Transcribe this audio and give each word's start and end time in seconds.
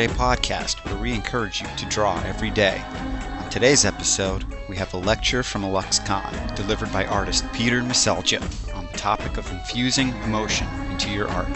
Today 0.00 0.14
podcast, 0.14 0.82
where 0.86 0.96
we 0.96 1.12
encourage 1.12 1.60
you 1.60 1.66
to 1.76 1.84
draw 1.84 2.18
every 2.22 2.48
day. 2.48 2.82
On 3.36 3.50
today's 3.50 3.84
episode, 3.84 4.46
we 4.66 4.74
have 4.76 4.94
a 4.94 4.96
lecture 4.96 5.42
from 5.42 5.60
IlluxCon 5.60 6.54
delivered 6.54 6.90
by 6.90 7.04
artist 7.04 7.44
Peter 7.52 7.82
Meseldžija 7.82 8.74
on 8.74 8.86
the 8.86 8.96
topic 8.96 9.36
of 9.36 9.50
infusing 9.52 10.08
emotion 10.22 10.66
into 10.90 11.10
your 11.10 11.28
art. 11.28 11.50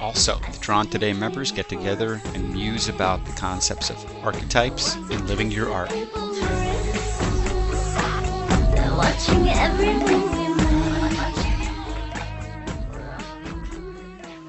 Also, 0.00 0.38
the 0.38 0.58
Drawn 0.60 0.86
Today 0.86 1.12
members 1.12 1.50
get 1.50 1.68
together 1.68 2.22
and 2.26 2.52
muse 2.52 2.88
about 2.88 3.24
the 3.24 3.32
concepts 3.32 3.90
of 3.90 4.24
archetypes 4.24 4.94
and 4.94 5.28
living 5.28 5.50
your 5.50 5.68
art. 5.72 5.90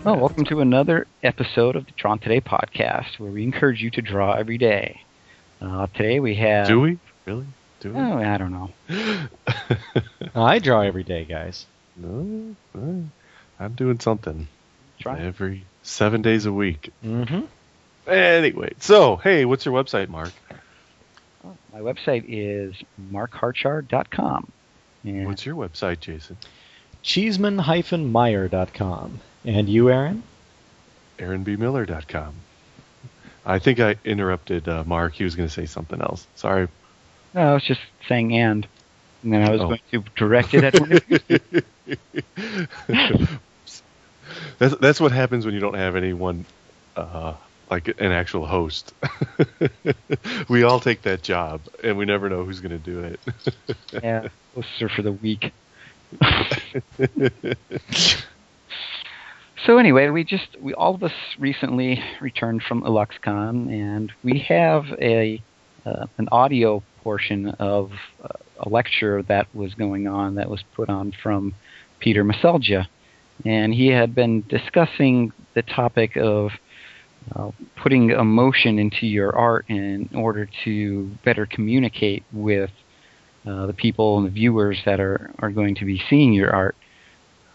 Well, 0.03 0.17
welcome 0.17 0.45
to 0.45 0.61
another 0.61 1.07
episode 1.23 1.75
of 1.75 1.85
the 1.85 1.91
Drawn 1.91 2.19
Today 2.19 2.39
podcast, 2.39 3.19
where 3.19 3.29
we 3.29 3.43
encourage 3.43 3.81
you 3.81 3.89
to 3.91 4.01
draw 4.01 4.31
every 4.33 4.57
day. 4.57 5.01
Uh, 5.61 5.87
today 5.87 6.21
we 6.21 6.35
have. 6.35 6.67
Do 6.67 6.79
we? 6.79 6.97
Really? 7.25 7.45
Do 7.81 7.91
we? 7.91 7.99
Oh, 7.99 8.17
I 8.17 8.37
don't 8.37 8.53
know. 8.53 8.71
I 10.35 10.59
draw 10.59 10.79
every 10.81 11.03
day, 11.03 11.25
guys. 11.25 11.65
no, 11.97 12.55
no, 12.73 13.09
I'm 13.59 13.73
doing 13.73 13.99
something 13.99 14.47
Try. 14.99 15.19
every 15.19 15.65
seven 15.83 16.21
days 16.21 16.45
a 16.45 16.53
week. 16.53 16.93
Mm-hmm. 17.03 17.41
Anyway, 18.09 18.71
so 18.79 19.17
hey, 19.17 19.43
what's 19.43 19.65
your 19.65 19.73
website, 19.73 20.07
Mark? 20.07 20.31
My 21.73 21.81
website 21.81 22.23
is 22.27 22.73
markharchard.com. 23.11 24.49
And 25.03 25.27
What's 25.27 25.45
your 25.45 25.55
website, 25.55 25.99
Jason? 25.99 26.37
Cheeseman-meyer.com. 27.03 29.19
And 29.45 29.69
you, 29.69 29.89
Aaron? 29.89 30.23
AaronBMiller.com. 31.17 32.33
I 33.45 33.59
think 33.59 33.79
I 33.79 33.95
interrupted 34.05 34.67
uh, 34.67 34.83
Mark. 34.85 35.13
He 35.13 35.23
was 35.23 35.35
going 35.35 35.47
to 35.47 35.53
say 35.53 35.65
something 35.65 35.99
else. 36.01 36.27
Sorry. 36.35 36.67
no, 37.33 37.41
I 37.41 37.53
was 37.53 37.63
just 37.63 37.81
saying 38.07 38.33
and. 38.35 38.67
And 39.23 39.33
then 39.33 39.43
I 39.43 39.51
was 39.51 39.61
Oh. 39.61 39.67
going 39.67 39.81
to 39.91 40.03
direct 40.15 40.53
it 40.53 40.63
at 40.63 40.79
one. 40.79 40.99
That's 44.59 44.75
that's 44.75 44.99
what 44.99 45.11
happens 45.11 45.45
when 45.45 45.53
you 45.55 45.59
don't 45.59 45.73
have 45.75 45.95
anyone 45.95 46.45
uh, 46.95 47.33
like 47.69 47.87
an 47.87 48.11
actual 48.11 48.45
host. 48.45 48.93
we 50.49 50.63
all 50.63 50.79
take 50.79 51.01
that 51.03 51.23
job, 51.23 51.61
and 51.83 51.97
we 51.97 52.05
never 52.05 52.29
know 52.29 52.43
who's 52.45 52.59
going 52.59 52.71
to 52.71 52.77
do 52.77 52.99
it. 52.99 53.19
yeah, 54.03 54.27
poster 54.53 54.87
for 54.89 55.01
the 55.01 55.11
week. 55.13 55.51
so 59.65 59.77
anyway, 59.77 60.09
we 60.09 60.23
just 60.23 60.47
we 60.61 60.73
all 60.73 60.95
of 60.95 61.03
us 61.03 61.13
recently 61.37 62.01
returned 62.21 62.63
from 62.63 62.81
IlluxCon, 62.83 63.71
and 63.71 64.11
we 64.23 64.39
have 64.47 64.85
a 65.01 65.41
uh, 65.85 66.05
an 66.17 66.27
audio 66.31 66.83
portion 67.03 67.47
of 67.59 67.91
uh, 68.23 68.27
a 68.59 68.69
lecture 68.69 69.23
that 69.23 69.53
was 69.55 69.73
going 69.73 70.07
on 70.07 70.35
that 70.35 70.49
was 70.49 70.63
put 70.75 70.89
on 70.89 71.13
from 71.23 71.55
Peter 71.99 72.23
Meseldžija, 72.23 72.87
and 73.45 73.73
he 73.73 73.87
had 73.87 74.13
been 74.13 74.43
discussing 74.47 75.31
the 75.55 75.61
topic 75.61 76.15
of 76.17 76.51
uh, 77.35 77.51
putting 77.81 78.11
emotion 78.11 78.79
into 78.79 79.05
your 79.05 79.35
art 79.35 79.65
in 79.69 80.09
order 80.13 80.49
to 80.63 81.11
better 81.23 81.45
communicate 81.45 82.23
with 82.31 82.71
uh, 83.45 83.65
the 83.65 83.73
people 83.73 84.17
and 84.17 84.27
the 84.27 84.31
viewers 84.31 84.79
that 84.85 84.99
are, 84.99 85.31
are 85.39 85.49
going 85.49 85.75
to 85.75 85.85
be 85.85 86.01
seeing 86.09 86.33
your 86.33 86.51
art. 86.51 86.75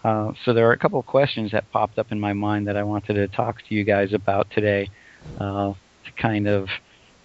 Uh, 0.04 0.32
so 0.44 0.52
there 0.52 0.68
are 0.68 0.72
a 0.72 0.78
couple 0.78 1.00
of 1.00 1.06
questions 1.06 1.50
that 1.52 1.70
popped 1.70 1.98
up 1.98 2.12
in 2.12 2.20
my 2.20 2.34
mind 2.34 2.68
that 2.68 2.76
I 2.76 2.82
wanted 2.82 3.14
to 3.14 3.26
talk 3.28 3.56
to 3.66 3.74
you 3.74 3.84
guys 3.84 4.12
about 4.12 4.50
today 4.50 4.90
uh, 5.40 5.72
to 6.04 6.12
kind 6.20 6.46
of, 6.46 6.68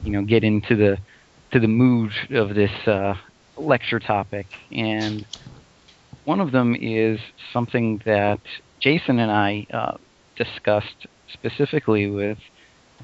you 0.01 0.13
know, 0.13 0.23
get 0.23 0.43
into 0.45 0.75
the 0.75 0.97
to 1.51 1.59
the 1.59 1.67
mood 1.67 2.11
of 2.31 2.55
this 2.55 2.71
uh, 2.87 3.15
lecture 3.57 3.99
topic. 3.99 4.47
And 4.71 5.25
one 6.23 6.39
of 6.39 6.51
them 6.51 6.75
is 6.79 7.19
something 7.51 8.01
that 8.05 8.39
Jason 8.79 9.19
and 9.19 9.31
I 9.31 9.65
uh, 9.73 9.97
discussed 10.37 11.07
specifically 11.33 12.09
with 12.09 12.37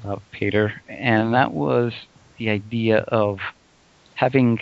uh, 0.08 0.16
Peter, 0.32 0.80
and 0.88 1.34
that 1.34 1.52
was 1.52 1.92
the 2.38 2.48
idea 2.48 2.98
of 3.08 3.38
having 4.14 4.58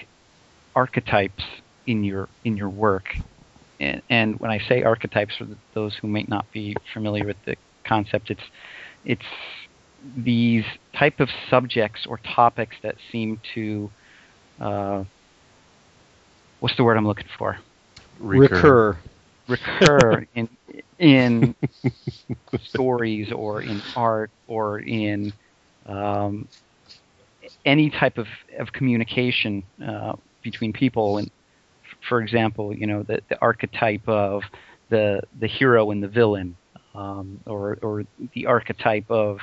archetypes 0.75 1.45
in 1.87 2.03
your 2.03 2.29
in 2.45 2.57
your 2.57 2.71
work. 2.71 3.05
And, 3.84 4.03
and 4.09 4.41
when 4.41 4.50
I 4.50 4.59
say 4.69 4.83
archetypes, 4.83 5.37
for 5.37 5.47
those 5.75 5.95
who 6.00 6.09
may 6.09 6.25
not 6.28 6.50
be 6.53 6.75
familiar 6.93 7.27
with 7.27 7.37
the 7.47 7.56
concept, 7.87 8.31
it's 8.31 8.43
it's 9.05 9.22
these 10.17 10.65
type 10.97 11.21
of 11.21 11.28
subjects 11.50 12.06
or 12.06 12.19
topics 12.19 12.77
that 12.83 12.97
seem 13.11 13.41
to 13.55 13.91
uh, 14.61 15.05
what's 16.61 16.77
the 16.77 16.84
word 16.84 16.97
I'm 16.97 17.06
looking 17.06 17.28
for? 17.39 17.59
Recur. 18.19 18.99
recur 19.49 20.27
in 20.34 20.49
in 20.99 21.55
stories 22.71 23.31
or 23.33 23.62
in 23.62 23.83
art 23.94 24.31
or 24.47 24.78
in 24.81 25.33
um, 25.87 26.49
any 27.65 27.91
type 27.91 28.19
of, 28.19 28.27
of 28.59 28.73
communication 28.73 29.62
uh, 29.87 30.12
between 30.43 30.73
people. 30.73 31.19
And 31.19 31.28
f- 31.28 31.44
for 32.09 32.21
example, 32.21 32.75
you 32.75 32.87
know 32.87 33.03
the, 33.03 33.21
the 33.29 33.41
archetype 33.41 34.09
of 34.09 34.43
the 34.91 35.23
the 35.41 35.47
hero 35.47 35.91
and 35.91 36.03
the 36.03 36.09
villain, 36.09 36.57
um, 36.95 37.41
or 37.47 37.79
or 37.83 38.05
the 38.35 38.47
archetype 38.47 39.11
of 39.11 39.39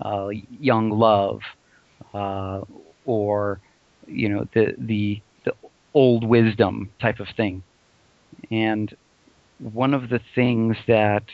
uh, 0.00 0.28
young 0.60 0.90
love, 0.90 1.40
uh, 2.12 2.60
or 3.04 3.60
you 4.06 4.28
know 4.28 4.46
the 4.54 4.74
the 4.78 5.20
the 5.44 5.52
old 5.94 6.24
wisdom 6.24 6.90
type 7.00 7.20
of 7.20 7.28
thing. 7.36 7.62
And 8.50 8.94
one 9.58 9.94
of 9.94 10.08
the 10.08 10.20
things 10.34 10.76
that 10.86 11.24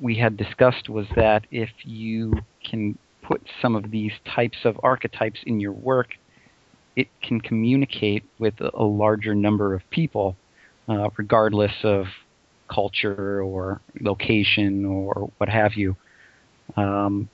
we 0.00 0.16
had 0.16 0.36
discussed 0.36 0.88
was 0.88 1.06
that 1.16 1.46
if 1.50 1.70
you 1.84 2.34
can 2.64 2.98
put 3.22 3.42
some 3.60 3.76
of 3.76 3.90
these 3.90 4.12
types 4.34 4.58
of 4.64 4.78
archetypes 4.82 5.40
in 5.46 5.60
your 5.60 5.72
work, 5.72 6.08
it 6.96 7.08
can 7.22 7.40
communicate 7.40 8.24
with 8.38 8.54
a, 8.60 8.82
larger 8.82 9.34
number 9.34 9.74
of 9.74 9.82
people, 9.90 10.36
uh, 10.88 11.08
regardless 11.16 11.72
of 11.84 12.06
culture 12.68 13.42
or 13.42 13.80
location 14.00 14.84
or 14.84 15.30
what 15.38 15.48
have 15.48 15.74
you. 15.74 15.96
Um, 16.76 17.28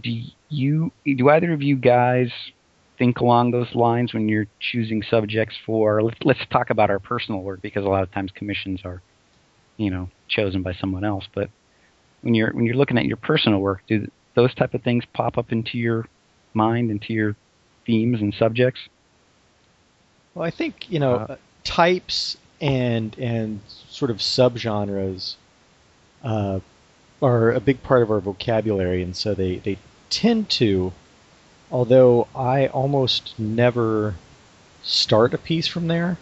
do 0.00 0.10
you 0.48 0.90
do 1.04 1.28
either 1.28 1.52
of 1.52 1.62
you 1.62 1.76
guys 1.76 2.30
think 2.98 3.18
along 3.18 3.50
those 3.50 3.74
lines 3.74 4.14
when 4.14 4.28
you're 4.28 4.46
choosing 4.60 5.02
subjects 5.02 5.54
for 5.66 6.02
let's, 6.02 6.18
let's 6.24 6.40
talk 6.50 6.70
about 6.70 6.88
our 6.88 6.98
personal 6.98 7.42
work 7.42 7.60
because 7.60 7.84
a 7.84 7.88
lot 7.88 8.02
of 8.02 8.10
times 8.12 8.30
commissions 8.34 8.80
are 8.84 9.02
you 9.76 9.90
know 9.90 10.08
chosen 10.28 10.62
by 10.62 10.72
someone 10.72 11.04
else 11.04 11.24
but 11.34 11.50
when 12.22 12.34
you're 12.34 12.52
when 12.52 12.64
you're 12.64 12.76
looking 12.76 12.96
at 12.96 13.04
your 13.04 13.16
personal 13.16 13.60
work 13.60 13.82
do 13.86 14.06
those 14.34 14.54
type 14.54 14.72
of 14.72 14.82
things 14.82 15.04
pop 15.12 15.36
up 15.36 15.52
into 15.52 15.76
your 15.76 16.06
mind 16.54 16.90
into 16.90 17.12
your 17.12 17.36
themes 17.86 18.20
and 18.20 18.34
subjects 18.34 18.80
Well, 20.34 20.44
I 20.44 20.50
think 20.50 20.90
you 20.90 20.98
know 20.98 21.14
Uh, 21.16 21.36
types 21.64 22.36
and 22.60 23.16
and 23.18 23.60
sort 23.90 24.10
of 24.10 24.18
subgenres 24.18 25.36
uh, 26.24 26.60
are 27.20 27.52
a 27.52 27.60
big 27.60 27.82
part 27.82 28.02
of 28.02 28.10
our 28.10 28.20
vocabulary, 28.20 29.02
and 29.02 29.16
so 29.16 29.34
they 29.34 29.56
they 29.56 29.78
tend 30.10 30.48
to. 30.50 30.92
Although 31.70 32.28
I 32.34 32.66
almost 32.68 33.34
never 33.38 34.14
start 34.82 35.34
a 35.34 35.38
piece 35.38 35.66
from 35.66 35.88
there, 35.88 36.18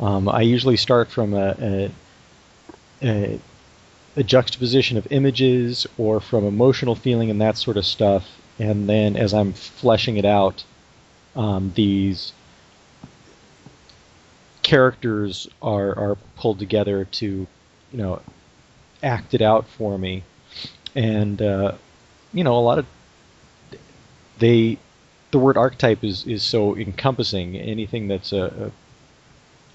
um, 0.00 0.28
I 0.28 0.42
usually 0.42 0.76
start 0.76 1.10
from 1.10 1.34
a, 1.34 1.56
a, 1.60 1.90
a 3.02 3.40
a 4.16 4.22
juxtaposition 4.24 4.96
of 4.98 5.06
images 5.12 5.86
or 5.98 6.20
from 6.20 6.44
emotional 6.44 6.94
feeling 6.94 7.30
and 7.30 7.40
that 7.40 7.56
sort 7.58 7.76
of 7.76 7.86
stuff, 7.86 8.24
and 8.58 8.88
then 8.88 9.16
as 9.16 9.34
I'm 9.34 9.52
fleshing 9.52 10.16
it 10.16 10.24
out, 10.24 10.64
um, 11.34 11.72
these 11.74 12.32
characters 14.62 15.48
are 15.62 15.96
are 15.96 16.16
pulled 16.36 16.58
together 16.58 17.04
to, 17.04 17.26
you 17.26 17.98
know, 17.98 18.20
act 19.02 19.34
it 19.34 19.42
out 19.42 19.66
for 19.66 19.98
me, 19.98 20.24
and 20.94 21.40
uh, 21.40 21.72
you 22.32 22.44
know 22.44 22.56
a 22.56 22.60
lot 22.60 22.78
of 22.78 22.86
they 24.38 24.78
the 25.30 25.38
word 25.38 25.56
archetype 25.56 26.02
is 26.02 26.26
is 26.26 26.42
so 26.42 26.76
encompassing. 26.76 27.56
Anything 27.56 28.08
that's 28.08 28.32
a, 28.32 28.44
a 28.66 28.72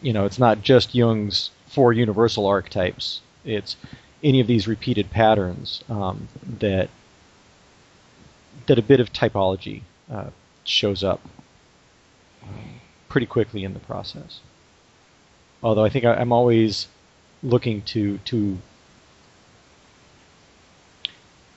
you 0.01 0.13
know 0.13 0.25
it's 0.25 0.39
not 0.39 0.61
just 0.61 0.95
Jung's 0.95 1.51
four 1.67 1.93
universal 1.93 2.47
archetypes. 2.47 3.21
It's 3.45 3.75
any 4.23 4.39
of 4.39 4.47
these 4.47 4.67
repeated 4.67 5.09
patterns 5.09 5.83
um, 5.89 6.27
that 6.59 6.89
that 8.67 8.77
a 8.77 8.81
bit 8.81 8.99
of 8.99 9.11
typology 9.11 9.81
uh, 10.11 10.29
shows 10.63 11.03
up 11.03 11.21
pretty 13.09 13.27
quickly 13.27 13.63
in 13.63 13.73
the 13.73 13.79
process. 13.79 14.39
Although 15.63 15.83
I 15.83 15.89
think 15.89 16.05
I, 16.05 16.15
I'm 16.15 16.31
always 16.31 16.87
looking 17.43 17.81
to 17.81 18.17
to 18.19 18.57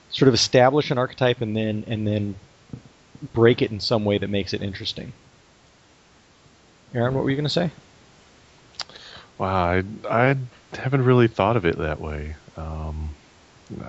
sort 0.09 0.27
of 0.27 0.33
establish 0.33 0.91
an 0.91 0.97
archetype 0.97 1.41
and 1.41 1.55
then 1.55 1.83
and 1.87 2.07
then 2.07 2.35
break 3.33 3.61
it 3.61 3.71
in 3.71 3.79
some 3.79 4.05
way 4.05 4.17
that 4.17 4.29
makes 4.29 4.53
it 4.53 4.61
interesting. 4.61 5.13
Aaron, 6.93 7.13
what 7.13 7.23
were 7.23 7.29
you 7.29 7.35
going 7.35 7.43
to 7.43 7.49
say? 7.49 7.71
Wow, 9.37 9.65
I, 9.65 9.83
I 10.09 10.37
haven't 10.73 11.03
really 11.03 11.27
thought 11.27 11.57
of 11.57 11.65
it 11.65 11.77
that 11.77 11.99
way. 11.99 12.35
Um, 12.55 13.09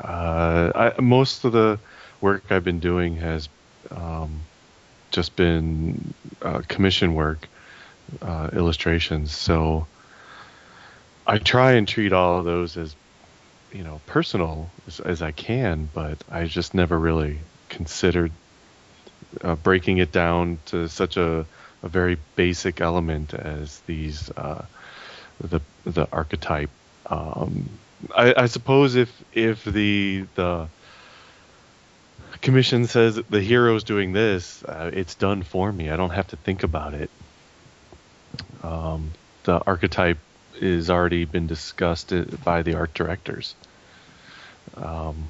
uh, 0.02 0.72
I, 0.74 1.00
most 1.00 1.44
of 1.44 1.52
the 1.52 1.78
work 2.26 2.50
I've 2.50 2.64
been 2.64 2.80
doing 2.80 3.16
has 3.18 3.48
um, 3.90 4.40
just 5.12 5.36
been 5.36 6.12
uh, 6.42 6.62
commission 6.66 7.14
work, 7.14 7.46
uh, 8.20 8.50
illustrations. 8.52 9.30
So 9.30 9.86
I 11.24 11.38
try 11.38 11.72
and 11.78 11.86
treat 11.86 12.12
all 12.12 12.40
of 12.40 12.44
those 12.44 12.76
as, 12.76 12.96
you 13.72 13.84
know, 13.84 14.00
personal 14.06 14.68
as, 14.88 14.98
as 14.98 15.22
I 15.22 15.30
can, 15.30 15.88
but 15.94 16.18
I 16.28 16.46
just 16.46 16.74
never 16.74 16.98
really 16.98 17.38
considered 17.68 18.32
uh, 19.42 19.54
breaking 19.54 19.98
it 19.98 20.10
down 20.10 20.58
to 20.66 20.88
such 20.88 21.16
a, 21.16 21.46
a 21.82 21.88
very 21.88 22.18
basic 22.34 22.80
element 22.80 23.34
as 23.34 23.80
these 23.86 24.30
uh, 24.36 24.64
the 25.40 25.60
the 25.84 26.08
archetype. 26.10 26.70
Um, 27.06 27.68
I, 28.16 28.34
I 28.44 28.46
suppose 28.46 28.96
if 28.96 29.10
if 29.32 29.64
the 29.64 30.26
the 30.34 30.68
commission 32.40 32.86
says 32.86 33.16
the 33.16 33.40
hero's 33.40 33.84
doing 33.84 34.12
this, 34.12 34.62
uh, 34.64 34.90
it's 34.92 35.14
done 35.14 35.42
for 35.42 35.70
me. 35.70 35.90
I 35.90 35.96
don't 35.96 36.10
have 36.10 36.28
to 36.28 36.36
think 36.36 36.62
about 36.62 36.94
it. 36.94 37.10
Um, 38.62 39.12
the 39.44 39.60
archetype 39.66 40.18
is 40.60 40.90
already 40.90 41.24
been 41.24 41.46
discussed 41.46 42.12
uh, 42.12 42.24
by 42.44 42.62
the 42.62 42.74
art 42.74 42.94
directors. 42.94 43.54
Um, 44.76 45.28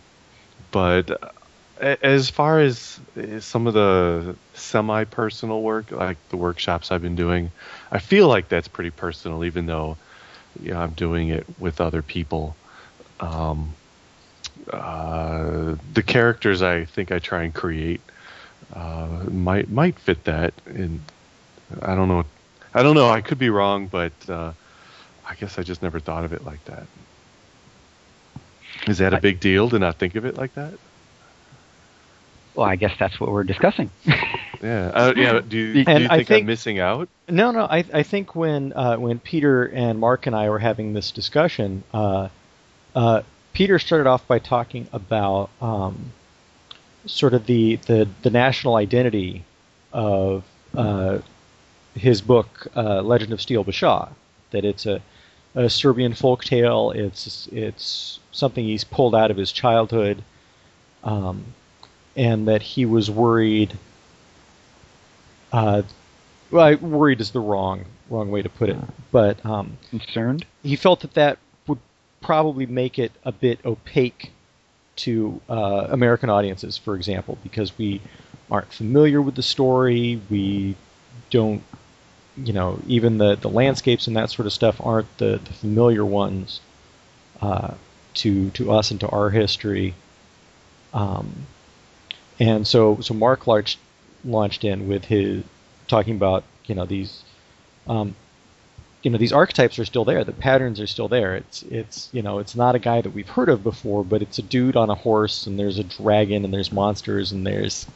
but 0.71 1.35
as 1.81 2.31
far 2.31 2.61
as 2.61 2.99
some 3.41 3.67
of 3.67 3.75
the 3.75 4.37
semi-personal 4.55 5.61
work, 5.61 5.91
like 5.91 6.17
the 6.31 6.37
workshops 6.37 6.91
I've 6.91 7.03
been 7.03 7.17
doing, 7.17 7.53
I 7.91 7.99
feel 7.99 8.29
like 8.29 8.49
that's 8.49 8.69
pretty 8.69 8.91
personal, 8.91 9.45
even 9.45 9.67
though 9.67 9.97
you 10.63 10.73
know, 10.73 10.81
I'm 10.81 10.93
doing 10.93 11.29
it 11.29 11.47
with 11.59 11.81
other 11.81 12.03
people. 12.03 12.57
Um, 13.21 13.75
uh, 14.73 15.77
the 15.95 16.03
characters 16.03 16.63
I 16.63 16.85
think 16.85 17.13
I 17.13 17.19
try 17.19 17.45
and 17.45 17.55
create 17.55 18.01
uh, 18.75 19.25
might 19.31 19.71
might 19.71 19.99
fit 19.99 20.25
that, 20.25 20.55
and 20.67 21.01
I 21.83 21.95
don't 21.95 22.09
know. 22.09 22.25
I 22.75 22.83
don't 22.83 22.95
know. 22.95 23.09
I 23.09 23.21
could 23.21 23.39
be 23.39 23.51
wrong, 23.51 23.87
but 23.87 24.13
uh, 24.29 24.53
I 25.27 25.35
guess 25.35 25.59
I 25.59 25.63
just 25.63 25.83
never 25.83 26.01
thought 26.01 26.25
of 26.25 26.33
it 26.33 26.45
like 26.45 26.65
that. 26.67 26.87
Is 28.87 28.99
that 28.99 29.15
a 29.15 29.21
big 29.21 29.41
deal 29.41 29.71
to 29.71 29.79
not 29.79 29.97
think 29.97 30.17
of 30.17 30.25
it 30.25 30.37
like 30.37 30.55
that? 30.55 30.75
Well, 32.55 32.67
I 32.67 32.77
guess 32.77 32.95
that's 32.99 33.21
what 33.21 33.31
we're 33.31 33.45
discussing. 33.45 33.91
yeah, 34.07 34.91
uh, 34.95 35.13
yeah. 35.15 35.41
Do 35.41 35.57
you, 35.57 35.73
do 35.73 35.79
you 35.79 35.85
think, 35.85 36.11
think, 36.11 36.31
I'm 36.31 36.47
missing 36.47 36.79
out? 36.79 37.09
No, 37.29 37.51
no. 37.51 37.65
I, 37.65 37.85
I 37.93 38.03
think 38.03 38.35
when 38.35 38.73
uh, 38.73 38.97
when 38.97 39.19
Peter 39.19 39.65
and 39.65 39.99
Mark 39.99 40.27
and 40.27 40.35
I 40.35 40.49
were 40.49 40.59
having 40.59 40.95
this 40.95 41.11
discussion, 41.11 41.85
uh, 41.93 42.29
uh 42.95 43.23
Peter 43.57 43.79
started 43.79 44.07
off 44.07 44.29
by 44.29 44.39
talking 44.39 44.87
about 44.93 45.49
um, 45.63 46.13
sort 47.07 47.33
of 47.33 47.47
the, 47.47 47.77
the 47.87 48.07
the 48.21 48.29
national 48.29 48.77
identity 48.77 49.45
of 49.95 50.45
uh, 50.77 51.21
his 51.95 52.21
book, 52.21 52.67
uh, 52.77 53.01
Legend 53.01 53.33
of 53.33 53.41
Steel 53.41 53.65
Bashaw. 53.65 54.11
That 54.51 54.67
it's 54.67 54.85
a, 54.85 55.01
a 55.55 55.71
Serbian 55.71 56.13
folk 56.13 56.45
tale. 56.45 56.91
It's 56.91 57.49
it's 57.51 58.21
something 58.31 58.63
he's 58.63 58.85
pulled 58.85 59.15
out 59.15 59.31
of 59.31 59.39
his 59.39 59.51
childhood. 59.53 60.23
Um, 61.03 61.47
and 62.15 62.49
that 62.49 62.61
he 62.61 62.85
was 62.85 63.11
worried. 63.11 63.73
Uh, 65.51 65.81
well, 66.51 66.77
worried 66.77 67.23
is 67.23 67.31
the 67.31 67.41
wrong 67.41 67.87
wrong 68.11 68.31
way 68.31 68.43
to 68.43 68.51
put 68.51 68.69
it, 68.69 68.77
but 69.11 69.45
um, 69.47 69.79
concerned. 69.89 70.45
He 70.63 70.77
felt 70.77 71.01
that 71.01 71.15
that 71.15 71.39
probably 72.21 72.67
make 72.67 72.99
it 72.99 73.13
a 73.25 73.33
bit 73.33 73.59
opaque 73.65 74.33
to 74.97 75.41
uh, 75.49 75.89
American 75.91 76.31
audiences, 76.31 76.77
for 76.79 76.95
example, 76.95 77.39
because 77.43 77.77
we 77.77 78.01
aren't 78.51 78.73
familiar 78.73 79.21
with 79.21 79.35
the 79.35 79.43
story. 79.43 80.21
We 80.31 80.77
don't, 81.31 81.63
you 82.37 82.53
know, 82.53 82.81
even 82.87 83.19
the, 83.19 83.37
the 83.37 83.51
landscapes 83.51 84.07
and 84.07 84.17
that 84.17 84.31
sort 84.31 84.47
of 84.47 84.53
stuff 84.53 84.81
aren't 84.83 85.19
the, 85.19 85.41
the 85.43 85.53
familiar 85.53 86.05
ones 86.05 86.61
uh, 87.41 87.75
to 88.15 88.51
to 88.51 88.73
us 88.73 88.91
and 88.91 89.01
to 89.01 89.09
our 89.09 89.31
history. 89.31 89.95
Um, 90.95 91.47
and 92.39 92.67
so, 92.67 93.01
so 93.01 93.15
Mark 93.15 93.47
launched 93.47 93.79
launched 94.25 94.65
in 94.65 94.89
with 94.89 95.05
his 95.05 95.45
talking 95.89 96.17
about 96.17 96.45
you 96.67 96.75
know 96.75 96.87
these, 96.87 97.23
um, 97.87 98.15
you 99.07 99.11
know 99.11 99.19
these 99.19 99.33
archetypes 99.33 99.79
are 99.79 99.85
still 99.85 100.05
there. 100.05 100.25
The 100.25 100.33
patterns 100.33 100.81
are 100.81 100.87
still 100.89 101.07
there. 101.07 101.37
It's 101.37 101.63
it's 101.63 102.09
you 102.13 102.23
know 102.23 102.41
it's 102.41 102.57
not 102.57 102.75
a 102.75 102.81
guy 102.81 103.01
that 103.01 103.11
we've 103.11 103.29
heard 103.29 103.49
of 103.49 103.63
before, 103.63 104.03
but 104.03 104.21
it's 104.21 104.39
a 104.39 104.43
dude 104.43 104.75
on 104.75 104.91
a 104.91 104.97
horse, 104.97 105.47
and 105.47 105.57
there's 105.57 105.79
a 105.79 105.85
dragon, 105.85 106.45
and 106.45 106.53
there's 106.53 106.73
monsters, 106.73 107.31
and 107.31 107.47
there's 107.47 107.87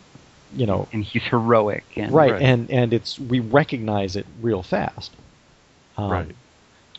you 0.54 0.66
know 0.66 0.86
and 0.92 1.02
he's 1.02 1.24
heroic 1.24 1.82
and 1.96 2.12
right, 2.12 2.30
right. 2.30 2.42
and 2.42 2.70
and 2.70 2.92
it's 2.92 3.18
we 3.18 3.40
recognize 3.40 4.14
it 4.14 4.24
real 4.40 4.62
fast. 4.62 5.10
Um, 5.98 6.10
right. 6.12 6.36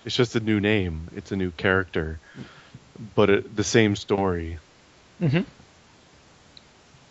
It's 0.03 0.17
just 0.17 0.35
a 0.35 0.41
new 0.41 0.59
name. 0.59 1.07
It's 1.15 1.31
a 1.31 1.37
new 1.37 1.51
character, 1.51 2.19
but 3.15 3.29
it, 3.29 3.55
the 3.55 3.63
same 3.63 3.95
story. 3.95 4.57
Mm-hmm. 5.21 5.43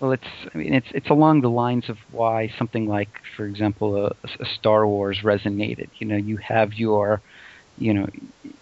Well, 0.00 0.12
it's 0.12 0.26
I 0.54 0.58
mean 0.58 0.72
it's 0.72 0.86
it's 0.92 1.10
along 1.10 1.42
the 1.42 1.50
lines 1.50 1.88
of 1.90 1.98
why 2.10 2.50
something 2.58 2.86
like, 2.88 3.10
for 3.36 3.44
example, 3.46 4.06
a, 4.06 4.12
a 4.40 4.46
Star 4.58 4.86
Wars 4.86 5.20
resonated. 5.22 5.90
You 5.98 6.06
know, 6.06 6.16
you 6.16 6.38
have 6.38 6.72
your, 6.74 7.20
you 7.76 7.92
know, 7.92 8.08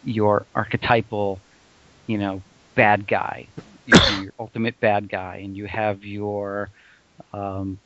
your 0.05 0.47
archetypal, 0.55 1.41
you 2.07 2.19
know, 2.19 2.43
bad 2.75 3.07
guy, 3.07 3.47
your 3.87 4.33
ultimate 4.39 4.81
bad 4.81 5.09
guy, 5.09 5.37
and 5.45 5.57
you 5.57 5.67
have 5.67 6.03
your, 6.05 6.71
um, 7.33 7.79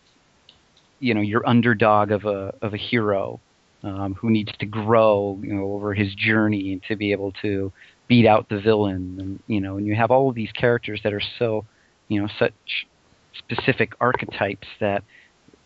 you 1.00 1.14
know, 1.14 1.20
your 1.20 1.46
underdog 1.46 2.10
of 2.10 2.24
a 2.24 2.54
of 2.62 2.72
a 2.74 2.78
hero 2.78 3.40
um, 3.82 4.14
who 4.14 4.30
needs 4.30 4.52
to 4.58 4.66
grow, 4.66 5.38
you 5.42 5.54
know, 5.54 5.64
over 5.74 5.94
his 5.94 6.14
journey 6.14 6.72
and 6.72 6.82
to 6.84 6.96
be 6.96 7.12
able 7.12 7.32
to 7.42 7.72
beat 8.08 8.26
out 8.26 8.48
the 8.48 8.60
villain, 8.60 9.18
and 9.20 9.42
you 9.46 9.60
know, 9.60 9.76
and 9.76 9.86
you 9.86 9.94
have 9.94 10.10
all 10.10 10.30
of 10.30 10.34
these 10.34 10.52
characters 10.52 11.00
that 11.04 11.12
are 11.12 11.22
so, 11.38 11.66
you 12.08 12.20
know, 12.20 12.28
such 12.38 12.86
specific 13.36 13.94
archetypes 14.00 14.68
that 14.80 15.02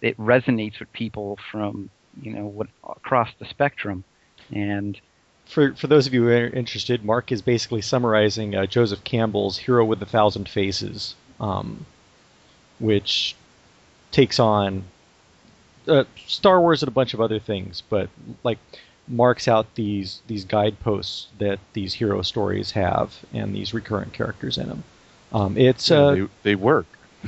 it 0.01 0.17
resonates 0.19 0.79
with 0.79 0.93
people 0.93 1.39
from 1.51 1.91
you 2.21 2.33
know 2.33 2.47
what 2.47 2.69
across 2.89 3.29
the 3.39 3.47
spectrum. 3.47 4.05
And 4.53 4.99
for 5.47 5.75
for 5.75 5.87
those 5.87 6.07
of 6.07 6.15
you 6.15 6.25
who 6.25 6.29
are 6.29 6.47
interested 6.47 7.05
mark 7.05 7.31
is 7.31 7.41
basically 7.41 7.81
summarizing 7.81 8.57
uh, 8.57 8.67
joseph 8.67 9.05
campbell's 9.05 9.57
hero 9.57 9.85
with 9.85 10.03
a 10.03 10.07
thousand 10.07 10.49
faces 10.49 11.15
um, 11.39 11.87
which 12.81 13.37
takes 14.11 14.41
on 14.41 14.83
uh, 15.87 16.03
star 16.27 16.61
wars 16.61 16.83
and 16.83 16.89
a 16.89 16.93
bunch 16.93 17.15
of 17.15 17.21
other 17.21 17.39
things 17.39 17.81
but 17.89 18.11
like 18.43 18.59
marks 19.09 19.49
out 19.49 19.75
these 19.75 20.21
these 20.27 20.45
guideposts 20.45 21.29
that 21.39 21.59
these 21.73 21.95
hero 21.95 22.23
stories 22.23 22.73
have 22.73 23.15
and 23.33 23.55
these 23.55 23.73
recurrent 23.73 24.13
characters 24.13 24.59
in 24.59 24.69
them. 24.69 24.85
Um, 25.33 25.57
it's 25.57 25.91
yeah, 25.91 25.97
uh, 25.97 26.15
they, 26.15 26.29
they 26.43 26.55
work 26.55 26.87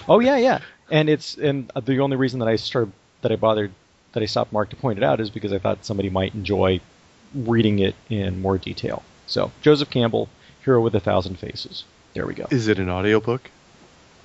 Oh 0.08 0.20
yeah, 0.20 0.36
yeah. 0.36 0.60
And 0.90 1.08
it's 1.08 1.36
and 1.36 1.70
the 1.84 2.00
only 2.00 2.16
reason 2.16 2.40
that 2.40 2.48
I 2.48 2.56
started 2.56 2.92
that 3.22 3.32
I 3.32 3.36
bothered 3.36 3.72
that 4.12 4.22
I 4.22 4.26
stopped 4.26 4.52
Mark 4.52 4.70
to 4.70 4.76
point 4.76 4.98
it 4.98 5.04
out 5.04 5.20
is 5.20 5.30
because 5.30 5.52
I 5.52 5.58
thought 5.58 5.84
somebody 5.84 6.10
might 6.10 6.34
enjoy 6.34 6.80
reading 7.34 7.78
it 7.78 7.94
in 8.08 8.40
more 8.40 8.58
detail. 8.58 9.02
So 9.26 9.52
Joseph 9.62 9.90
Campbell, 9.90 10.28
Hero 10.64 10.80
with 10.80 10.94
a 10.94 11.00
Thousand 11.00 11.38
Faces. 11.38 11.84
There 12.14 12.26
we 12.26 12.34
go. 12.34 12.46
Is 12.50 12.68
it 12.68 12.78
an 12.78 12.88
audiobook? 12.88 13.50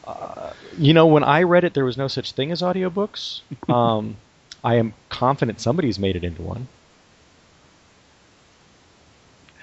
Uh, 0.06 0.52
you 0.78 0.94
know, 0.94 1.06
when 1.08 1.24
I 1.24 1.44
read 1.44 1.64
it, 1.64 1.74
there 1.74 1.86
was 1.86 1.98
no 1.98 2.08
such 2.08 2.32
thing 2.32 2.52
as 2.52 2.62
audiobooks. 2.62 3.42
Um, 3.70 4.18
I 4.64 4.76
am 4.76 4.94
confident 5.10 5.60
somebody's 5.60 6.00
made 6.00 6.16
it 6.16 6.24
into 6.24 6.42
one. 6.42 6.68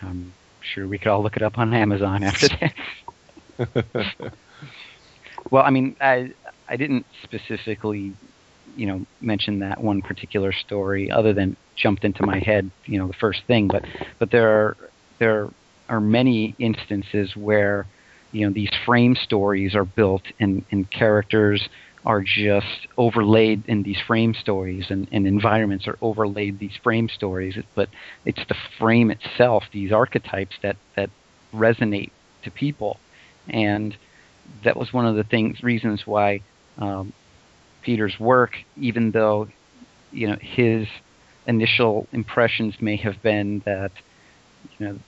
I'm 0.03 0.33
sure 0.61 0.87
we 0.87 0.99
could 0.99 1.09
all 1.09 1.23
look 1.23 1.37
it 1.37 1.43
up 1.43 1.59
on 1.59 1.73
Amazon 1.73 2.23
after 2.23 2.49
this. 3.59 3.73
Well, 5.51 5.63
I 5.65 5.71
mean, 5.71 5.97
I 6.01 6.33
I 6.69 6.77
didn't 6.77 7.07
specifically, 7.25 8.13
you 8.77 8.87
know, 8.87 9.07
mention 9.21 9.61
that 9.61 9.81
one 9.83 10.03
particular 10.03 10.53
story, 10.53 11.11
other 11.11 11.33
than 11.33 11.57
jumped 11.77 12.05
into 12.05 12.25
my 12.25 12.39
head, 12.39 12.71
you 12.87 12.99
know, 12.99 13.07
the 13.09 13.15
first 13.15 13.43
thing. 13.47 13.69
But 13.69 13.85
but 14.19 14.31
there 14.31 14.49
are 14.49 14.77
there 15.19 15.49
are 15.89 16.01
many 16.01 16.55
instances 16.59 17.35
where, 17.37 17.87
you 18.33 18.47
know, 18.47 18.53
these 18.53 18.71
frame 18.87 19.17
stories 19.17 19.75
are 19.75 19.85
built 19.85 20.23
and 20.39 20.65
and 20.71 20.91
characters 20.91 21.69
are 22.07 22.23
just 22.23 22.87
overlaid 22.97 23.63
in 23.67 23.83
these 23.83 24.01
frame 24.07 24.33
stories 24.33 24.87
and, 24.89 25.07
and 25.13 25.27
environments 25.27 25.87
are 25.87 25.99
overlaid 26.01 26.59
these 26.59 26.75
frame 26.83 27.11
stories 27.11 27.59
but 27.75 27.91
it's 28.25 28.43
the 28.49 28.55
frame 28.79 29.11
itself 29.11 29.65
these 29.73 29.93
archetypes 29.93 30.57
that 30.63 30.77
that 30.97 31.11
resonate 31.53 32.11
to 32.43 32.51
people 32.51 32.99
and 33.51 33.97
that 34.65 34.77
was 34.77 34.93
one 34.93 35.07
of 35.07 35.17
the 35.17 35.25
things 35.25 35.63
reasons 35.63 36.07
why 36.07 36.41
um, 36.79 37.13
Peter's 37.83 38.19
work, 38.19 38.53
even 38.77 39.11
though 39.11 39.49
you 40.13 40.29
know 40.29 40.37
his 40.41 40.87
initial 41.47 42.07
impressions 42.13 42.75
may 42.81 42.97
have 42.97 43.23
been 43.23 43.63
that 43.65 43.93
you 44.79 44.87
know 44.87 44.99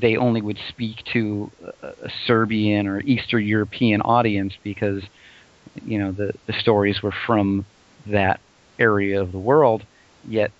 they 0.00 0.16
only 0.16 0.40
would 0.40 0.58
speak 0.68 1.04
to 1.12 1.50
a, 1.82 2.10
Serbian 2.26 2.86
or 2.86 3.00
Eastern 3.00 3.44
European 3.46 4.00
audience 4.02 4.54
because 4.62 5.02
you 5.84 5.98
know 5.98 6.12
the 6.12 6.32
the 6.46 6.52
stories 6.52 7.02
were 7.02 7.14
from 7.26 7.64
that 8.06 8.40
area 8.78 9.20
of 9.20 9.32
the 9.32 9.38
world, 9.38 9.84
yet 10.26 10.50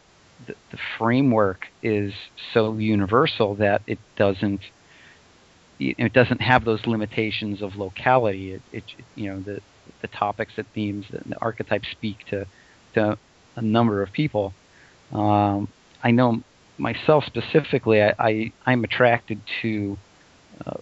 the, 0.46 0.54
the 0.70 0.78
framework 0.98 1.66
is 1.82 2.12
so 2.52 2.76
universal 2.76 3.54
that 3.56 3.82
it 3.86 3.98
doesn't 4.16 4.60
it 5.98 6.12
doesn't 6.12 6.40
have 6.40 6.64
those 6.64 6.86
limitations 6.86 7.62
of 7.62 7.76
locality. 7.76 8.52
It, 8.52 8.62
it 8.72 8.84
you 9.14 9.30
know 9.30 9.40
the 9.40 9.60
the 10.00 10.08
topics, 10.08 10.52
the 10.56 10.64
themes, 10.64 11.06
the, 11.10 11.20
the 11.26 11.40
archetypes 11.40 11.88
speak 11.90 12.26
to 12.30 12.46
to 12.94 13.18
a 13.56 13.62
number 13.62 14.02
of 14.02 14.12
people. 14.12 14.54
Um, 15.12 15.68
I 16.02 16.10
know 16.10 16.42
myself 16.78 17.24
specifically, 17.24 18.02
I, 18.02 18.14
I 18.18 18.52
I'm 18.66 18.84
attracted 18.84 19.40
to 19.62 19.98
uh, 20.66 20.78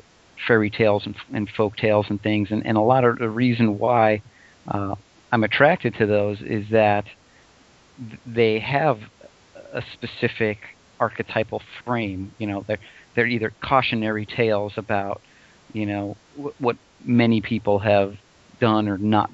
fairy 0.46 0.70
tales 0.70 1.06
and, 1.06 1.16
and 1.32 1.48
folk 1.48 1.76
tales 1.76 2.06
and 2.08 2.20
things, 2.20 2.50
and, 2.50 2.64
and 2.66 2.76
a 2.76 2.80
lot 2.80 3.04
of 3.04 3.18
the 3.18 3.28
reason 3.28 3.78
why 3.78 4.22
uh, 4.68 4.94
I'm 5.32 5.44
attracted 5.44 5.94
to 5.96 6.06
those 6.06 6.40
is 6.40 6.70
that 6.70 7.04
they 8.26 8.58
have 8.60 9.00
a 9.72 9.82
specific 9.92 10.58
archetypal 10.98 11.62
frame. 11.84 12.32
You 12.38 12.46
know, 12.46 12.64
they're 12.66 12.78
they're 13.20 13.26
either 13.26 13.52
cautionary 13.62 14.24
tales 14.24 14.72
about 14.78 15.20
you 15.74 15.84
know 15.84 16.16
w- 16.36 16.54
what 16.58 16.76
many 17.04 17.42
people 17.42 17.78
have 17.78 18.16
done 18.60 18.88
or 18.88 18.96
not 18.96 19.30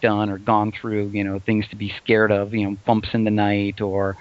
done 0.00 0.30
or 0.30 0.38
gone 0.38 0.72
through. 0.72 1.08
You 1.08 1.22
know, 1.22 1.38
things 1.38 1.68
to 1.68 1.76
be 1.76 1.92
scared 2.02 2.32
of. 2.32 2.54
You 2.54 2.70
know, 2.70 2.76
bumps 2.86 3.10
in 3.12 3.24
the 3.24 3.30
night 3.30 3.82
or 3.82 4.16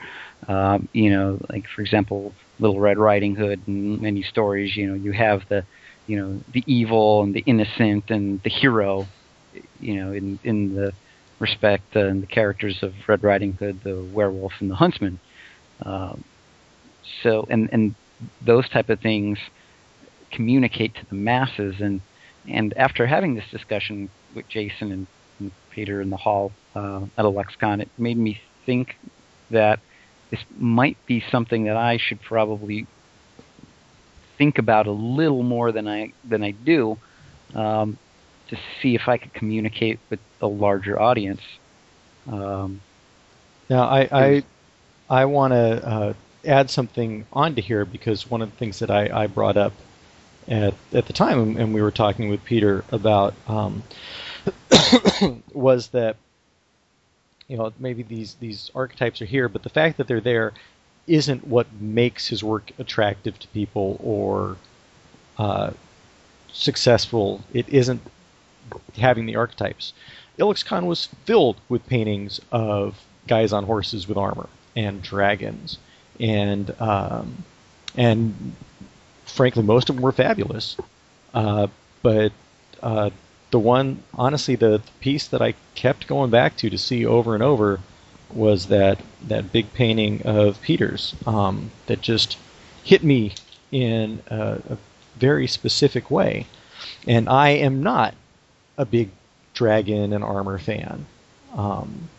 um, 0.49 0.89
you 0.91 1.09
know, 1.11 1.39
like 1.49 1.65
for 1.73 1.81
example, 1.81 2.33
Little 2.59 2.81
Red 2.81 2.97
Riding 2.97 3.35
Hood 3.35 3.61
and 3.67 4.01
many 4.01 4.21
stories. 4.21 4.75
You 4.75 4.87
know, 4.87 4.95
you 4.95 5.13
have 5.13 5.47
the 5.47 5.63
you 6.07 6.17
know 6.19 6.41
the 6.51 6.65
evil 6.67 7.23
and 7.23 7.33
the 7.33 7.43
innocent 7.45 8.09
and 8.09 8.43
the 8.43 8.49
hero. 8.49 9.07
You 9.79 9.95
know, 9.95 10.11
in 10.11 10.39
in 10.43 10.75
the 10.75 10.91
respect 11.39 11.95
uh, 11.95 12.01
and 12.01 12.21
the 12.21 12.27
characters 12.27 12.79
of 12.81 12.93
Red 13.07 13.23
Riding 13.23 13.53
Hood, 13.53 13.79
the 13.81 14.03
werewolf, 14.13 14.51
and 14.59 14.69
the 14.69 14.75
huntsman. 14.75 15.21
Um, 15.83 16.25
so, 17.23 17.47
and 17.49 17.69
and 17.71 17.95
those 18.41 18.67
type 18.69 18.89
of 18.89 18.99
things 18.99 19.37
communicate 20.31 20.95
to 20.95 21.05
the 21.09 21.15
masses. 21.15 21.75
And 21.79 22.01
and 22.47 22.73
after 22.77 23.07
having 23.07 23.35
this 23.35 23.45
discussion 23.51 24.09
with 24.35 24.47
Jason 24.47 24.91
and, 24.91 25.07
and 25.39 25.51
Peter 25.71 26.01
in 26.01 26.09
the 26.09 26.17
hall 26.17 26.51
uh, 26.75 27.03
at 27.17 27.25
IlluxCon, 27.25 27.81
it 27.81 27.89
made 27.97 28.17
me 28.17 28.39
think 28.65 28.97
that 29.51 29.79
this 30.31 30.41
might 30.57 30.97
be 31.05 31.23
something 31.31 31.65
that 31.65 31.77
I 31.77 31.97
should 31.97 32.21
probably 32.21 32.87
think 34.37 34.57
about 34.57 34.87
a 34.87 34.91
little 34.91 35.43
more 35.43 35.71
than 35.71 35.87
I 35.87 36.13
than 36.23 36.43
I 36.43 36.51
do. 36.51 36.97
Um, 37.53 37.97
to 38.49 38.57
see 38.81 38.95
if 38.95 39.07
I 39.07 39.17
could 39.17 39.33
communicate 39.33 39.99
with 40.09 40.19
a 40.41 40.47
larger 40.47 40.99
audience. 40.99 41.41
Um, 42.27 42.81
now, 43.69 43.83
I 43.83 44.07
I, 44.11 44.43
I 45.09 45.25
want 45.25 45.53
to 45.53 45.87
uh, 45.87 46.13
add 46.45 46.69
something 46.69 47.25
onto 47.33 47.61
here 47.61 47.85
because 47.85 48.29
one 48.29 48.41
of 48.41 48.51
the 48.51 48.57
things 48.57 48.79
that 48.79 48.91
I, 48.91 49.23
I 49.23 49.27
brought 49.27 49.57
up 49.57 49.73
at 50.47 50.73
at 50.93 51.07
the 51.07 51.13
time, 51.13 51.57
and 51.57 51.73
we 51.73 51.81
were 51.81 51.91
talking 51.91 52.29
with 52.29 52.43
Peter 52.45 52.83
about, 52.91 53.33
um, 53.47 53.83
was 55.53 55.87
that 55.89 56.17
you 57.47 57.57
know 57.57 57.73
maybe 57.79 58.03
these 58.03 58.35
these 58.35 58.71
archetypes 58.75 59.21
are 59.21 59.25
here, 59.25 59.49
but 59.49 59.63
the 59.63 59.69
fact 59.69 59.97
that 59.97 60.07
they're 60.07 60.21
there 60.21 60.53
isn't 61.07 61.47
what 61.47 61.67
makes 61.79 62.27
his 62.27 62.43
work 62.43 62.71
attractive 62.79 63.37
to 63.39 63.47
people 63.49 63.99
or 64.03 64.57
uh, 65.37 65.71
successful. 66.51 67.43
It 67.53 67.69
isn't 67.69 68.01
having 68.97 69.25
the 69.25 69.35
archetypes. 69.35 69.93
Illuxcon 70.39 70.85
was 70.85 71.05
filled 71.25 71.57
with 71.69 71.85
paintings 71.87 72.41
of 72.51 73.05
guys 73.27 73.53
on 73.53 73.65
horses 73.65 74.07
with 74.07 74.17
armor 74.17 74.49
and 74.75 75.01
dragons, 75.01 75.77
and 76.19 76.73
um, 76.81 77.43
and 77.95 78.55
frankly, 79.25 79.63
most 79.63 79.89
of 79.89 79.95
them 79.95 80.03
were 80.03 80.11
fabulous. 80.11 80.77
Uh, 81.33 81.67
but 82.01 82.31
uh, 82.81 83.09
the 83.51 83.59
one, 83.59 84.03
honestly, 84.13 84.55
the, 84.55 84.77
the 84.77 84.91
piece 84.99 85.27
that 85.27 85.41
I 85.41 85.53
kept 85.75 86.07
going 86.07 86.29
back 86.29 86.57
to 86.57 86.69
to 86.69 86.77
see 86.77 87.05
over 87.05 87.33
and 87.33 87.43
over 87.43 87.79
was 88.33 88.67
that 88.67 88.99
that 89.27 89.51
big 89.51 89.71
painting 89.73 90.21
of 90.23 90.61
Peter's 90.61 91.15
um, 91.25 91.71
that 91.85 92.01
just 92.01 92.37
hit 92.83 93.03
me 93.03 93.33
in 93.71 94.21
a, 94.27 94.61
a 94.69 94.77
very 95.17 95.47
specific 95.47 96.11
way. 96.11 96.47
And 97.07 97.29
I 97.29 97.49
am 97.49 97.83
not 97.83 98.13
a 98.77 98.85
big 98.85 99.09
dragon 99.53 100.13
and 100.13 100.23
armor 100.23 100.59
fan. 100.59 101.05
Um, 101.55 102.09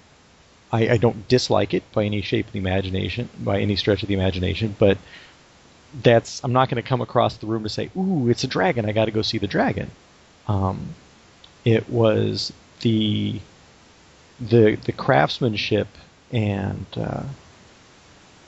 I, 0.73 0.89
I, 0.91 0.97
don't 0.97 1.29
dislike 1.29 1.75
it 1.75 1.91
by 1.93 2.05
any 2.05 2.23
shape 2.23 2.47
of 2.47 2.53
the 2.53 2.59
imagination, 2.59 3.29
by 3.39 3.61
any 3.61 3.77
stretch 3.77 4.03
of 4.03 4.09
the 4.09 4.15
imagination, 4.15 4.75
but 4.79 4.99
that's 6.03 6.43
I'm 6.45 6.53
not 6.53 6.69
going 6.69 6.83
to 6.83 6.89
come 6.89 7.01
across 7.01 7.37
the 7.37 7.47
room 7.47 7.63
to 7.63 7.69
say, 7.69 7.91
"Ooh, 7.97 8.29
it's 8.29 8.45
a 8.45 8.49
dragon! 8.49 8.85
I 8.85 8.93
got 8.93 9.07
to 9.07 9.11
go 9.11 9.23
see 9.23 9.39
the 9.39 9.47
dragon." 9.47 9.91
Um, 10.49 10.95
it 11.65 11.89
was 11.89 12.53
the 12.81 13.41
the 14.41 14.75
the 14.75 14.93
craftsmanship 14.93 15.89
and 16.33 16.87
uh, 16.97 17.23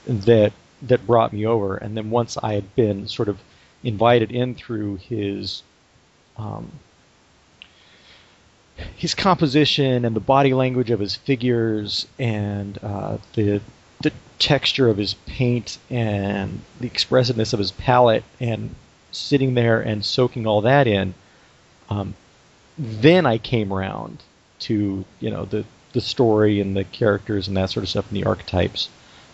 that 0.06 0.52
that 0.82 1.06
brought 1.06 1.32
me 1.32 1.46
over. 1.46 1.76
And 1.76 1.96
then 1.96 2.10
once 2.10 2.36
I 2.42 2.54
had 2.54 2.74
been 2.74 3.08
sort 3.08 3.28
of 3.28 3.40
invited 3.82 4.30
in 4.30 4.54
through 4.54 4.96
his 4.96 5.62
um, 6.36 6.70
his 8.96 9.14
composition 9.14 10.04
and 10.04 10.14
the 10.14 10.20
body 10.20 10.54
language 10.54 10.90
of 10.90 11.00
his 11.00 11.16
figures 11.16 12.06
and 12.18 12.78
uh, 12.82 13.18
the 13.34 13.60
the 14.00 14.12
texture 14.38 14.88
of 14.88 14.96
his 14.96 15.14
paint 15.26 15.78
and 15.90 16.60
the 16.80 16.86
expressiveness 16.86 17.52
of 17.52 17.58
his 17.58 17.72
palette 17.72 18.22
and 18.38 18.74
sitting 19.10 19.54
there 19.54 19.80
and 19.80 20.04
soaking 20.04 20.46
all 20.46 20.60
that 20.60 20.86
in, 20.86 21.12
um, 21.90 22.14
then 22.78 23.26
I 23.26 23.38
came 23.38 23.72
around 23.72 24.22
to 24.60 25.04
you 25.20 25.30
know 25.30 25.44
the 25.44 25.64
the 25.92 26.00
story 26.00 26.60
and 26.60 26.76
the 26.76 26.84
characters 26.84 27.48
and 27.48 27.56
that 27.56 27.70
sort 27.70 27.82
of 27.82 27.88
stuff 27.88 28.08
and 28.08 28.16
the 28.16 28.26
archetypes. 28.26 28.88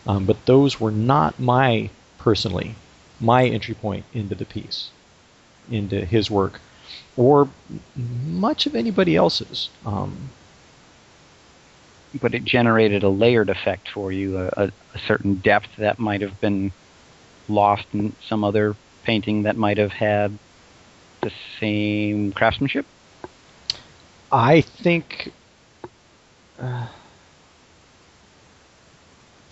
Um, 0.06 0.24
but 0.26 0.44
those 0.46 0.78
were 0.78 0.90
not 0.90 1.40
my 1.40 1.90
personally 2.18 2.74
my 3.20 3.46
entry 3.46 3.74
point 3.74 4.04
into 4.12 4.34
the 4.34 4.44
piece, 4.44 4.90
into 5.70 6.04
his 6.04 6.30
work 6.30 6.60
or 7.16 7.49
much 7.97 8.66
of 8.66 8.75
anybody 8.75 9.16
else's. 9.16 9.71
Um, 9.87 10.30
but 12.21 12.35
it 12.35 12.44
generated 12.44 13.02
a 13.02 13.09
layered 13.09 13.50
effect 13.50 13.88
for 13.88 14.12
you, 14.12 14.38
a, 14.38 14.50
a, 14.56 14.99
certain 15.06 15.35
depth 15.35 15.76
that 15.76 15.99
might 15.99 16.21
have 16.21 16.40
been 16.40 16.73
lost 17.49 17.87
in 17.92 18.14
some 18.26 18.44
other 18.44 18.76
painting 19.02 19.42
that 19.42 19.56
might 19.56 19.78
have 19.78 19.92
had 19.92 20.38
the 21.23 21.33
same 21.59 22.33
craftsmanship. 22.33 22.87
I 24.30 24.61
think. 24.61 25.33
Uh, 26.59 26.87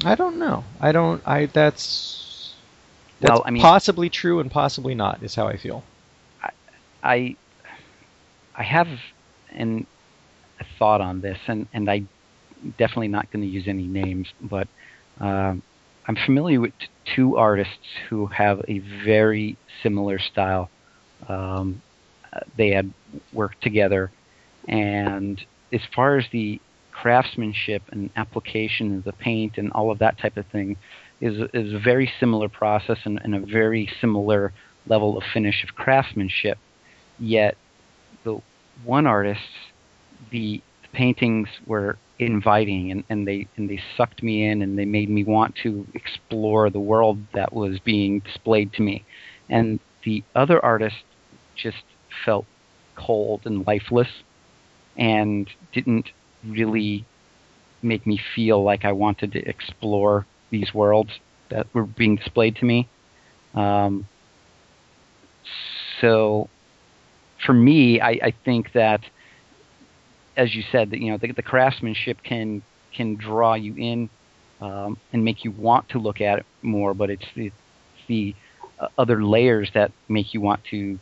I 0.05 0.15
don't 0.15 0.39
know. 0.39 0.65
I 0.81 0.93
don't. 0.93 1.23
I 1.27 1.47
that's. 1.47 2.55
That's 3.21 3.31
well, 3.31 3.43
I 3.47 3.51
mean, 3.51 3.63
possibly 3.63 4.11
true 4.11 4.41
and 4.41 4.51
possibly 4.51 4.95
not. 4.95 5.23
Is 5.23 5.35
how 5.35 5.47
I 5.47 5.57
feel. 5.57 5.85
I, 6.43 6.51
I 7.03 7.37
I 8.55 8.63
have 8.63 8.89
an, 9.51 9.87
a 10.61 10.65
thought 10.79 11.01
on 11.01 11.21
this, 11.21 11.39
and, 11.47 11.67
and 11.73 11.91
I 11.91 12.05
definitely 12.79 13.09
not 13.09 13.31
going 13.33 13.43
to 13.43 13.49
use 13.49 13.65
any 13.67 13.87
names, 13.87 14.29
but 14.41 14.69
uh, 15.21 15.55
I'm 16.07 16.17
familiar 16.25 16.61
with 16.61 16.73
two 17.15 17.37
artists 17.37 17.87
who 18.09 18.27
have 18.27 18.63
a 18.69 18.81
very 19.05 19.57
similar 19.83 20.19
style. 20.19 20.71
Um, 21.29 21.83
they 22.57 22.71
had 22.71 22.93
worked 23.33 23.63
together, 23.63 24.11
and 24.67 25.41
as 25.73 25.81
far 25.95 26.19
as 26.19 26.25
the 26.33 26.61
craftsmanship 26.93 27.83
and 27.91 28.11
application 28.17 28.99
of 28.99 29.05
the 29.05 29.13
paint 29.13 29.57
and 29.57 29.73
all 29.73 29.91
of 29.91 29.99
that 29.99 30.19
type 30.19 30.37
of 30.37 30.47
thing 30.47 30.77
is 31.21 31.35
is 31.55 31.73
a 31.73 31.79
very 31.79 32.11
similar 32.21 32.49
process 32.49 32.99
and, 33.05 33.21
and 33.25 33.35
a 33.35 33.41
very 33.41 33.89
similar 34.01 34.53
level 34.87 35.17
of 35.17 35.25
finish 35.33 35.65
of 35.65 35.75
craftsmanship. 35.75 36.59
Yet 37.19 37.57
one 38.85 39.07
artist, 39.07 39.41
the 40.31 40.63
paintings 40.93 41.49
were 41.67 41.99
inviting 42.19 42.91
and, 42.91 43.05
and 43.09 43.27
they 43.27 43.49
and 43.57 43.69
they 43.69 43.81
sucked 43.97 44.23
me 44.23 44.45
in 44.45 44.63
and 44.63 44.79
they 44.79 44.85
made 44.85 45.11
me 45.11 45.25
want 45.25 45.57
to 45.63 45.87
explore 45.95 46.71
the 46.71 46.81
world 46.81 47.19
that 47.33 47.53
was 47.53 47.79
being 47.81 48.21
displayed 48.21 48.73
to 48.75 48.83
me. 48.83 49.05
And 49.49 49.81
the 50.05 50.23
other 50.35 50.63
artist 50.65 51.03
just 51.57 51.85
felt 52.25 52.47
cold 52.95 53.43
and 53.45 53.67
lifeless, 53.67 54.09
and 54.97 55.49
didn't 55.73 56.11
really 56.47 57.05
make 57.83 58.07
me 58.07 58.21
feel 58.35 58.63
like 58.63 58.85
I 58.85 58.93
wanted 58.93 59.33
to 59.33 59.49
explore 59.49 60.27
these 60.51 60.73
worlds 60.75 61.11
that 61.49 61.67
were 61.75 61.85
being 61.85 62.17
displayed 62.17 62.57
to 62.57 62.65
me. 62.65 62.89
Um, 63.55 64.07
so, 66.01 66.49
for 67.45 67.53
me, 67.53 68.01
I, 68.01 68.11
I 68.11 68.35
think 68.45 68.73
that, 68.73 69.03
as 70.37 70.55
you 70.55 70.63
said, 70.71 70.91
that 70.91 71.01
you 71.01 71.11
know 71.11 71.19
the, 71.19 71.33
the 71.33 71.43
craftsmanship 71.43 72.23
can 72.23 72.63
can 72.93 73.17
draw 73.17 73.55
you 73.55 73.75
in 73.77 74.09
um, 74.61 74.97
and 75.13 75.25
make 75.25 75.45
you 75.45 75.51
want 75.51 75.89
to 75.91 75.99
look 75.99 76.21
at 76.21 76.39
it 76.39 76.47
more, 76.63 76.95
but 76.95 77.11
it's 77.11 77.27
the, 77.35 77.51
the 78.07 78.35
uh, 78.79 78.89
other 78.99 79.25
layers 79.25 79.71
that 79.73 79.91
make 80.09 80.35
you 80.35 80.41
want 80.41 80.63
to 80.65 80.99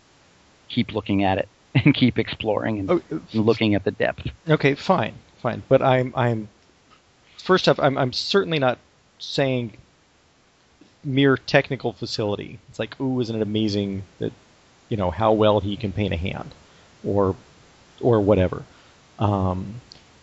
keep 0.69 0.93
looking 0.93 1.25
at 1.25 1.39
it 1.39 1.49
and 1.75 1.95
keep 1.95 2.19
exploring 2.19 2.79
and, 2.79 2.91
Oh, 2.91 3.03
and 3.11 3.23
looking 3.35 3.75
at 3.75 3.85
the 3.85 3.91
depth. 3.91 4.27
Okay, 4.49 4.75
fine, 4.75 5.15
fine. 5.43 5.63
But 5.69 5.83
I'm 5.83 6.13
I'm 6.17 6.49
first 7.39 7.69
off, 7.69 7.79
I'm 7.79 7.99
I'm 7.99 8.13
certainly 8.13 8.59
not 8.59 8.79
saying 9.19 9.73
mere 11.05 11.37
technical 11.37 11.93
facility. 11.93 12.59
It's 12.69 12.79
like, 12.79 12.99
ooh, 13.01 13.21
isn't 13.21 13.35
it 13.35 13.43
amazing 13.43 14.05
that 14.19 14.33
you 14.91 14.99
know 14.99 15.11
how 15.11 15.33
well 15.33 15.61
he 15.61 15.77
can 15.77 15.93
paint 15.93 16.13
a 16.13 16.19
hand, 16.19 16.53
or 17.05 17.35
or 18.03 18.21
whatever. 18.21 18.65
Um, 19.19 19.81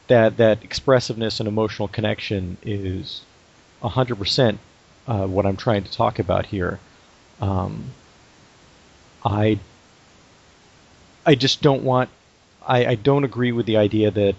that 0.07 0.38
that 0.38 0.63
expressiveness 0.63 1.39
and 1.39 1.47
emotional 1.50 1.88
connection 1.88 2.57
is 2.62 3.21
hundred 3.81 4.15
uh, 4.15 4.19
percent 4.19 4.59
what 5.05 5.45
I'm 5.47 5.57
trying 5.57 5.83
to 5.83 5.91
talk 5.91 6.19
about 6.19 6.45
here. 6.45 6.79
Um, 7.41 7.86
I 9.25 9.59
I 11.25 11.36
just 11.36 11.62
don't 11.62 11.83
want. 11.83 12.09
I, 12.65 12.86
I 12.86 12.95
don't 12.95 13.24
agree 13.24 13.51
with 13.53 13.65
the 13.65 13.77
idea 13.77 14.12
that 14.12 14.36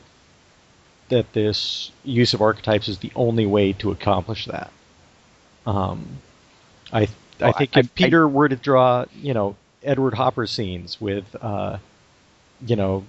that 1.09 1.33
this 1.33 1.91
use 2.05 2.35
of 2.35 2.43
archetypes 2.43 2.89
is 2.89 2.99
the 2.99 3.13
only 3.17 3.47
way 3.47 3.73
to 3.75 3.91
accomplish 3.91 4.47
that. 4.47 4.71
Um, 5.67 6.07
I 6.93 7.09
I 7.41 7.51
Well, 7.51 7.53
think 7.53 7.77
I- 7.77 7.81
if 7.81 7.87
I- 7.87 7.91
Peter 7.95 8.29
were 8.29 8.49
to 8.49 8.57
draw, 8.57 9.07
you 9.15 9.35
know, 9.35 9.57
Edward 9.89 10.15
Hopper 10.15 10.47
scenes 10.47 11.01
with, 11.01 11.25
uh, 11.41 11.79
you 12.67 12.77
know, 12.77 13.05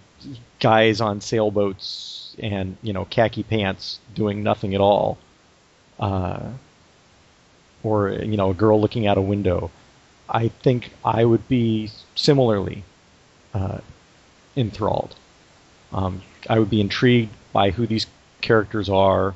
guys 0.59 1.01
on 1.01 1.21
sailboats 1.21 2.35
and 2.39 2.77
you 2.81 2.93
know 2.93 3.05
khaki 3.05 3.43
pants 3.43 3.99
doing 4.13 4.43
nothing 4.43 4.73
at 4.75 4.81
all, 4.81 5.17
uh, 5.99 6.49
or 7.83 8.09
you 8.09 8.37
know 8.37 8.51
a 8.51 8.53
girl 8.53 8.79
looking 8.79 9.07
out 9.07 9.17
a 9.17 9.21
window, 9.21 9.71
I 10.29 10.47
think 10.47 10.91
I 11.03 11.25
would 11.25 11.47
be 11.47 11.91
similarly 12.15 12.83
uh, 13.53 13.79
enthralled. 14.55 15.15
Um, 15.91 16.21
I 16.49 16.59
would 16.59 16.69
be 16.69 16.81
intrigued 16.81 17.33
by 17.51 17.71
who 17.71 17.87
these 17.87 18.07
characters 18.41 18.89
are, 18.89 19.35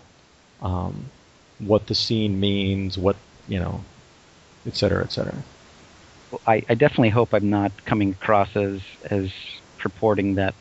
um, 0.62 1.10
what 1.60 1.88
the 1.88 1.96
scene 1.96 2.40
means, 2.40 2.98
what 2.98 3.16
you 3.48 3.60
know, 3.60 3.84
et 4.66 4.76
cetera, 4.76 5.04
et 5.04 5.12
cetera. 5.12 5.36
I, 6.46 6.64
I 6.70 6.76
definitely 6.76 7.10
hope 7.10 7.34
I'm 7.34 7.50
not 7.50 7.72
coming 7.86 8.12
across 8.12 8.56
as 8.56 8.82
as 9.10 9.32
purporting 9.78 10.36
that 10.36 10.56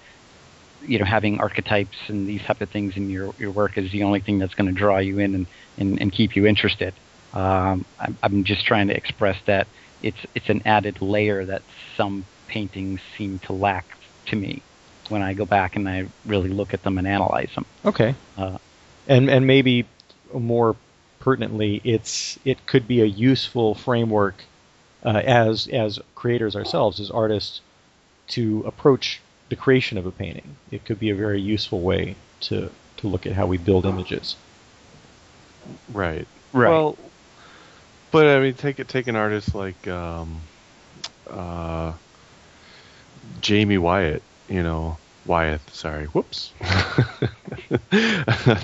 you 0.87 0.99
know 0.99 1.05
having 1.05 1.41
archetypes 1.41 1.97
and 2.09 2.27
these 2.27 2.43
type 2.43 2.61
of 2.61 2.69
things 2.71 2.97
in 2.97 3.11
your, 3.11 3.35
your 3.39 3.51
work 3.51 3.79
is 3.79 3.91
the 3.93 4.03
only 4.03 4.21
thing 4.21 4.39
that's 4.39 4.55
going 4.55 4.67
to 4.67 4.73
draw 4.73 4.99
you 4.99 5.19
in 5.19 5.35
and, 5.35 5.47
and, 5.79 6.01
and 6.01 6.13
keep 6.13 6.35
you 6.37 6.47
interested. 6.47 6.93
Um, 7.33 7.85
I'm, 7.99 8.19
I'm 8.23 8.45
just 8.45 8.67
trying 8.67 8.89
to 8.89 8.97
express 8.97 9.39
that 9.47 9.67
it's 10.03 10.19
it's 10.35 10.49
an 10.49 10.63
added 10.65 11.01
layer 11.01 11.45
that 11.45 11.63
some 11.97 12.27
paintings 12.49 13.01
seem 13.17 13.39
to 13.41 13.53
lack 13.53 13.87
to 14.27 14.37
me 14.37 14.63
when 15.09 15.23
I 15.23 15.35
go 15.35 15.45
back 15.45 15.77
and 15.77 15.89
I 15.89 16.07
really 16.27 16.51
look 16.51 16.75
at 16.75 16.83
them 16.83 16.99
and 16.99 17.07
analyze 17.07 17.51
them. 17.55 17.65
Okay. 17.85 18.15
Uh, 18.37 18.59
and 19.09 19.31
and 19.31 19.47
maybe 19.47 19.87
more 20.33 20.77
pertinently, 21.21 21.81
it's 21.85 22.39
it 22.45 22.67
could 22.67 22.87
be 22.87 23.01
a 23.01 23.07
useful 23.07 23.75
framework 23.75 24.45
uh, 25.05 25.23
as 25.25 25.67
as 25.69 25.99
creators 26.15 26.57
ourselves, 26.57 27.01
as 27.01 27.11
artists, 27.11 27.61
to 28.29 28.63
approach 28.67 29.21
the 29.49 29.57
creation 29.57 29.99
of 29.99 30.07
a 30.07 30.11
painting. 30.11 30.57
It 30.71 30.85
could 30.85 30.99
be 30.99 31.11
a 31.11 31.15
very 31.15 31.41
useful 31.41 31.81
way 31.81 32.17
to 32.43 32.71
to 32.99 33.09
look 33.09 33.27
at 33.27 33.33
how 33.33 33.47
we 33.47 33.59
build 33.59 33.87
images. 33.87 34.37
Right. 35.93 36.27
Right. 36.53 36.71
Well, 36.71 36.97
but 38.11 38.27
I 38.27 38.41
mean, 38.41 38.55
take. 38.55 38.87
Take 38.87 39.09
an 39.09 39.17
artist 39.17 39.55
like 39.55 39.87
um, 39.89 40.41
uh, 41.31 41.93
Jamie 43.41 43.79
Wyatt. 43.79 44.23
You 44.49 44.63
know, 44.63 44.99
Wyeth. 45.27 45.75
Sorry. 45.75 46.07
Whoops. 46.07 46.53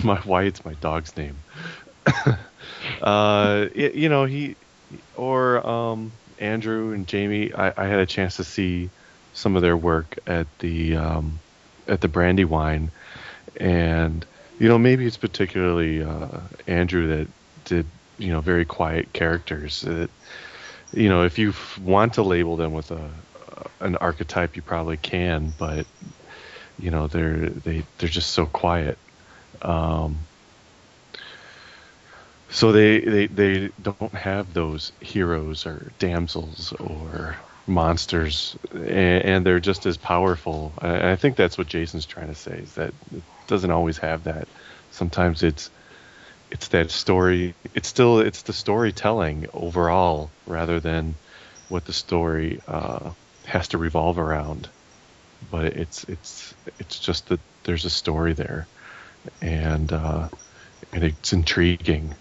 my 0.04 0.20
Wyatt's 0.26 0.64
my 0.64 0.74
dog's 0.74 1.16
name. 1.16 1.36
uh, 3.02 3.66
y- 3.76 3.92
you 3.94 4.08
know, 4.08 4.24
he 4.24 4.54
or 5.16 5.66
um, 5.66 6.12
Andrew 6.40 6.92
and 6.92 7.06
Jamie. 7.06 7.52
I, 7.52 7.72
I 7.76 7.86
had 7.86 7.98
a 7.98 8.06
chance 8.06 8.36
to 8.36 8.44
see 8.44 8.90
some 9.34 9.56
of 9.56 9.62
their 9.62 9.76
work 9.76 10.18
at 10.26 10.46
the 10.58 10.96
um, 10.96 11.38
at 11.86 12.00
the 12.00 12.08
Brandywine, 12.08 12.90
and 13.56 14.24
you 14.58 14.68
know 14.68 14.78
maybe 14.78 15.06
it's 15.06 15.16
particularly 15.16 16.02
uh, 16.02 16.40
Andrew 16.66 17.08
that 17.08 17.28
did 17.64 17.86
you 18.18 18.32
know 18.32 18.40
very 18.40 18.64
quiet 18.64 19.12
characters. 19.12 19.82
That 19.82 20.10
you 20.92 21.08
know 21.08 21.24
if 21.24 21.38
you 21.38 21.54
want 21.82 22.14
to 22.14 22.22
label 22.22 22.56
them 22.56 22.72
with 22.72 22.90
a 22.90 23.10
an 23.80 23.96
archetype, 23.96 24.56
you 24.56 24.62
probably 24.62 24.96
can, 24.96 25.52
but 25.58 25.86
you 26.78 26.90
know 26.90 27.06
they're 27.06 27.48
they 27.48 27.84
they're 27.98 28.08
just 28.08 28.30
so 28.30 28.46
quiet. 28.46 28.98
Um, 29.62 30.18
so 32.50 32.72
they, 32.72 33.00
they 33.00 33.26
they 33.26 33.70
don't 33.82 34.14
have 34.14 34.54
those 34.54 34.92
heroes 35.00 35.66
or 35.66 35.92
damsels 35.98 36.72
or 36.72 37.36
monsters, 37.66 38.56
and, 38.72 39.44
they're 39.44 39.60
just 39.60 39.84
as 39.86 39.96
powerful. 39.96 40.72
I, 40.78 41.12
I 41.12 41.16
think 41.16 41.36
that's 41.36 41.58
what 41.58 41.66
Jason's 41.66 42.06
trying 42.06 42.28
to 42.28 42.34
say 42.34 42.58
is 42.58 42.74
that 42.74 42.94
it 43.14 43.22
doesn't 43.46 43.70
always 43.70 43.98
have 43.98 44.24
that. 44.24 44.48
Sometimes 44.90 45.42
it's 45.42 45.70
it's 46.50 46.68
that 46.68 46.90
story. 46.90 47.54
It's 47.74 47.88
still 47.88 48.20
it's 48.20 48.42
the 48.42 48.54
storytelling 48.54 49.46
overall 49.52 50.30
rather 50.46 50.80
than 50.80 51.14
what 51.68 51.84
the 51.84 51.92
story 51.92 52.60
uh, 52.66 53.10
has 53.44 53.68
to 53.68 53.78
revolve 53.78 54.18
around. 54.18 54.68
But 55.50 55.66
it's 55.66 56.04
it's 56.04 56.54
it's 56.78 56.98
just 56.98 57.28
that 57.28 57.40
there's 57.64 57.84
a 57.84 57.90
story 57.90 58.32
there, 58.32 58.66
and 59.42 59.92
uh, 59.92 60.28
and 60.92 61.04
it's 61.04 61.32
intriguing. 61.32 62.14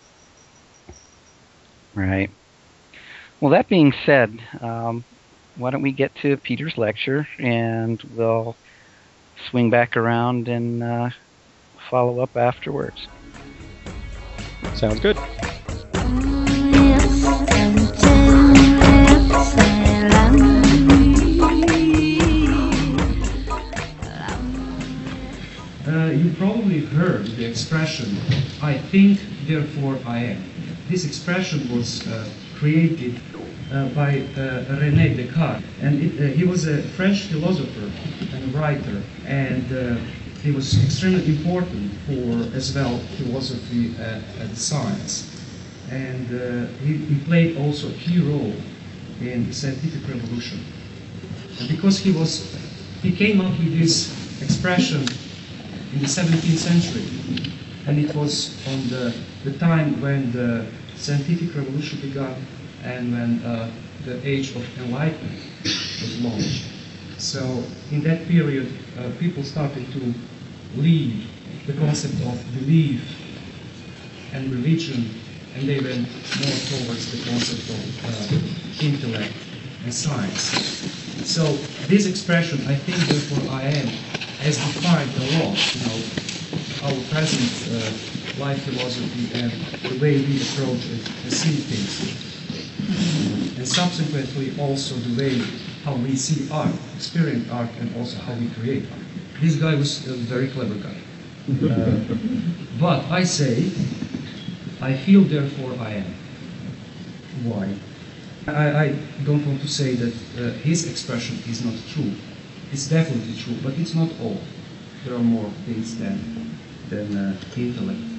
Right. 1.97 2.29
Well, 3.41 3.49
that 3.53 3.67
being 3.69 3.91
said, 4.05 4.39
um, 4.61 5.03
why 5.55 5.71
don't 5.71 5.81
we 5.81 5.91
get 5.91 6.13
to 6.21 6.37
Peter's 6.37 6.77
lecture 6.77 7.27
and 7.39 7.99
we'll 8.15 8.55
swing 9.49 9.71
back 9.71 9.97
around 9.97 10.47
and 10.47 10.83
uh, 10.83 11.09
follow 11.89 12.19
up 12.19 12.37
afterwards. 12.37 13.07
Sounds 14.75 14.99
good. 14.99 15.17
Uh, 25.87 26.11
you 26.11 26.31
probably 26.37 26.85
heard 26.85 27.25
the 27.25 27.45
expression, 27.45 28.17
I 28.61 28.77
think, 28.77 29.19
therefore 29.47 29.97
I 30.05 30.19
am. 30.19 30.56
This 30.89 31.05
expression 31.05 31.67
was 31.75 32.07
uh, 32.07 32.25
created 32.57 33.19
uh, 33.71 33.89
by 33.89 34.19
uh, 34.19 34.63
René 34.79 35.17
Descartes, 35.17 35.61
and 35.81 36.01
it, 36.01 36.35
he 36.37 36.45
was 36.45 36.65
a 36.65 36.81
French 36.81 37.23
philosopher 37.23 37.91
and 38.33 38.53
writer, 38.53 39.01
and 39.25 39.99
he 40.41 40.51
was 40.51 40.81
extremely 40.81 41.25
important 41.25 41.91
for, 42.05 42.55
as 42.55 42.73
well, 42.73 42.97
philosophy 43.17 43.93
and 44.39 44.57
science. 44.57 45.29
And 45.89 46.29
he, 46.79 46.95
he 46.95 47.15
played 47.25 47.57
also 47.57 47.89
a 47.89 47.93
key 47.93 48.19
role 48.19 48.53
in 49.19 49.47
the 49.47 49.53
scientific 49.53 50.07
revolution. 50.07 50.63
And 51.59 51.67
because 51.67 51.99
he 51.99 52.11
was, 52.13 52.55
he 53.01 53.11
came 53.11 53.41
up 53.41 53.51
with 53.59 53.77
this 53.77 54.41
expression 54.41 55.01
in 55.91 55.99
the 55.99 56.05
17th 56.05 56.57
century, 56.57 57.51
and 57.87 57.99
it 57.99 58.13
was 58.15 58.55
on 58.67 58.87
the, 58.89 59.13
the 59.43 59.57
time 59.57 59.99
when 60.01 60.31
the 60.31 60.65
scientific 60.97 61.55
revolution 61.55 61.99
began 62.01 62.35
and 62.83 63.11
when 63.11 63.39
uh, 63.43 63.69
the 64.05 64.25
age 64.27 64.55
of 64.55 64.79
enlightenment 64.79 65.41
was 65.63 66.21
launched. 66.21 66.63
So 67.17 67.63
in 67.91 68.01
that 68.03 68.27
period, 68.27 68.71
uh, 68.99 69.09
people 69.19 69.43
started 69.43 69.91
to 69.93 70.13
leave 70.75 71.25
the 71.65 71.73
concept 71.73 72.15
of 72.25 72.37
belief 72.59 73.01
and 74.33 74.51
religion, 74.51 75.09
and 75.55 75.67
they 75.67 75.79
went 75.79 76.07
more 76.39 76.57
towards 76.69 77.11
the 77.11 77.29
concept 77.29 77.69
of 77.69 77.81
uh, 78.05 78.85
intellect 78.85 79.33
and 79.83 79.93
science. 79.93 80.77
So 81.25 81.43
this 81.87 82.05
expression, 82.05 82.59
I 82.67 82.75
think, 82.75 82.97
therefore 82.97 83.51
I 83.51 83.63
am, 83.63 83.87
has 84.45 84.57
defined 84.57 85.11
a 85.17 85.25
lot, 85.41 85.57
you 85.75 85.81
know, 85.87 85.97
our 86.85 86.95
present 87.09 87.51
uh, 87.73 88.16
life 88.39 88.61
philosophy 88.63 89.39
and 89.39 89.51
the 89.51 89.99
way 89.99 90.17
we 90.17 90.41
approach 90.41 90.85
and 90.85 91.31
see 91.31 91.57
things. 91.57 93.57
And 93.57 93.67
subsequently 93.67 94.53
also 94.59 94.95
the 94.95 95.17
way 95.17 95.41
how 95.83 95.95
we 95.95 96.15
see 96.15 96.49
art, 96.51 96.73
experience 96.95 97.49
art, 97.51 97.69
and 97.79 97.95
also 97.95 98.19
how 98.19 98.33
we 98.33 98.49
create 98.49 98.83
art. 98.91 99.01
This 99.41 99.55
guy 99.55 99.75
was 99.75 100.05
a 100.07 100.13
very 100.13 100.47
clever 100.49 100.75
guy. 100.75 100.97
Uh, 101.49 101.97
but 102.79 103.05
I 103.09 103.23
say, 103.23 103.71
I 104.81 104.93
feel, 104.93 105.21
therefore 105.21 105.73
I 105.79 106.03
am. 106.03 106.13
Why? 107.43 107.73
I, 108.47 108.85
I 108.85 108.95
don't 109.25 109.45
want 109.45 109.61
to 109.61 109.67
say 109.67 109.95
that 109.95 110.13
uh, 110.37 110.51
his 110.59 110.89
expression 110.89 111.37
is 111.49 111.65
not 111.65 111.75
true. 111.87 112.11
It's 112.71 112.87
definitely 112.87 113.35
true, 113.35 113.55
but 113.63 113.73
it's 113.79 113.95
not 113.95 114.09
all. 114.21 114.39
There 115.05 115.15
are 115.15 115.23
more 115.23 115.49
things 115.65 115.97
than, 115.97 116.57
than 116.89 117.17
uh, 117.17 117.37
intellect 117.55 118.16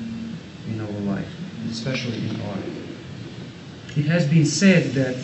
in 0.68 0.80
our 0.80 1.14
life, 1.14 1.28
especially 1.70 2.18
in 2.28 2.40
art. 2.42 2.60
It 3.96 4.06
has 4.06 4.26
been 4.28 4.44
said 4.44 4.92
that 4.92 5.16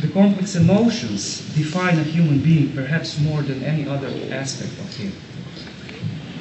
the 0.00 0.08
complex 0.08 0.54
emotions 0.54 1.40
define 1.54 1.98
a 1.98 2.02
human 2.02 2.38
being 2.40 2.72
perhaps 2.72 3.18
more 3.18 3.42
than 3.42 3.62
any 3.64 3.88
other 3.88 4.08
aspect 4.30 4.72
of 4.78 4.94
him. 4.96 5.12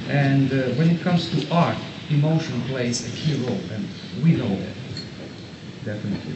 And 0.09 0.51
uh, 0.53 0.75
when 0.77 0.89
it 0.89 1.01
comes 1.01 1.29
to 1.31 1.53
art, 1.53 1.77
emotion 2.09 2.61
plays 2.63 3.05
a 3.05 3.11
key 3.17 3.35
role, 3.43 3.59
and 3.71 3.87
we 4.23 4.35
know 4.35 4.47
that, 4.47 4.75
definitely. 5.83 6.35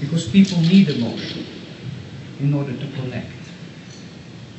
Because 0.00 0.26
people 0.28 0.58
need 0.62 0.88
emotion 0.88 1.46
in 2.40 2.54
order 2.54 2.72
to 2.72 2.86
connect. 2.96 3.30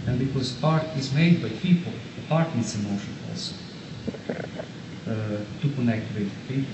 And 0.06 0.20
because 0.20 0.64
art 0.64 0.86
is 0.96 1.12
made 1.14 1.42
by 1.42 1.50
people, 1.50 1.92
art 2.30 2.56
needs 2.56 2.76
emotion 2.76 3.14
also 3.30 3.56
to 5.06 5.70
connect 5.76 6.06
with 6.16 6.32
people. 6.48 6.74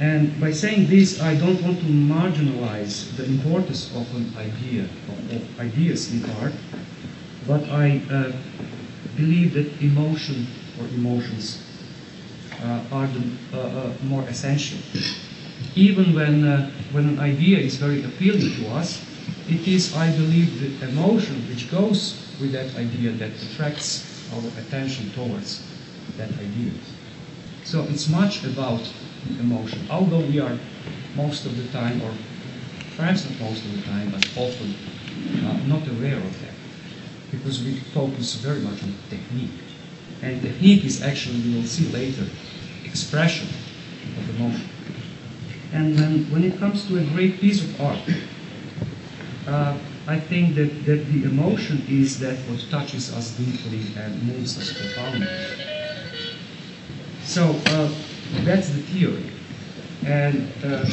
And 0.00 0.38
by 0.40 0.52
saying 0.52 0.88
this, 0.88 1.22
I 1.22 1.34
don't 1.36 1.62
want 1.62 1.78
to 1.78 1.86
marginalize 1.86 3.16
the 3.16 3.24
importance 3.24 3.94
of 3.96 4.04
an 4.14 4.30
idea, 4.36 4.84
of, 4.84 5.32
of 5.32 5.60
ideas 5.60 6.12
in 6.12 6.28
art, 6.42 6.52
but 7.46 7.62
I 7.70 8.02
uh, 8.10 8.32
believe 9.16 9.54
that 9.54 9.80
emotion 9.80 10.46
or 10.78 10.86
emotions 10.88 11.62
uh, 12.62 12.82
are 12.92 13.06
the, 13.06 13.22
uh, 13.54 13.58
uh, 13.58 13.92
more 14.04 14.22
essential. 14.28 14.78
Even 15.74 16.14
when, 16.14 16.44
uh, 16.44 16.70
when 16.92 17.08
an 17.08 17.18
idea 17.18 17.58
is 17.58 17.76
very 17.76 18.04
appealing 18.04 18.54
to 18.56 18.68
us, 18.72 19.02
it 19.48 19.66
is, 19.66 19.94
I 19.96 20.10
believe, 20.10 20.80
the 20.80 20.88
emotion 20.88 21.36
which 21.48 21.70
goes 21.70 22.20
with 22.40 22.52
that 22.52 22.74
idea 22.76 23.12
that 23.12 23.30
attracts 23.30 24.30
our 24.34 24.42
attention 24.60 25.10
towards 25.10 25.64
that 26.18 26.30
idea. 26.32 26.72
So 27.66 27.82
it's 27.90 28.08
much 28.08 28.44
about 28.44 28.80
emotion, 29.40 29.88
although 29.90 30.20
we 30.20 30.38
are 30.38 30.56
most 31.16 31.46
of 31.46 31.56
the 31.56 31.66
time, 31.76 32.00
or 32.00 32.14
perhaps 32.96 33.28
not 33.28 33.40
most 33.40 33.64
of 33.64 33.72
the 33.76 33.82
time, 33.90 34.08
but 34.12 34.22
often 34.36 34.72
uh, 35.44 35.58
not 35.66 35.82
aware 35.88 36.14
of 36.16 36.40
that, 36.42 36.54
because 37.32 37.64
we 37.64 37.74
focus 37.92 38.34
very 38.34 38.60
much 38.60 38.80
on 38.84 38.94
technique. 39.10 39.50
And 40.22 40.40
technique 40.40 40.84
is 40.84 41.02
actually, 41.02 41.40
we 41.40 41.56
will 41.56 41.64
see 41.64 41.88
later, 41.88 42.26
expression 42.84 43.48
of 44.16 44.36
emotion. 44.36 44.68
And 45.72 45.96
then 45.96 46.30
when 46.30 46.44
it 46.44 46.60
comes 46.60 46.86
to 46.86 46.98
a 46.98 47.02
great 47.02 47.40
piece 47.40 47.64
of 47.64 47.80
art, 47.80 47.98
uh, 49.48 49.76
I 50.06 50.20
think 50.20 50.54
that, 50.54 50.86
that 50.86 51.04
the 51.10 51.24
emotion 51.24 51.84
is 51.88 52.20
that 52.20 52.36
what 52.48 52.60
touches 52.70 53.12
us 53.12 53.32
deeply 53.32 53.80
and 54.00 54.22
moves 54.22 54.56
us 54.56 54.72
profoundly. 54.72 55.75
So 57.36 57.50
uh, 57.66 57.92
that's 58.44 58.70
the 58.70 58.80
theory. 58.80 59.30
And 60.06 60.50
uh, 60.64 60.86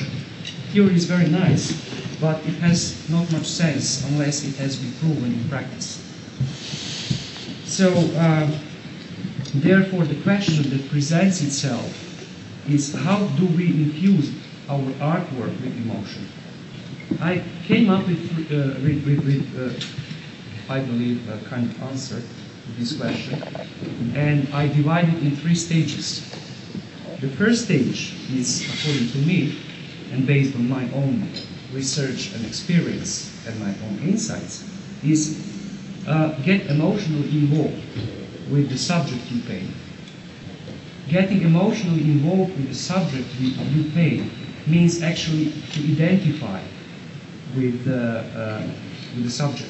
theory 0.74 0.94
is 0.94 1.06
very 1.06 1.30
nice, 1.30 1.72
but 2.20 2.36
it 2.46 2.56
has 2.56 3.10
not 3.10 3.32
much 3.32 3.46
sense 3.46 4.04
unless 4.10 4.44
it 4.44 4.58
has 4.58 4.76
been 4.76 4.92
proven 5.00 5.36
in 5.36 5.48
practice. 5.48 6.04
So, 7.64 7.94
uh, 8.18 8.52
therefore, 9.56 10.04
the 10.04 10.22
question 10.24 10.70
that 10.72 10.90
presents 10.90 11.42
itself 11.42 11.88
is 12.70 12.94
how 12.94 13.26
do 13.40 13.46
we 13.46 13.68
infuse 13.68 14.30
our 14.68 14.92
artwork 15.00 15.56
with 15.62 15.78
emotion? 15.78 16.28
I 17.22 17.42
came 17.64 17.90
up 17.90 18.06
with, 18.06 18.52
uh, 18.52 18.84
with, 18.84 19.06
with, 19.06 19.48
uh, 19.58 20.74
I 20.74 20.82
believe, 20.82 21.26
a 21.30 21.38
kind 21.48 21.72
of 21.72 21.84
answer 21.84 22.22
this 22.78 22.98
question, 22.98 23.42
and 24.16 24.48
I 24.54 24.68
divide 24.68 25.10
it 25.10 25.22
in 25.22 25.36
three 25.36 25.56
stages. 25.56 26.22
The 27.20 27.30
first 27.30 27.66
stage 27.66 28.16
is, 28.34 28.64
according 28.68 29.10
to 29.12 29.18
me, 29.20 29.60
and 30.12 30.28
based 30.28 30.56
on 30.56 30.68
my 30.70 30.84
own 30.94 31.30
research 31.72 32.34
and 32.34 32.46
experience 32.46 33.32
and 33.48 33.60
my 33.60 33.74
own 33.88 34.00
insights, 34.04 34.70
is 35.04 35.40
uh, 36.08 36.30
get 36.44 36.68
emotionally 36.68 37.30
involved 37.30 37.82
with 38.52 38.70
the 38.70 38.78
subject 38.78 39.22
you 39.32 39.42
paint. 39.44 39.72
Getting 41.08 41.42
emotionally 41.42 42.04
involved 42.04 42.56
with 42.56 42.70
the 42.70 42.76
subject 42.76 43.28
you, 43.40 43.92
paint 43.92 44.32
means 44.68 45.02
actually 45.02 45.52
to 45.72 45.80
identify 45.92 46.62
with, 47.56 47.88
uh, 47.88 47.94
uh, 47.94 48.62
with 49.16 49.26
the 49.26 49.32
subject. 49.32 49.70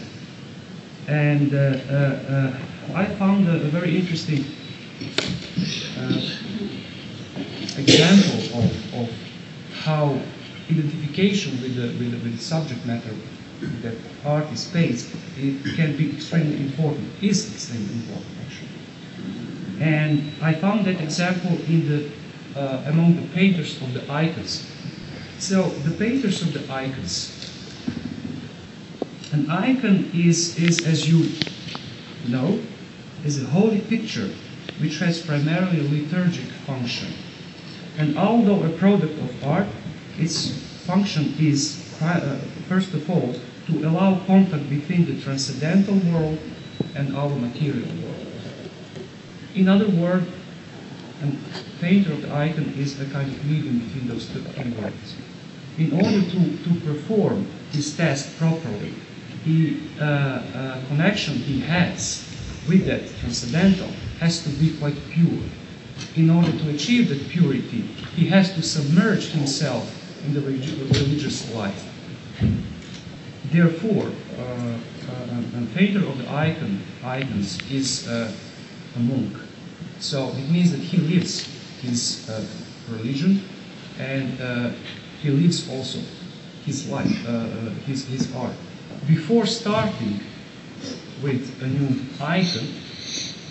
And 1.07 1.53
uh, 1.53 1.57
uh, 1.57 2.57
I 2.93 3.05
found 3.05 3.47
a, 3.47 3.55
a 3.55 3.69
very 3.69 3.97
interesting 3.97 4.45
example 7.77 8.59
of, 8.59 8.93
of 8.93 9.09
how 9.83 10.19
identification 10.69 11.61
with 11.61 11.75
the, 11.75 11.87
with 11.99 12.11
the, 12.11 12.17
with 12.17 12.37
the 12.37 12.43
subject 12.43 12.85
matter 12.85 13.13
that 13.81 13.95
artist 14.25 14.73
paints 14.73 15.13
it 15.37 15.75
can 15.75 15.95
be 15.97 16.13
extremely 16.13 16.57
important, 16.57 17.07
is 17.21 17.51
extremely 17.53 17.93
important 17.93 18.31
actually. 18.45 18.69
And 19.79 20.31
I 20.41 20.53
found 20.53 20.85
that 20.85 21.01
example 21.01 21.51
in 21.67 21.87
the, 21.89 22.11
uh, 22.59 22.83
among 22.85 23.15
the 23.15 23.27
painters 23.33 23.81
of 23.81 23.93
the 23.93 24.11
icons. 24.11 24.69
So 25.39 25.63
the 25.63 25.91
painters 25.97 26.41
of 26.41 26.53
the 26.53 26.71
icons, 26.71 27.31
an 29.31 29.49
icon 29.49 30.11
is, 30.13 30.57
is 30.61 30.85
as 30.87 31.09
you 31.09 31.29
know, 32.29 32.59
is 33.23 33.41
a 33.41 33.47
holy 33.47 33.81
picture 33.81 34.29
which 34.79 34.99
has 34.99 35.21
primarily 35.21 35.79
a 35.79 35.89
liturgic 35.89 36.45
function. 36.65 37.13
And 37.97 38.17
although 38.17 38.63
a 38.63 38.69
product 38.69 39.19
of 39.19 39.43
art, 39.43 39.67
its 40.17 40.51
function 40.85 41.33
is, 41.39 41.95
uh, 42.01 42.39
first 42.67 42.93
of 42.93 43.09
all, 43.09 43.35
to 43.67 43.87
allow 43.87 44.19
contact 44.25 44.69
between 44.69 45.05
the 45.05 45.21
transcendental 45.21 45.95
world 46.11 46.37
and 46.95 47.15
our 47.15 47.29
material 47.29 47.87
world. 48.03 48.27
In 49.55 49.69
other 49.69 49.87
words, 49.87 50.27
a 51.21 51.79
painter 51.79 52.11
of 52.11 52.23
the 52.23 52.33
icon 52.33 52.73
is 52.77 52.99
a 52.99 53.05
kind 53.05 53.31
of 53.31 53.45
medium 53.45 53.79
between 53.79 54.07
those 54.07 54.27
two 54.27 54.43
worlds. 54.81 55.15
In 55.77 55.93
order 55.93 56.21
to, 56.21 56.57
to 56.57 56.79
perform 56.81 57.47
his 57.71 57.95
task 57.95 58.37
properly, 58.37 58.93
the 59.45 59.77
uh, 59.99 60.03
uh, 60.03 60.87
connection 60.87 61.35
he 61.35 61.61
has 61.61 62.22
with 62.67 62.85
that 62.85 63.07
transcendental 63.19 63.87
has 64.19 64.43
to 64.43 64.49
be 64.49 64.75
quite 64.77 64.95
pure. 65.11 65.41
In 66.15 66.29
order 66.29 66.51
to 66.51 66.69
achieve 66.69 67.09
that 67.09 67.29
purity, 67.29 67.81
he 68.15 68.27
has 68.27 68.53
to 68.53 68.61
submerge 68.61 69.27
himself 69.27 69.99
in 70.25 70.33
the 70.33 70.41
religious 70.41 71.51
life. 71.53 71.89
Therefore, 73.51 74.09
uh, 74.39 74.77
a 75.55 75.65
painter 75.75 75.99
of 75.99 76.17
the 76.17 76.29
icon, 76.29 76.81
icons 77.03 77.59
is 77.71 78.07
uh, 78.07 78.31
a 78.95 78.99
monk. 78.99 79.35
So 79.99 80.29
it 80.29 80.49
means 80.49 80.71
that 80.71 80.79
he 80.79 80.97
lives 80.97 81.47
his 81.81 82.29
uh, 82.29 82.43
religion 82.89 83.43
and 83.99 84.41
uh, 84.41 84.71
he 85.21 85.29
lives 85.29 85.69
also 85.69 85.99
his 86.65 86.89
life, 86.89 87.27
uh, 87.27 87.31
uh, 87.31 87.69
his, 87.85 88.07
his 88.07 88.33
art. 88.35 88.53
Before 89.07 89.45
starting 89.45 90.19
with 91.21 91.61
a 91.61 91.67
new 91.67 92.01
icon, 92.21 92.67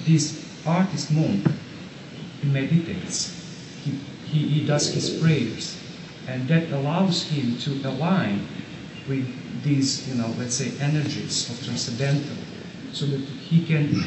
this 0.04 0.44
artist 0.66 1.10
monk 1.12 1.46
meditates. 2.42 3.38
He, 3.84 3.90
he, 4.26 4.48
he 4.48 4.66
does 4.66 4.92
his 4.92 5.20
prayers. 5.20 5.78
And 6.28 6.46
that 6.48 6.70
allows 6.70 7.24
him 7.24 7.58
to 7.58 7.88
align 7.88 8.46
with 9.08 9.26
these, 9.62 10.08
you 10.08 10.14
know, 10.14 10.32
let's 10.38 10.54
say, 10.54 10.72
energies 10.80 11.50
of 11.50 11.64
transcendental, 11.64 12.36
so 12.92 13.06
that 13.06 13.18
he 13.18 13.64
can 13.64 14.04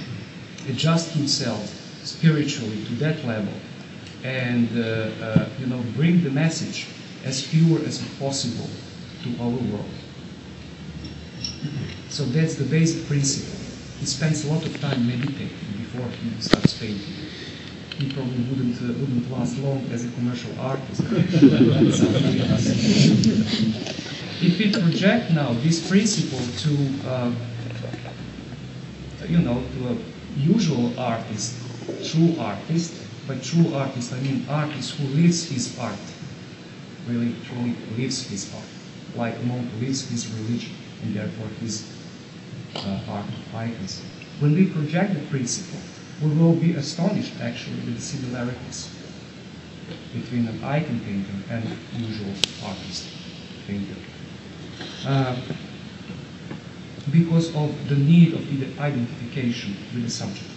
adjust 0.69 1.11
himself 1.11 1.67
spiritually 2.03 2.83
to 2.85 2.93
that 2.95 3.23
level 3.25 3.53
and, 4.23 4.69
uh, 4.77 5.09
uh, 5.23 5.49
you 5.59 5.67
know, 5.67 5.83
bring 5.95 6.23
the 6.23 6.29
message 6.29 6.87
as 7.23 7.45
pure 7.47 7.79
as 7.85 8.01
possible 8.17 8.69
to 9.23 9.41
our 9.41 9.49
world. 9.49 9.89
So 12.09 12.23
that's 12.23 12.55
the 12.55 12.63
basic 12.63 13.07
principle. 13.07 13.59
He 13.99 14.05
spends 14.05 14.45
a 14.45 14.53
lot 14.53 14.63
of 14.65 14.79
time 14.79 15.05
meditating 15.07 15.49
before 15.77 16.07
he 16.07 16.29
starts 16.41 16.79
painting. 16.79 17.13
He 17.97 18.09
probably 18.11 18.43
wouldn't 18.43 18.75
uh, 18.81 18.93
wouldn't 18.99 19.31
last 19.31 19.57
long 19.59 19.85
as 19.91 20.05
a 20.05 20.09
commercial 20.11 20.51
artist. 20.59 21.01
if 24.41 24.59
we 24.59 24.71
project 24.71 25.31
now 25.31 25.53
this 25.63 25.87
principle 25.89 26.39
to 26.63 26.71
uh, 27.09 27.31
you 29.27 29.39
know 29.39 29.63
to 29.75 29.87
a 29.89 29.97
usual 30.37 30.97
artist, 30.99 31.55
true 32.03 32.35
artist, 32.39 32.93
by 33.27 33.35
true 33.39 33.73
artist 33.73 34.13
I 34.13 34.19
mean 34.19 34.45
artist 34.47 34.95
who 34.95 35.07
lives 35.19 35.49
his 35.49 35.77
art, 35.79 35.99
really 37.07 37.35
truly 37.45 37.75
lives 37.97 38.27
his 38.29 38.53
art, 38.53 38.69
like 39.15 39.41
monk 39.43 39.69
lives 39.79 40.09
his 40.09 40.27
religion 40.31 40.75
and 41.05 41.15
therefore 41.15 41.47
his 41.61 41.85
uh, 42.75 42.99
art 43.09 43.25
icons. 43.53 44.01
When 44.39 44.53
we 44.55 44.65
project 44.67 45.13
the 45.13 45.25
principle, 45.27 45.79
we 46.21 46.35
will 46.35 46.55
be 46.55 46.73
astonished 46.73 47.33
actually 47.41 47.75
with 47.85 47.95
the 47.95 48.01
similarities 48.01 48.89
between 50.13 50.47
an 50.47 50.63
icon 50.63 50.99
painter 51.05 51.53
and 51.53 51.63
usual 51.97 52.33
artist 52.63 53.07
painter. 53.67 53.95
Uh, 55.05 55.35
because 57.11 57.55
of 57.55 57.69
the 57.87 57.95
need 57.95 58.33
of 58.33 58.41
ide- 58.49 58.79
identification 58.79 59.75
with 59.93 60.03
the 60.03 60.09
subject. 60.09 60.49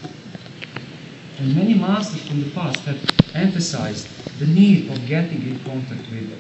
And 1.39 1.55
many 1.55 1.75
masters 1.75 2.27
from 2.27 2.43
the 2.43 2.51
past 2.51 2.81
have 2.81 2.99
emphasized 3.35 4.09
the 4.39 4.47
need 4.47 4.91
of 4.91 5.07
getting 5.07 5.43
in 5.43 5.59
contact 5.61 6.01
with, 6.11 6.33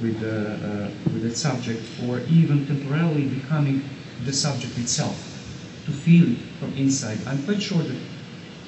with, 0.00 0.22
uh, 0.22 0.26
uh, 0.26 0.90
with 1.12 1.22
the 1.22 1.34
subject 1.34 1.82
or 2.06 2.20
even 2.30 2.66
temporarily 2.66 3.24
becoming 3.24 3.82
the 4.24 4.32
subject 4.32 4.76
itself, 4.78 5.16
to 5.86 5.92
feel 5.92 6.32
it 6.32 6.38
from 6.58 6.72
inside. 6.74 7.18
I'm 7.26 7.42
quite 7.44 7.62
sure 7.62 7.82
that 7.82 7.96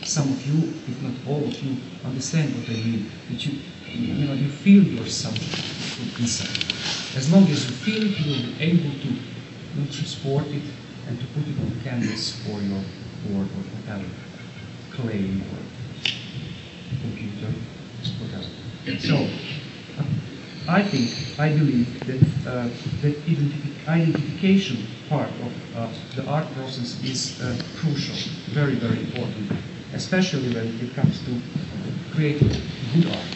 some 0.04 0.28
of 0.28 0.46
you, 0.46 0.74
if 0.88 1.02
not 1.02 1.12
all 1.28 1.44
of 1.44 1.62
you, 1.62 1.76
understand 2.04 2.54
what 2.56 2.68
I 2.68 2.72
mean. 2.72 3.10
That 3.30 3.46
you, 3.46 3.58
you 3.88 4.26
know, 4.26 4.34
you 4.34 4.48
feel 4.48 4.82
your 4.82 5.06
subject 5.06 5.54
from 5.54 6.22
inside. 6.22 6.64
As 7.16 7.30
long 7.32 7.44
as 7.44 7.64
you 7.68 7.76
feel 7.76 8.02
it, 8.02 8.18
you 8.18 8.32
will 8.32 8.42
be 8.42 8.62
able 8.62 8.90
to 9.00 9.08
know, 9.78 9.86
transport 9.90 10.46
it 10.46 10.62
and 11.08 11.20
to 11.20 11.26
put 11.26 11.46
it 11.46 11.58
on 11.60 11.80
canvas 11.84 12.40
or 12.48 12.60
your 12.60 12.82
board 13.28 13.46
or 13.46 13.62
whatever, 13.76 14.08
clay 14.90 15.40
or 15.40 15.60
computer, 17.00 17.52
whatever. 18.18 18.48
So, 18.98 19.28
I 20.68 20.82
think, 20.82 21.10
I 21.38 21.48
believe 21.48 21.88
that 22.06 22.22
uh, 22.50 22.68
that 23.02 23.14
identifi- 23.26 23.88
identification 23.88 24.86
part 25.08 25.28
of 25.28 25.52
uh, 25.76 25.88
the 26.14 26.24
art 26.30 26.46
process 26.54 27.02
is 27.04 27.40
uh, 27.42 27.56
crucial, 27.76 28.14
very, 28.54 28.74
very 28.74 29.00
important, 29.00 29.50
especially 29.92 30.52
when 30.54 30.78
it 30.80 30.94
comes 30.94 31.18
to 31.26 31.40
creating 32.14 32.48
good 32.94 33.06
art. 33.06 33.26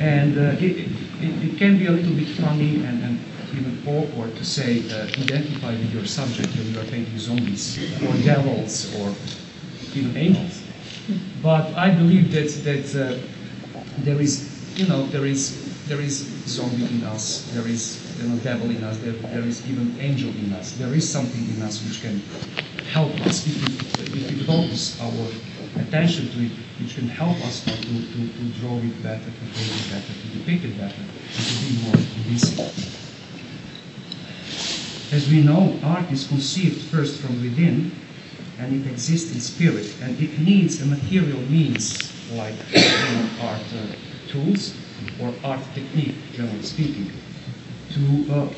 And 0.00 0.36
uh, 0.38 0.42
it, 0.58 0.88
it, 1.22 1.44
it 1.52 1.58
can 1.58 1.78
be 1.78 1.86
a 1.86 1.92
little 1.92 2.14
bit 2.14 2.28
funny 2.28 2.76
and, 2.84 3.02
and 3.04 3.18
even 3.54 3.78
awkward 3.86 4.36
to 4.36 4.44
say 4.44 4.82
uh, 4.90 5.06
identify 5.22 5.70
with 5.70 5.92
your 5.94 6.04
subject 6.04 6.54
when 6.56 6.72
you 6.72 6.80
are 6.80 6.84
painting 6.84 7.18
zombies 7.18 7.78
or 8.02 8.12
devils 8.24 8.94
or 8.96 9.14
even 9.94 10.16
angels. 10.16 10.62
But 11.42 11.72
I 11.74 11.90
believe 11.90 12.32
that 12.32 12.48
that 12.64 12.86
uh, 12.94 13.18
there 13.98 14.20
is, 14.20 14.46
you 14.76 14.86
know, 14.86 15.06
there 15.06 15.24
is 15.24 15.67
there 15.88 16.00
is 16.02 16.28
zombie 16.46 16.84
in 16.84 17.02
us, 17.04 17.50
there 17.54 17.66
is 17.66 18.14
you 18.20 18.28
know, 18.28 18.36
devil 18.40 18.70
in 18.70 18.84
us, 18.84 18.98
there, 18.98 19.12
there 19.12 19.42
is 19.42 19.66
even 19.66 19.98
angel 19.98 20.28
in 20.28 20.52
us. 20.52 20.76
There 20.76 20.92
is 20.92 21.08
something 21.08 21.42
in 21.56 21.62
us 21.62 21.82
which 21.82 22.02
can 22.02 22.20
help 22.92 23.18
us 23.26 23.46
if 23.46 23.56
we, 23.56 24.20
if 24.20 24.30
we 24.30 24.44
focus 24.44 25.00
our 25.00 25.80
attention 25.80 26.28
to 26.28 26.44
it, 26.44 26.52
which 26.80 26.94
can 26.94 27.08
help 27.08 27.36
us 27.46 27.64
to, 27.64 27.70
to, 27.70 27.92
to 27.96 28.60
draw 28.60 28.76
it 28.76 29.02
better, 29.02 29.24
to 29.24 29.44
paint 29.56 29.72
it 29.72 29.90
better, 29.90 30.12
to 30.12 30.38
depict 30.38 30.64
it 30.64 30.76
better, 30.76 31.00
and 31.00 31.44
to 31.48 31.54
be 31.64 31.82
more 31.82 31.92
convincing. 31.92 32.68
As 35.10 35.26
we 35.30 35.42
know, 35.42 35.78
art 35.84 36.12
is 36.12 36.28
conceived 36.28 36.82
first 36.90 37.18
from 37.18 37.40
within, 37.40 37.92
and 38.58 38.74
it 38.74 38.90
exists 38.90 39.32
in 39.32 39.40
spirit, 39.40 39.94
and 40.02 40.20
it 40.20 40.38
needs 40.38 40.82
a 40.82 40.86
material 40.86 41.40
means 41.48 42.12
like 42.34 42.54
you 42.72 42.82
know, 42.82 43.28
art 43.40 43.62
uh, 43.72 44.30
tools 44.30 44.74
or 45.20 45.32
art 45.44 45.60
technique, 45.74 46.16
generally 46.32 46.62
speaking, 46.62 47.10
to 47.90 48.32
uh, 48.32 48.48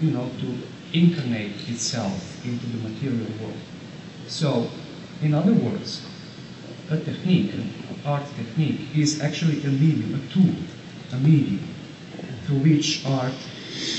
you 0.00 0.10
know 0.10 0.28
to 0.40 0.58
incarnate 0.92 1.68
itself 1.68 2.44
into 2.44 2.66
the 2.66 2.88
material 2.88 3.26
world. 3.40 3.56
So, 4.26 4.68
in 5.22 5.34
other 5.34 5.52
words, 5.52 6.06
a 6.90 6.98
technique, 6.98 7.54
an 7.54 7.72
art 8.04 8.24
technique, 8.36 8.80
is 8.94 9.20
actually 9.20 9.62
a 9.64 9.68
medium, 9.68 10.14
a 10.14 10.32
tool, 10.32 10.54
a 11.12 11.16
medium 11.16 11.66
through 12.44 12.58
which 12.58 13.04
art, 13.06 13.34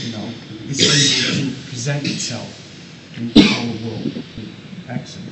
you 0.04 0.12
know, 0.12 0.30
is 0.68 0.80
able 0.82 1.50
to 1.50 1.70
present 1.70 2.06
itself 2.06 2.60
into 3.18 3.40
our 3.40 3.90
world 3.90 4.24
accent. 4.90 5.30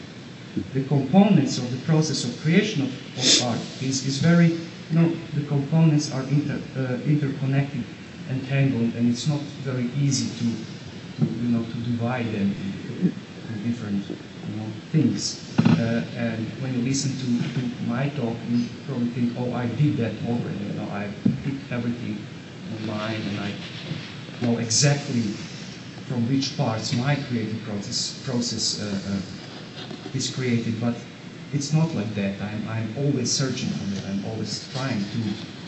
The 0.74 0.84
components 0.84 1.58
of 1.58 1.72
the 1.72 1.78
process 1.86 2.24
of 2.26 2.42
creation 2.42 2.84
of, 2.84 2.90
of 3.18 3.48
art 3.48 3.60
is, 3.82 4.06
is 4.06 4.18
very, 4.18 4.58
know, 5.00 5.16
the 5.34 5.46
components 5.48 6.12
are 6.14 6.24
inter, 6.24 6.60
uh, 6.78 7.00
interconnected, 7.06 7.84
entangled, 8.30 8.94
and 8.96 9.12
it's 9.12 9.28
not 9.28 9.40
very 9.64 9.90
easy 9.98 10.30
to, 10.40 11.26
to 11.26 11.32
you 11.32 11.50
know, 11.50 11.64
to 11.64 11.78
divide 11.92 12.26
them 12.28 12.52
into, 12.52 13.14
different, 13.64 14.04
you 14.10 14.56
know, 14.58 14.66
things. 14.92 15.56
Uh, 15.60 16.04
and 16.18 16.48
when 16.62 16.74
you 16.74 16.82
listen 16.82 17.12
to, 17.12 17.26
to 17.54 17.84
my 17.88 18.10
talk, 18.10 18.36
you 18.50 18.66
probably 18.88 19.08
think, 19.10 19.34
oh, 19.38 19.54
I 19.54 19.68
did 19.68 19.98
that 19.98 20.14
already. 20.28 20.66
You 20.66 20.74
know, 20.74 20.90
I 20.90 21.10
put 21.44 21.54
everything 21.70 22.18
online, 22.80 23.22
and 23.22 23.40
I 23.40 23.52
know 24.42 24.58
exactly 24.58 25.22
from 26.08 26.28
which 26.28 26.58
parts 26.58 26.94
my 26.94 27.16
creative 27.16 27.62
process 27.64 28.22
process 28.26 28.82
uh, 28.82 29.14
uh, 29.14 30.18
is 30.18 30.34
created. 30.36 30.82
But 30.82 30.96
it's 31.54 31.74
not 31.74 31.94
like 31.94 32.14
that. 32.16 32.42
I'm, 32.42 32.68
I'm 32.68 32.96
always 32.98 33.32
searching 33.32 33.70
for 33.70 33.84
that. 33.96 34.10
I'm 34.10 34.26
always 34.26 34.72
trying 34.74 35.00
to 35.00 35.18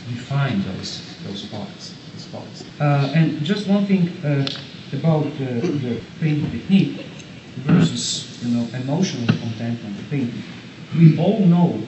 define 0.10 0.62
those 0.64 1.02
those 1.26 1.46
parts. 1.48 1.96
Those 2.14 2.28
parts. 2.28 2.64
Uh, 2.80 3.12
and 3.16 3.44
just 3.44 3.68
one 3.68 3.86
thing 3.86 4.10
uh, 4.24 4.46
about 4.94 5.26
uh, 5.26 5.60
the 5.84 6.00
painting 6.20 6.52
technique 6.52 7.06
versus 7.66 8.44
you 8.44 8.56
know 8.56 8.68
emotional 8.76 9.28
content 9.28 9.80
of 9.84 9.98
the 9.98 10.04
painting. 10.10 10.44
We 10.98 11.18
all 11.18 11.40
know 11.40 11.82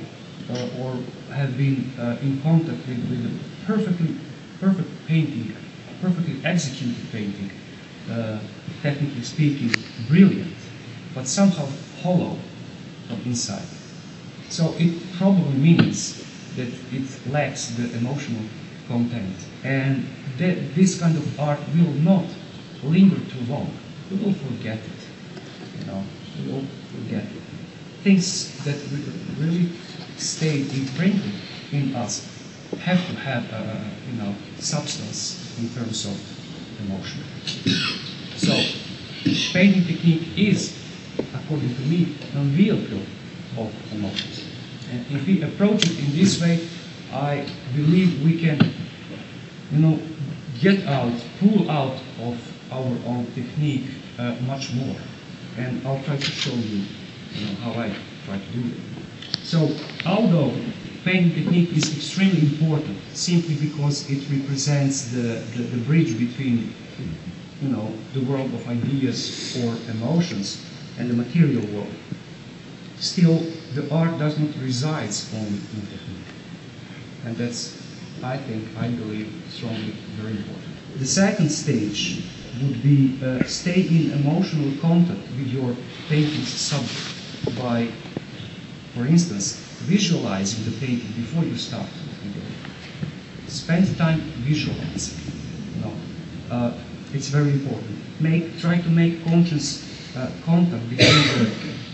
uh, 0.49 0.81
or 0.81 0.97
have 1.33 1.57
been 1.57 1.91
uh, 1.99 2.17
in 2.21 2.41
contact 2.41 2.87
with, 2.87 2.99
with 3.09 3.25
a 3.25 3.65
perfectly 3.65 4.15
perfect 4.59 4.89
painting, 5.07 5.55
perfectly 6.01 6.35
executed 6.43 6.95
painting, 7.11 7.49
uh, 8.09 8.39
technically 8.81 9.21
speaking, 9.21 9.71
brilliant, 10.07 10.55
but 11.13 11.27
somehow 11.27 11.67
hollow 12.01 12.37
from 13.07 13.21
inside. 13.25 13.65
So 14.55 14.73
it 14.79 14.93
probably 15.17 15.51
means 15.59 16.15
that 16.55 16.69
it 16.93 17.27
lacks 17.29 17.71
the 17.75 17.91
emotional 17.97 18.41
content, 18.87 19.35
and 19.65 20.07
that 20.37 20.73
this 20.75 20.97
kind 20.97 21.17
of 21.17 21.37
art 21.37 21.59
will 21.75 21.91
not 21.91 22.23
linger 22.81 23.17
too 23.17 23.51
long. 23.51 23.69
We 24.09 24.15
will 24.15 24.31
forget 24.31 24.77
it. 24.77 25.01
You 25.77 25.85
know, 25.87 26.03
we 26.39 26.53
will 26.53 26.65
forget 26.93 27.23
it. 27.25 27.43
Things 28.01 28.55
that 28.63 28.77
re- 28.93 29.45
really 29.45 29.69
stay 30.15 30.61
imprinted 30.61 31.33
in 31.73 31.93
us 31.93 32.25
have 32.79 33.05
to 33.09 33.15
have 33.27 33.43
a, 33.51 33.91
you 34.09 34.17
know 34.23 34.33
substance 34.57 35.53
in 35.59 35.67
terms 35.67 36.05
of 36.05 36.15
emotion. 36.79 37.19
So, 38.37 38.55
painting 39.51 39.83
technique 39.83 40.29
is, 40.37 40.79
according 41.33 41.75
to 41.75 41.81
me, 41.81 42.15
a 42.35 42.43
vehicle 42.55 43.03
of 43.57 43.73
emotions. 43.91 44.44
And 44.95 45.17
if 45.17 45.27
we 45.27 45.41
approach 45.41 45.85
it 45.85 45.99
in 45.99 46.15
this 46.15 46.41
way, 46.41 46.65
I 47.11 47.45
believe 47.75 48.23
we 48.23 48.39
can, 48.39 48.59
you 49.71 49.79
know, 49.79 49.99
get 50.61 50.87
out, 50.87 51.11
pull 51.39 51.69
out 51.69 51.97
of 52.21 52.39
our 52.71 52.95
own 53.05 53.27
technique 53.33 53.83
uh, 54.17 54.35
much 54.47 54.73
more. 54.73 54.95
And 55.57 55.85
I'll 55.85 56.01
try 56.03 56.15
to 56.15 56.31
show 56.31 56.53
you, 56.53 56.85
you 57.33 57.45
know, 57.45 57.55
how 57.55 57.71
I 57.71 57.93
try 58.25 58.37
to 58.37 58.45
do 58.53 58.67
it. 58.67 58.79
So, 59.43 59.69
although 60.05 60.53
painting 61.03 61.43
technique 61.43 61.75
is 61.75 61.93
extremely 61.95 62.41
important, 62.41 62.97
simply 63.13 63.55
because 63.55 64.09
it 64.09 64.23
represents 64.31 65.11
the, 65.11 65.43
the, 65.55 65.63
the 65.63 65.77
bridge 65.83 66.17
between, 66.17 66.73
you 67.61 67.67
know, 67.69 67.91
the 68.13 68.21
world 68.21 68.53
of 68.53 68.67
ideas 68.69 69.57
or 69.61 69.75
emotions 69.91 70.65
and 70.97 71.09
the 71.09 71.13
material 71.13 71.65
world, 71.75 71.93
still 73.05 73.37
the 73.75 73.85
art 73.93 74.17
does 74.17 74.37
not 74.39 74.49
reside 74.61 75.13
only 75.35 75.59
in 75.75 75.81
technique. 75.93 76.31
And 77.25 77.37
that's, 77.37 77.75
I 78.23 78.37
think, 78.37 78.67
I 78.77 78.87
believe, 78.87 79.31
strongly 79.49 79.93
very 80.17 80.37
important. 80.37 80.73
The 80.97 81.05
second 81.05 81.49
stage 81.49 82.23
would 82.61 82.81
be 82.81 83.19
uh, 83.23 83.43
stay 83.45 83.81
in 83.81 84.11
emotional 84.13 84.71
contact 84.81 85.19
with 85.37 85.47
your 85.47 85.75
painting's 86.07 86.47
subject 86.47 87.57
by, 87.59 87.91
for 88.93 89.05
instance, 89.05 89.59
visualizing 89.83 90.63
the 90.65 90.71
painting 90.79 91.11
before 91.13 91.43
you 91.43 91.57
start. 91.57 91.87
Spend 93.47 93.97
time 93.97 94.21
visualizing. 94.43 95.19
Know, 95.81 95.93
uh, 96.49 96.71
it's 97.13 97.27
very 97.27 97.51
important. 97.51 97.97
Make 98.19 98.59
try 98.59 98.77
to 98.79 98.89
make 98.89 99.23
conscious 99.23 99.83
uh, 100.15 100.31
contact 100.45 100.89
between 100.89 101.45
the 101.45 101.51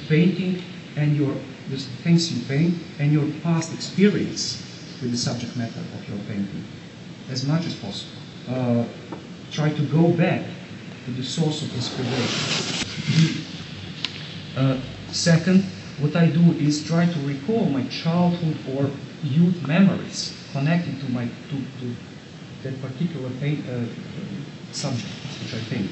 painting 0.07 0.63
and 0.95 1.15
your 1.15 1.33
the 1.69 1.77
things 2.03 2.31
you 2.31 2.43
paint 2.47 2.75
and 2.99 3.11
your 3.11 3.25
past 3.43 3.73
experience 3.73 4.61
with 5.01 5.11
the 5.11 5.17
subject 5.17 5.55
matter 5.55 5.79
of 5.79 6.09
your 6.09 6.17
painting 6.27 6.63
as 7.29 7.45
much 7.45 7.65
as 7.65 7.75
possible. 7.75 8.17
Uh, 8.49 8.83
try 9.51 9.69
to 9.69 9.83
go 9.83 10.11
back 10.11 10.43
to 11.05 11.11
the 11.11 11.23
source 11.23 11.61
of 11.61 11.73
inspiration. 11.73 13.45
Uh, 14.57 14.77
second, 15.11 15.63
what 15.99 16.15
I 16.15 16.27
do 16.27 16.51
is 16.53 16.85
try 16.85 17.05
to 17.05 17.19
recall 17.19 17.65
my 17.65 17.83
childhood 17.87 18.57
or 18.75 18.89
youth 19.23 19.65
memories 19.67 20.35
connected 20.51 20.99
to 20.99 21.11
my 21.11 21.25
to, 21.25 21.55
to 21.79 21.95
that 22.63 22.81
particular 22.81 23.29
uh, 23.29 23.85
subject 24.71 25.13
which 25.41 25.53
I 25.53 25.59
paint. 25.69 25.89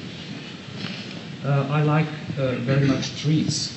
Uh, 1.43 1.67
I 1.71 1.83
like 1.83 2.07
uh, 2.37 2.55
very 2.59 2.85
much 2.85 3.21
trees, 3.21 3.73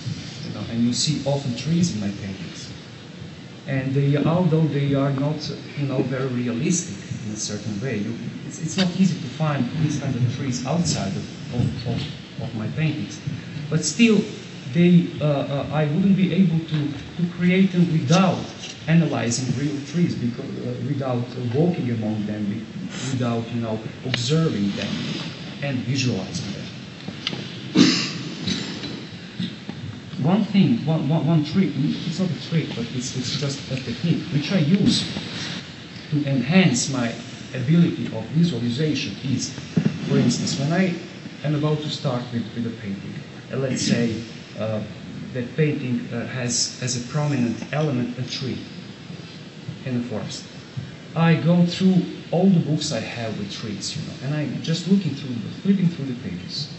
and 0.71 0.85
you 0.85 0.93
see 0.93 1.23
often 1.27 1.57
trees 1.57 1.95
in 1.95 2.01
my 2.01 2.11
paintings. 2.21 2.73
And 3.67 3.95
they, 3.95 4.17
although 4.17 4.67
they 4.67 4.95
are 4.95 5.13
not, 5.13 5.51
you 5.79 5.87
know, 5.87 6.03
very 6.03 6.27
realistic 6.27 6.99
in 7.27 7.33
a 7.33 7.37
certain 7.37 7.81
way, 7.81 7.99
you, 7.99 8.15
it's, 8.47 8.61
it's 8.61 8.77
not 8.77 8.89
easy 8.99 9.15
to 9.15 9.29
find 9.35 9.69
these 9.83 10.01
kind 10.01 10.15
of 10.15 10.37
trees 10.37 10.67
outside 10.67 11.13
of, 11.13 11.55
of, 11.55 11.87
of, 11.87 12.43
of 12.43 12.55
my 12.57 12.67
paintings. 12.69 13.21
But 13.71 13.85
still, 13.85 14.21
they, 14.73 15.09
uh, 15.21 15.25
uh, 15.25 15.69
I 15.73 15.85
wouldn't 15.87 16.17
be 16.17 16.35
able 16.35 16.59
to, 16.59 16.89
to 16.89 17.33
create 17.37 17.73
them 17.73 17.93
without 17.93 18.39
analyzing 18.89 19.55
real 19.59 19.79
trees, 19.87 20.15
because, 20.15 20.51
uh, 20.59 20.75
without 20.89 21.25
walking 21.55 21.91
among 21.91 22.27
them, 22.27 22.67
without 23.11 23.49
you 23.53 23.61
know 23.61 23.79
observing 24.05 24.71
them 24.73 24.93
and 25.63 25.79
visualizing 25.79 26.53
them. 26.53 26.62
One 30.23 30.45
thing, 30.45 30.85
one, 30.87 31.09
one, 31.09 31.27
one 31.27 31.45
trick, 31.45 31.71
it's 31.75 32.21
not 32.21 32.31
a 32.31 32.49
trick, 32.49 32.69
but 32.77 32.87
it's, 32.95 33.17
it's 33.17 33.41
just 33.41 33.59
a 33.73 33.77
technique, 33.77 34.23
which 34.33 34.53
I 34.53 34.59
use 34.59 35.05
to 36.11 36.25
enhance 36.29 36.93
my 36.93 37.13
ability 37.55 38.07
of 38.07 38.25
visualization 38.27 39.17
is, 39.25 39.51
for 40.09 40.17
instance, 40.19 40.59
when 40.61 40.73
I 40.73 40.95
am 41.45 41.55
about 41.55 41.79
to 41.79 41.89
start 41.91 42.23
with, 42.33 42.45
with 42.55 42.67
a 42.67 42.81
painting, 42.81 43.15
let's 43.53 43.83
say 43.83 44.23
uh, 44.59 44.83
that 45.33 45.57
painting 45.57 46.09
uh, 46.13 46.27
has 46.27 46.79
as 46.83 47.03
a 47.03 47.09
prominent 47.13 47.73
element 47.73 48.17
a 48.19 48.23
tree 48.29 48.59
in 49.85 50.03
the 50.03 50.09
forest. 50.09 50.45
I 51.17 51.35
go 51.35 51.67
through 51.67 52.03
all 52.31 52.49
the 52.49 52.61
books 52.61 52.93
I 52.93 53.01
have 53.01 53.39
with 53.39 53.53
trees, 53.53 53.97
you 53.97 54.03
know, 54.07 54.15
and 54.25 54.35
I'm 54.35 54.63
just 54.63 54.89
looking 54.89 55.15
through, 55.15 55.35
flipping 55.63 55.89
through 55.89 56.07
the 56.07 56.29
pages. 56.29 56.73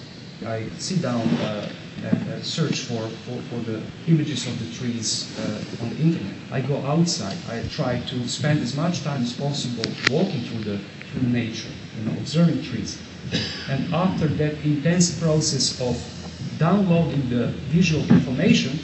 I 0.45 0.69
sit 0.79 1.01
down 1.01 1.21
uh, 1.21 1.69
uh, 2.03 2.41
search 2.41 2.82
for, 2.82 3.08
for, 3.08 3.41
for 3.49 3.60
the 3.69 3.82
images 4.08 4.47
of 4.47 4.60
the 4.60 4.77
trees 4.77 5.38
uh, 5.39 5.84
on 5.84 5.89
the 5.91 6.01
internet. 6.01 6.36
I 6.51 6.62
go 6.62 6.77
outside. 6.86 7.38
I 7.49 7.63
try 7.69 7.99
to 7.99 8.27
spend 8.27 8.60
as 8.62 8.75
much 8.75 9.03
time 9.03 9.21
as 9.21 9.34
possible 9.34 9.86
walking 10.10 10.41
through 10.41 10.63
the 10.63 10.79
through 11.13 11.29
nature, 11.29 11.69
you 11.97 12.06
know, 12.06 12.17
observing 12.17 12.63
trees. 12.63 12.99
And 13.69 13.93
after 13.93 14.27
that 14.27 14.53
intense 14.65 15.19
process 15.19 15.79
of 15.79 15.95
downloading 16.58 17.29
the 17.29 17.47
visual 17.69 18.03
information, 18.10 18.79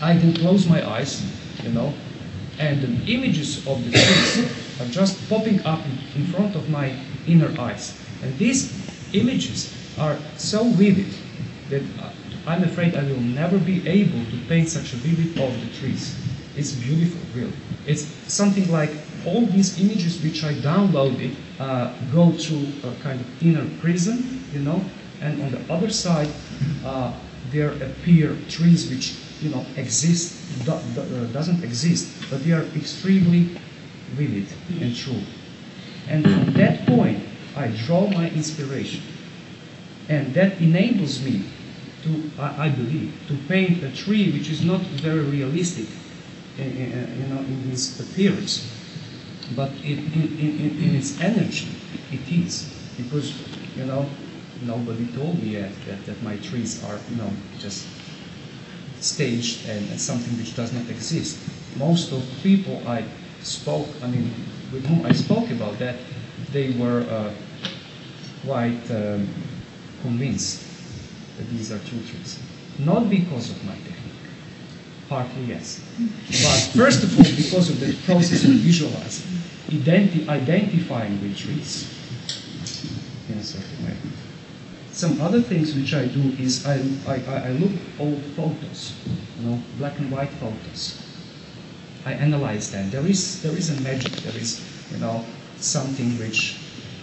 I 0.00 0.16
then 0.16 0.36
close 0.38 0.68
my 0.68 0.86
eyes, 0.86 1.22
you 1.62 1.70
know, 1.70 1.94
and 2.58 2.80
the 2.80 3.12
images 3.12 3.66
of 3.66 3.82
the 3.84 3.90
trees 3.90 4.80
are 4.80 4.90
just 4.90 5.16
popping 5.28 5.64
up 5.64 5.80
in 6.16 6.24
front 6.26 6.54
of 6.54 6.68
my 6.70 6.92
inner 7.26 7.50
eyes. 7.58 7.98
And 8.22 8.36
these 8.38 8.70
images 9.14 9.72
are 9.98 10.18
so 10.36 10.64
vivid 10.64 11.12
that 11.70 11.82
I'm 12.46 12.64
afraid 12.64 12.96
I 12.96 13.04
will 13.04 13.20
never 13.20 13.58
be 13.58 13.86
able 13.86 14.24
to 14.30 14.38
paint 14.48 14.68
such 14.68 14.92
a 14.92 14.96
vivid 14.96 15.38
of 15.40 15.60
the 15.60 15.78
trees. 15.78 16.18
It's 16.56 16.72
beautiful, 16.72 17.20
really. 17.34 17.52
It's 17.86 18.02
something 18.26 18.70
like 18.70 18.90
all 19.24 19.46
these 19.46 19.80
images 19.80 20.22
which 20.22 20.42
I 20.42 20.54
downloaded 20.54 21.36
uh, 21.60 21.94
go 22.12 22.32
through 22.32 22.66
a 22.82 22.94
kind 23.02 23.20
of 23.20 23.42
inner 23.42 23.66
prison, 23.80 24.44
you 24.52 24.60
know, 24.60 24.84
and 25.20 25.40
on 25.42 25.50
the 25.52 25.72
other 25.72 25.90
side 25.90 26.28
uh, 26.84 27.12
there 27.52 27.72
appear 27.82 28.36
trees 28.48 28.90
which 28.90 29.14
you 29.40 29.50
know 29.50 29.64
exist 29.76 30.64
do, 30.64 30.78
do, 30.94 31.00
uh, 31.00 31.24
doesn't 31.32 31.62
exist, 31.62 32.08
but 32.30 32.42
they 32.44 32.52
are 32.52 32.64
extremely 32.74 33.56
vivid 34.14 34.46
and 34.80 34.96
true. 34.96 35.22
And 36.08 36.24
from 36.24 36.52
that 36.54 36.86
point, 36.86 37.22
I 37.54 37.68
draw 37.68 38.08
my 38.08 38.28
inspiration, 38.30 39.02
and 40.08 40.34
that 40.34 40.60
enables 40.60 41.22
me 41.22 41.44
to, 42.02 42.30
I, 42.38 42.68
believe, 42.68 43.12
to 43.28 43.36
paint 43.48 43.82
a 43.82 43.90
tree 43.90 44.32
which 44.32 44.50
is 44.50 44.64
not 44.64 44.80
very 44.80 45.20
realistic, 45.20 45.86
in, 46.58 46.64
in, 46.64 47.20
you 47.20 47.34
know, 47.34 47.40
in 47.40 47.70
its 47.70 47.98
appearance, 48.00 48.68
but 49.56 49.70
in, 49.82 49.98
in, 50.12 50.38
in, 50.38 50.82
in 50.82 50.94
its 50.94 51.20
energy, 51.20 51.68
it 52.10 52.20
is 52.30 52.72
because 52.96 53.34
you 53.76 53.84
know 53.84 54.06
nobody 54.62 55.06
told 55.08 55.42
me 55.42 55.50
yet 55.50 55.72
that, 55.86 56.04
that 56.06 56.22
my 56.22 56.36
trees 56.36 56.84
are 56.84 56.98
you 57.10 57.16
know 57.16 57.30
just 57.58 57.86
staged 59.00 59.66
and, 59.68 59.88
and 59.90 60.00
something 60.00 60.36
which 60.38 60.54
does 60.54 60.72
not 60.72 60.88
exist. 60.90 61.38
Most 61.76 62.12
of 62.12 62.22
people 62.42 62.82
I 62.86 63.04
spoke, 63.40 63.88
I 64.02 64.06
mean, 64.06 64.32
with 64.72 64.86
whom 64.86 65.04
I 65.06 65.12
spoke 65.12 65.50
about 65.50 65.78
that, 65.78 65.96
they 66.52 66.72
were 66.72 67.00
uh, 67.10 67.32
quite 68.44 68.90
um, 68.90 69.28
convinced 70.02 70.71
these 71.50 71.72
are 71.72 71.78
two 71.80 72.00
trees. 72.04 72.38
Not 72.78 73.08
because 73.10 73.50
of 73.50 73.64
my 73.64 73.74
technique, 73.74 74.26
partly 75.08 75.44
yes, 75.44 75.80
but 76.28 76.58
first 76.74 77.02
of 77.04 77.16
all 77.18 77.24
because 77.36 77.70
of 77.70 77.80
the 77.80 77.94
process 78.06 78.44
of 78.44 78.50
visualizing, 78.50 79.38
identi- 79.68 80.28
identifying 80.28 81.20
the 81.20 81.34
trees 81.34 81.88
in 83.28 83.38
a 83.38 83.42
certain 83.42 83.86
way. 83.86 83.96
Some 84.90 85.20
other 85.20 85.40
things 85.40 85.74
which 85.74 85.94
I 85.94 86.06
do 86.06 86.20
is 86.38 86.66
I, 86.66 86.80
I, 87.06 87.16
I 87.24 87.50
look 87.52 87.72
old 87.98 88.22
photos, 88.36 88.94
you 89.40 89.48
know, 89.48 89.62
black 89.78 89.98
and 89.98 90.10
white 90.10 90.30
photos. 90.30 90.98
I 92.04 92.12
analyze 92.12 92.70
them. 92.72 92.90
There 92.90 93.06
is 93.06 93.42
there 93.42 93.56
is 93.56 93.70
a 93.70 93.80
magic. 93.82 94.12
There 94.22 94.36
is 94.36 94.60
you 94.92 94.98
know 94.98 95.24
something 95.56 96.18
which 96.18 96.58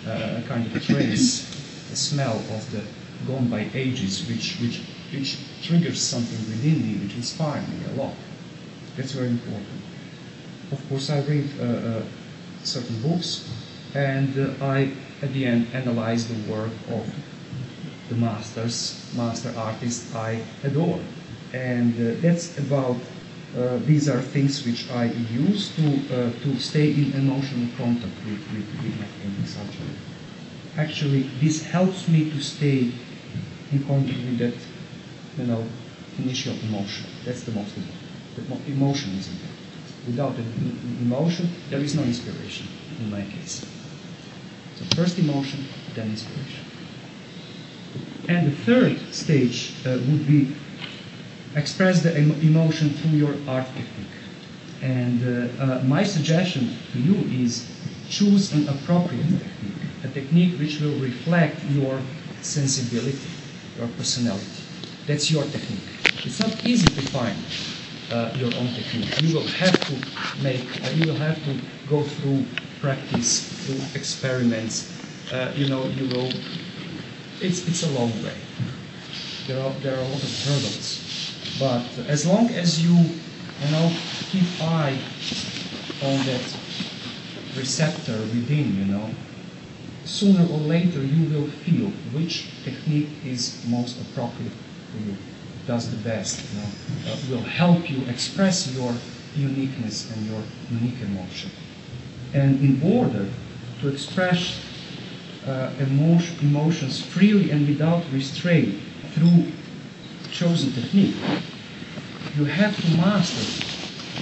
uh, 0.06 0.42
kind 0.48 0.66
of 0.66 0.84
trace 0.84 1.48
the 1.90 1.96
smell 1.96 2.36
of 2.38 2.72
the 2.72 2.84
gone 3.28 3.48
by 3.48 3.70
ages, 3.74 4.28
which 4.28 4.58
which 4.60 4.82
which 5.14 5.38
triggers 5.64 6.02
something 6.02 6.40
within 6.50 6.82
me, 6.86 6.94
which 7.04 7.16
inspires 7.16 7.68
me 7.68 7.80
a 7.94 8.02
lot. 8.02 8.14
That's 8.96 9.12
very 9.12 9.30
important. 9.30 9.82
Of 10.72 10.88
course, 10.90 11.10
I 11.10 11.22
read 11.22 11.50
uh, 11.60 11.64
uh, 11.64 12.02
certain 12.64 13.02
books, 13.02 13.50
and 13.96 14.38
uh, 14.38 14.66
I 14.66 14.92
at 15.22 15.34
the 15.34 15.46
end 15.46 15.68
analyze 15.74 16.28
the 16.28 16.52
work 16.52 16.72
of 16.90 17.06
the 18.10 18.16
masters, 18.16 19.12
master 19.16 19.54
artists 19.58 20.14
I 20.16 20.42
adore. 20.64 21.00
And 21.54 21.94
uh, 21.96 22.20
that's 22.22 22.58
about, 22.58 22.98
uh, 23.58 23.78
these 23.86 24.10
are 24.10 24.22
things 24.22 24.66
which 24.66 24.90
I 24.92 25.06
use 25.32 25.76
to, 25.76 25.86
uh, 25.88 26.32
to 26.44 26.60
stay 26.60 26.92
in 26.92 27.14
emotional 27.14 27.70
contact 27.78 28.14
with, 28.26 28.42
with, 28.54 28.68
with 28.84 29.00
my 29.00 29.08
painting 29.22 29.46
subject. 29.46 29.98
Actually, 30.78 31.24
this 31.40 31.64
helps 31.64 32.08
me 32.08 32.30
to 32.30 32.42
stay 32.42 32.92
contact 33.78 34.18
with 34.18 34.38
that, 34.40 34.56
you 35.38 35.46
know, 35.46 35.64
initial 36.18 36.56
emotion. 36.64 37.06
That's 37.26 37.44
the 37.44 37.52
most 37.52 37.78
important. 37.78 38.06
The 38.36 38.42
mo- 38.50 38.62
emotion 38.68 39.12
is 39.12 39.28
important. 39.28 39.58
Without 40.08 40.36
emotion, 41.02 41.50
there 41.70 41.80
is 41.80 41.94
no 41.96 42.04
inspiration 42.04 42.68
in 43.00 43.12
my 43.12 43.22
case. 43.22 43.66
So 44.76 44.86
first 44.96 45.20
emotion, 45.20 45.66
then 45.94 46.10
inspiration. 46.10 46.66
And 48.28 48.48
the 48.48 48.56
third 48.56 48.98
stage 49.12 49.74
uh, 49.86 49.92
would 49.92 50.26
be 50.28 50.56
express 51.56 52.02
the 52.02 52.16
em- 52.16 52.40
emotion 52.42 52.92
through 52.92 53.18
your 53.18 53.36
art 53.48 53.66
technique. 53.68 54.16
And 54.82 55.20
uh, 55.60 55.64
uh, 55.64 55.84
my 55.84 56.04
suggestion 56.04 56.78
to 56.94 57.00
you 57.00 57.16
is 57.44 57.70
choose 58.10 58.54
an 58.54 58.68
appropriate 58.70 59.28
technique, 59.28 59.82
a 60.04 60.08
technique 60.10 60.60
which 60.60 60.80
will 60.80 60.98
reflect 61.00 61.64
your 61.66 62.00
sensibility, 62.42 63.20
your 63.80 63.88
personality. 63.96 64.46
That's 65.08 65.32
your 65.32 65.44
technique. 65.44 65.90
It's 66.26 66.40
not 66.40 66.54
easy 66.66 66.88
to 66.88 67.02
find 67.16 67.38
uh, 68.12 68.36
your 68.38 68.54
own 68.60 68.68
technique. 68.76 69.10
You 69.22 69.36
will 69.40 69.48
have 69.48 69.78
to 69.88 69.96
make, 70.44 70.68
uh, 70.84 70.90
you 71.00 71.08
will 71.08 71.18
have 71.20 71.40
to 71.46 71.52
go 71.90 72.04
through 72.04 72.46
practice, 72.82 73.48
through 73.66 73.82
experiments. 73.96 74.92
Uh, 75.32 75.52
you 75.56 75.68
know, 75.68 75.84
you 75.98 76.06
will 76.14 76.30
it's, 77.42 77.66
it's 77.68 77.84
a 77.84 77.92
long 77.92 78.12
way. 78.24 78.36
There 79.48 79.64
are, 79.64 79.72
there 79.80 79.96
are 79.96 80.04
a 80.04 80.08
lot 80.08 80.24
of 80.24 80.34
hurdles. 80.44 81.00
But 81.58 82.08
as 82.08 82.28
long 82.28 82.50
as 82.50 82.84
you, 82.84 82.96
you 82.96 83.72
know, 83.72 83.92
keep 84.32 84.44
eye 84.62 85.00
on 86.04 86.18
that 86.28 86.44
receptor 87.56 88.18
within, 88.36 88.76
you 88.76 88.86
know, 88.86 89.10
sooner 90.10 90.42
or 90.52 90.60
later 90.60 91.04
you 91.04 91.24
will 91.30 91.48
feel 91.48 91.90
which 92.18 92.50
technique 92.64 93.10
is 93.24 93.64
most 93.70 94.02
appropriate 94.02 94.52
for 94.92 94.98
you, 94.98 95.16
does 95.68 95.92
the 95.92 95.98
best, 95.98 96.42
you 96.52 96.60
know, 96.60 96.68
uh, 97.12 97.18
will 97.30 97.48
help 97.48 97.90
you 97.90 98.02
express 98.10 98.74
your 98.76 98.94
uniqueness 99.36 100.12
and 100.12 100.26
your 100.26 100.42
unique 100.72 101.00
emotion. 101.02 101.52
And 102.34 102.60
in 102.60 102.82
order 102.82 103.28
to 103.82 103.88
express 103.88 104.60
uh, 105.48 105.70
emotion, 105.80 106.38
emotions 106.42 107.02
freely 107.02 107.52
and 107.52 107.68
without 107.68 108.04
restraint 108.12 108.80
through 109.14 109.52
chosen 110.32 110.72
technique, 110.74 111.16
you 112.36 112.46
have 112.46 112.76
to 112.82 112.88
master 112.98 113.46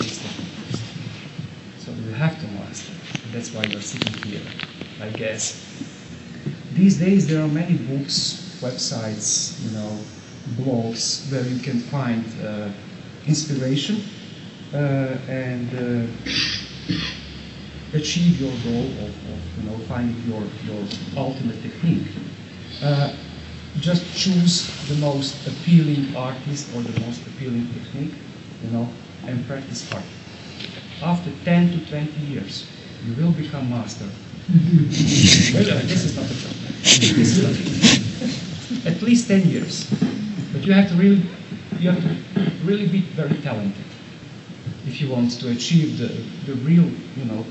this 0.02 0.22
technique. 0.22 0.52
So 1.80 1.92
you 2.06 2.12
have 2.14 2.40
to 2.42 2.48
master. 2.60 2.94
That's 3.32 3.54
why 3.54 3.66
you're 3.66 3.82
sitting 3.82 4.12
here, 4.32 4.42
I 5.02 5.10
guess. 5.10 5.64
These 6.74 7.00
days 7.00 7.28
there 7.28 7.42
are 7.44 7.48
many 7.48 7.78
books, 7.78 8.60
websites, 8.62 9.62
you 9.64 9.72
know, 9.78 9.98
blogs 10.62 11.32
where 11.32 11.44
you 11.46 11.60
can 11.60 11.80
find 11.80 12.24
uh, 12.44 12.70
inspiration 13.28 14.02
uh, 14.74 14.78
and 15.28 15.70
uh, 15.74 16.08
achieve 17.94 18.40
your 18.40 18.52
goal 18.64 18.86
of, 19.06 19.12
of, 19.32 19.58
you 19.58 19.70
know 19.70 19.78
finding 19.88 20.18
your 20.28 20.44
your 20.66 20.84
ultimate 21.16 21.62
technique. 21.62 22.08
Uh, 22.82 23.14
just 23.80 24.04
choose 24.18 24.68
the 24.88 24.96
most 24.96 25.46
appealing 25.48 26.16
artist 26.16 26.74
or 26.76 26.82
the 26.82 27.00
most 27.02 27.26
appealing 27.28 27.68
technique, 27.74 28.14
you 28.64 28.70
know, 28.72 28.90
and 29.28 29.46
practice 29.46 29.88
hard. 29.92 30.04
After 31.02 31.30
10 31.46 31.72
to 31.74 31.86
20 31.90 32.20
years, 32.22 32.66
you 33.06 33.14
will 33.14 33.32
become 33.32 33.70
master. 33.70 34.10
At 38.86 39.02
least 39.02 39.28
10 39.28 39.50
years. 39.50 39.86
But 40.54 40.66
you 40.66 40.72
have 40.72 40.90
to 40.90 40.96
really, 40.96 41.22
you 41.80 41.92
have 41.92 42.02
to 42.02 42.16
really 42.64 42.88
be 42.88 43.02
very 43.02 43.36
talented 43.42 43.84
if 44.86 45.02
you 45.02 45.10
want 45.10 45.32
to 45.42 45.50
achieve 45.50 45.98
the, 45.98 46.08
the 46.50 46.58
real, 46.62 46.90
you 47.18 47.26
know, 47.26 47.46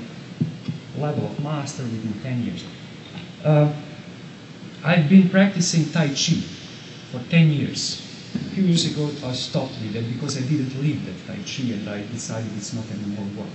level 0.97 1.25
of 1.25 1.39
master 1.43 1.83
within 1.83 2.19
10 2.23 2.43
years. 2.43 2.65
Uh, 3.43 3.71
I've 4.83 5.07
been 5.07 5.29
practicing 5.29 5.91
Tai 5.91 6.07
Chi 6.07 6.41
for 7.11 7.19
10 7.29 7.51
years. 7.51 8.01
A 8.33 8.39
few 8.55 8.63
years 8.63 8.91
ago, 8.91 9.11
I 9.23 9.33
stopped 9.33 9.73
with 9.83 9.95
it 9.95 10.13
because 10.13 10.35
I 10.37 10.41
didn't 10.41 10.81
leave 10.81 11.05
that 11.05 11.27
Tai 11.27 11.43
Chi 11.43 11.73
and 11.73 11.87
I 11.87 12.01
decided 12.07 12.51
it's 12.57 12.73
not 12.73 12.85
anymore 12.89 13.27
work. 13.37 13.53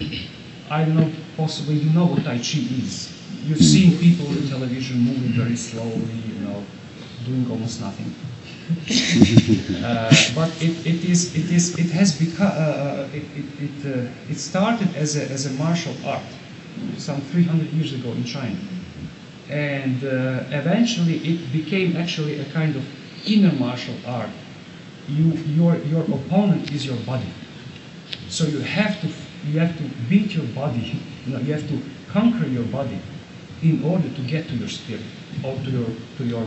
You 0.00 0.10
know. 0.10 0.28
I 0.72 0.86
don't 0.86 0.96
know, 0.96 1.12
possibly 1.36 1.74
you 1.74 1.90
know 1.90 2.06
what 2.06 2.24
Tai 2.24 2.38
Chi 2.38 2.60
is. 2.80 3.12
You've 3.44 3.58
seen 3.58 3.98
people 3.98 4.26
on 4.28 4.48
television 4.48 5.00
moving 5.00 5.32
very 5.32 5.54
slowly, 5.54 6.16
you 6.26 6.40
know, 6.46 6.64
doing 7.26 7.46
almost 7.50 7.82
nothing. 7.82 8.14
uh, 9.84 10.08
but 10.34 10.48
it, 10.62 10.74
it 10.86 11.04
is 11.04 11.36
it 11.36 11.50
is 11.50 11.78
it 11.78 11.90
has 11.90 12.18
become 12.18 12.52
uh, 12.56 13.06
it 13.12 13.24
it 13.36 13.46
it, 13.66 13.76
uh, 13.84 14.30
it 14.30 14.38
started 14.38 14.88
as 14.96 15.14
a 15.16 15.28
as 15.30 15.44
a 15.44 15.52
martial 15.62 15.94
art 16.06 16.24
some 16.96 17.20
300 17.20 17.68
years 17.74 17.92
ago 17.92 18.10
in 18.12 18.24
China, 18.24 18.56
and 19.50 20.02
uh, 20.04 20.56
eventually 20.56 21.18
it 21.18 21.52
became 21.52 21.98
actually 21.98 22.40
a 22.40 22.46
kind 22.46 22.76
of 22.76 22.84
inner 23.26 23.52
martial 23.52 23.96
art. 24.06 24.30
You 25.06 25.32
your 25.52 25.76
your 25.92 26.04
opponent 26.04 26.72
is 26.72 26.86
your 26.86 27.00
body, 27.04 27.32
so 28.28 28.46
you 28.46 28.60
have 28.60 28.98
to 29.02 29.08
you 29.46 29.58
have 29.58 29.76
to 29.76 29.84
beat 30.08 30.34
your 30.34 30.46
body. 30.46 31.00
You 31.26 31.32
know 31.34 31.40
you 31.40 31.52
have 31.52 31.68
to 31.68 31.82
conquer 32.08 32.46
your 32.46 32.64
body 32.64 32.98
in 33.62 33.82
order 33.84 34.08
to 34.08 34.22
get 34.22 34.48
to 34.48 34.54
your 34.54 34.68
spirit 34.68 35.04
or 35.44 35.54
to 35.56 35.70
your 35.70 35.88
to 36.18 36.24
your 36.24 36.46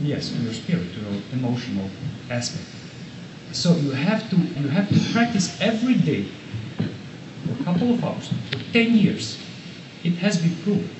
yes, 0.00 0.30
to 0.30 0.38
your 0.38 0.52
spirit, 0.52 0.92
to 0.94 1.00
your 1.00 1.22
emotional 1.32 1.88
aspect. 2.30 2.66
So 3.52 3.76
you 3.76 3.92
have 3.92 4.28
to 4.30 4.36
you 4.36 4.68
have 4.68 4.88
to 4.88 5.12
practice 5.12 5.56
every 5.60 5.94
day 5.94 6.26
for 7.46 7.60
a 7.60 7.64
couple 7.64 7.94
of 7.94 8.04
hours 8.04 8.28
for 8.50 8.58
10 8.72 8.94
years. 8.96 9.38
It 10.02 10.14
has 10.14 10.38
been 10.38 10.56
proved 10.62 10.90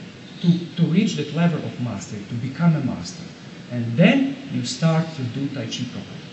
to, 0.43 0.59
to 0.77 0.83
reach 0.87 1.17
that 1.17 1.35
level 1.35 1.59
of 1.59 1.81
mastery, 1.81 2.23
to 2.29 2.35
become 2.35 2.77
a 2.77 2.81
master. 2.81 3.25
And 3.71 3.97
then 3.97 4.37
you 4.53 4.65
start 4.65 5.07
to 5.17 5.23
do 5.23 5.49
Tai 5.49 5.67
Chi 5.67 5.85
properly. 5.93 6.24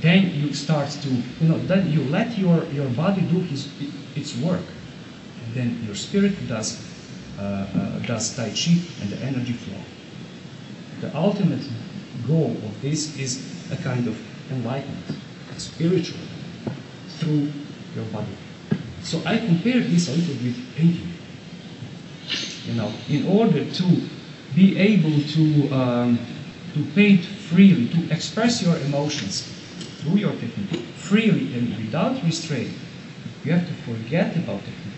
Then 0.00 0.34
you 0.34 0.54
start 0.54 0.88
to, 0.88 1.08
you 1.08 1.48
know, 1.48 1.58
then 1.58 1.90
you 1.90 2.02
let 2.04 2.38
your, 2.38 2.64
your 2.66 2.88
body 2.90 3.20
do 3.22 3.40
his, 3.40 3.68
its 4.16 4.36
work. 4.38 4.64
And 5.44 5.54
then 5.54 5.82
your 5.84 5.94
spirit 5.94 6.48
does, 6.48 6.82
uh, 7.38 7.42
uh, 7.42 7.98
does 8.06 8.34
Tai 8.34 8.48
Chi 8.50 8.80
and 9.02 9.10
the 9.10 9.18
energy 9.18 9.52
flow 9.52 9.80
the 11.00 11.14
ultimate 11.16 11.66
goal 12.26 12.50
of 12.50 12.82
this 12.82 13.16
is 13.18 13.72
a 13.72 13.76
kind 13.76 14.06
of 14.06 14.20
enlightenment, 14.50 15.18
spiritual, 15.56 16.20
through 17.18 17.50
your 17.94 18.04
body. 18.06 18.36
So 19.02 19.22
I 19.24 19.38
compare 19.38 19.80
this 19.80 20.08
a 20.08 20.12
little 20.12 20.34
with 20.44 20.76
painting. 20.76 21.12
You 22.66 22.74
know, 22.74 22.92
in 23.08 23.26
order 23.26 23.64
to 23.64 24.08
be 24.54 24.76
able 24.78 25.22
to 25.22 25.74
um, 25.74 26.18
to 26.74 26.84
paint 26.94 27.24
freely, 27.24 27.88
to 27.88 28.14
express 28.14 28.62
your 28.62 28.76
emotions 28.78 29.59
through 30.00 30.16
your 30.16 30.32
technique 30.32 30.84
freely 30.96 31.52
and 31.54 31.76
without 31.76 32.22
restraint, 32.22 32.72
you 33.44 33.52
have 33.52 33.66
to 33.66 33.74
forget 33.82 34.36
about 34.36 34.60
technique. 34.60 34.90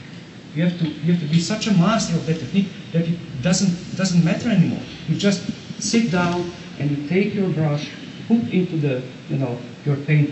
You 0.55 0.64
have 0.64 0.78
to 0.78 0.86
you 0.86 1.12
have 1.12 1.22
to 1.22 1.28
be 1.28 1.40
such 1.40 1.66
a 1.66 1.72
master 1.72 2.14
of 2.14 2.26
that 2.26 2.38
technique 2.38 2.68
that 2.92 3.09
it 3.09 3.18
doesn't 3.42 3.96
doesn't 3.96 4.22
matter 4.24 4.50
anymore. 4.50 4.82
You 5.09 5.16
just 5.16 5.40
sit 5.80 6.11
down 6.11 6.53
and 6.78 6.90
you 6.90 7.09
take 7.09 7.34
your 7.34 7.48
brush, 7.50 7.90
put 8.28 8.42
into 8.53 8.76
the, 8.76 9.03
you 9.28 9.38
know, 9.38 9.59
your 9.84 9.96
paint, 9.96 10.30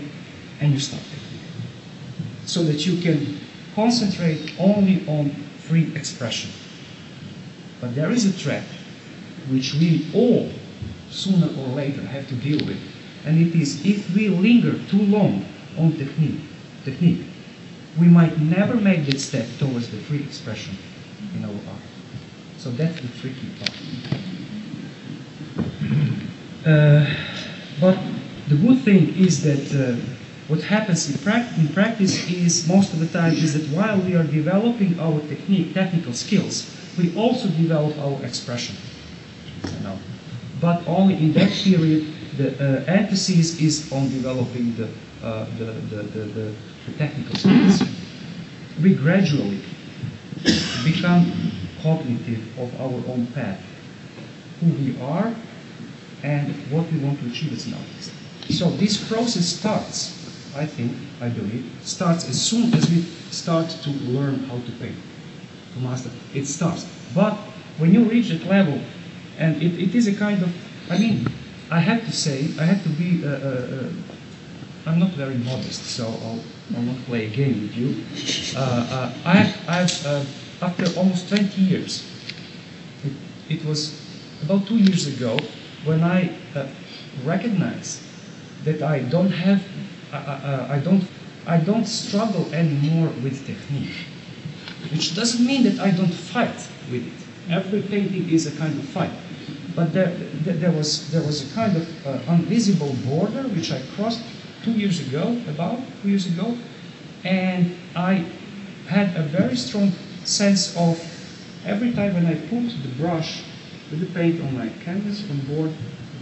and 0.59 0.71
you 0.73 0.79
start 0.79 1.01
painting. 1.03 1.39
So 2.45 2.63
that 2.63 2.85
you 2.85 3.01
can 3.01 3.39
concentrate 3.75 4.53
only 4.59 5.07
on 5.07 5.31
free 5.67 5.91
expression. 5.95 6.51
But 7.79 7.95
there 7.95 8.11
is 8.11 8.25
a 8.25 8.37
trap 8.37 8.63
which 9.49 9.73
we 9.73 10.07
all, 10.13 10.51
sooner 11.09 11.47
or 11.47 11.67
later, 11.69 12.01
have 12.01 12.27
to 12.29 12.35
deal 12.35 12.63
with. 12.65 12.79
And 13.25 13.37
it 13.39 13.55
is 13.55 13.85
if 13.85 14.13
we 14.15 14.29
linger 14.29 14.79
too 14.89 15.01
long 15.03 15.45
on 15.77 15.93
technique, 15.93 16.41
technique, 16.83 17.23
we 17.99 18.07
might 18.07 18.39
never 18.39 18.75
make 18.75 19.05
that 19.05 19.19
step 19.19 19.45
towards 19.59 19.89
the 19.89 19.97
free 19.97 20.23
expression 20.23 20.77
in 21.35 21.43
our 21.43 21.51
art. 21.51 21.81
So 22.57 22.71
that's 22.71 22.99
the 23.01 23.07
tricky 23.19 23.49
part. 23.59 23.73
Uh, 26.61 27.03
but 27.79 27.97
the 28.47 28.55
good 28.55 28.79
thing 28.83 29.15
is 29.17 29.41
that 29.41 29.65
uh, 29.73 29.95
what 30.47 30.61
happens 30.61 31.09
in, 31.09 31.17
prac- 31.23 31.57
in 31.57 31.67
practice 31.69 32.29
is 32.29 32.67
most 32.67 32.93
of 32.93 32.99
the 32.99 33.07
time 33.07 33.33
is 33.33 33.53
that 33.53 33.65
while 33.75 33.97
we 33.97 34.15
are 34.15 34.23
developing 34.25 34.99
our 34.99 35.19
technique, 35.21 35.73
technical 35.73 36.13
skills, 36.13 36.69
we 36.99 37.15
also 37.15 37.47
develop 37.47 37.97
our 37.97 38.23
expression. 38.23 38.75
You 39.63 39.79
know. 39.79 39.97
But 40.59 40.87
only 40.87 41.15
in 41.15 41.33
that 41.33 41.49
period, 41.51 42.05
the 42.37 42.53
uh, 42.55 42.83
emphasis 42.85 43.59
is 43.59 43.91
on 43.91 44.09
developing 44.09 44.75
the, 44.75 44.87
uh, 45.23 45.45
the, 45.57 45.65
the, 45.65 46.03
the, 46.03 46.19
the, 46.19 46.53
the 46.85 46.91
technical 46.97 47.35
skills. 47.35 47.83
We 48.81 48.95
gradually 48.95 49.61
become 50.83 51.51
cognitive 51.83 52.59
of 52.59 52.73
our 52.79 53.11
own 53.11 53.27
path, 53.27 53.61
who 54.59 54.67
we 54.67 54.99
are, 55.01 55.33
and 56.23 56.53
what 56.71 56.91
we 56.91 56.99
want 56.99 57.19
to 57.21 57.27
achieve 57.27 57.53
as 57.53 57.67
an 57.67 57.73
artist. 57.73 58.11
So 58.49 58.69
this 58.71 59.07
process 59.07 59.45
starts, 59.45 60.55
I 60.55 60.65
think, 60.65 60.93
I 61.19 61.29
believe, 61.29 61.69
starts 61.81 62.29
as 62.29 62.41
soon 62.41 62.73
as 62.73 62.89
we 62.89 63.01
start 63.31 63.69
to 63.69 63.89
learn 63.89 64.43
how 64.45 64.55
to 64.55 64.71
paint, 64.79 64.95
to 65.73 65.79
master. 65.79 66.09
It 66.33 66.45
starts. 66.45 66.87
But 67.13 67.33
when 67.77 67.93
you 67.93 68.03
reach 68.03 68.29
that 68.29 68.45
level, 68.45 68.79
and 69.37 69.61
it, 69.61 69.79
it 69.79 69.95
is 69.95 70.07
a 70.07 70.15
kind 70.15 70.41
of, 70.43 70.53
I 70.89 70.97
mean, 70.97 71.27
I 71.71 71.79
have 71.79 72.05
to 72.05 72.11
say, 72.11 72.49
I 72.59 72.65
have 72.65 72.83
to 72.83 72.89
be, 72.89 73.25
uh, 73.25 73.29
uh, 73.29 73.31
uh, 73.31 73.89
I'm 74.85 74.99
not 74.99 75.11
very 75.11 75.37
modest, 75.37 75.85
so 75.85 76.05
I'll, 76.05 76.43
I'll 76.75 76.83
not 76.83 76.97
play 77.05 77.27
a 77.27 77.29
game 77.29 77.61
with 77.61 77.75
you. 77.77 78.03
Uh, 78.59 78.59
uh, 78.91 79.13
I, 79.25 79.55
after 80.61 80.99
almost 80.99 81.29
20 81.29 81.61
years, 81.61 82.05
it, 83.05 83.13
it 83.55 83.65
was 83.65 83.97
about 84.43 84.67
two 84.67 84.79
years 84.79 85.07
ago, 85.07 85.39
when 85.85 86.03
I 86.03 86.35
uh, 86.55 86.67
recognize 87.23 88.05
that 88.65 88.81
I 88.81 88.99
don't 88.99 89.31
have, 89.31 89.63
I, 90.11 90.17
I, 90.17 90.73
I, 90.75 90.79
don't, 90.79 91.07
I 91.47 91.55
don't 91.55 91.85
struggle 91.85 92.53
anymore 92.53 93.13
with 93.23 93.47
technique, 93.47 93.95
which 94.91 95.15
doesn't 95.15 95.45
mean 95.45 95.63
that 95.63 95.79
I 95.79 95.91
don't 95.91 96.13
fight 96.13 96.67
with 96.91 97.07
it. 97.07 97.49
Every 97.49 97.81
painting 97.81 98.29
is 98.29 98.45
a 98.45 98.57
kind 98.59 98.77
of 98.77 98.85
fight. 98.89 99.11
But 99.75 99.93
there, 99.93 100.13
there, 100.43 100.71
was, 100.71 101.09
there 101.11 101.21
was 101.21 101.49
a 101.49 101.55
kind 101.55 101.77
of 101.77 102.07
uh, 102.07 102.33
invisible 102.33 102.95
border 103.05 103.43
which 103.49 103.71
I 103.71 103.81
crossed 103.95 104.21
two 104.63 104.71
years 104.71 104.99
ago, 105.07 105.39
about 105.47 105.79
two 106.01 106.09
years 106.09 106.27
ago, 106.27 106.57
and 107.23 107.75
I 107.95 108.25
had 108.87 109.15
a 109.15 109.23
very 109.23 109.55
strong 109.55 109.91
sense 110.23 110.75
of 110.75 110.99
every 111.65 111.93
time 111.93 112.13
when 112.13 112.25
I 112.25 112.35
put 112.35 112.69
the 112.83 112.89
brush 112.97 113.43
with 113.89 113.99
the 113.99 114.07
paint 114.07 114.41
on 114.41 114.57
my 114.57 114.69
canvas 114.83 115.29
on 115.29 115.39
board, 115.41 115.71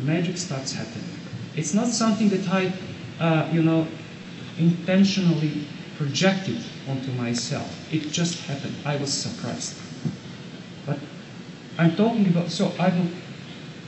magic 0.04 0.38
starts 0.38 0.74
happening. 0.74 1.10
It's 1.56 1.74
not 1.74 1.88
something 1.88 2.30
that 2.30 2.48
I, 2.50 2.74
uh, 3.20 3.50
you 3.52 3.64
know, 3.64 3.88
intentionally 4.58 5.66
projected 5.98 6.62
onto 6.88 7.12
myself. 7.12 7.94
It 7.94 8.12
just 8.12 8.40
happened. 8.46 8.76
I 8.86 8.96
was 8.98 9.12
surprised. 9.12 9.76
But 10.86 11.00
I'm 11.78 11.96
talking 11.96 12.28
about, 12.28 12.50
so 12.50 12.72
I, 12.80 12.92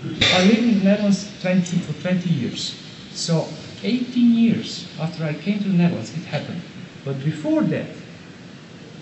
I 0.04 0.43
lived 0.45 0.64
in 0.64 0.80
the 0.80 0.86
Netherlands 0.86 1.32
20, 1.41 1.78
for 1.78 2.02
20 2.02 2.28
years. 2.28 2.76
So 3.14 3.47
18 3.84 4.34
years 4.34 4.88
after 4.99 5.24
I 5.24 5.34
came 5.34 5.60
to 5.60 5.66
the 5.66 5.78
Netherlands, 5.78 6.12
it 6.18 6.24
happened. 6.24 6.62
But 7.06 7.24
before 7.24 7.62
that, 7.64 7.88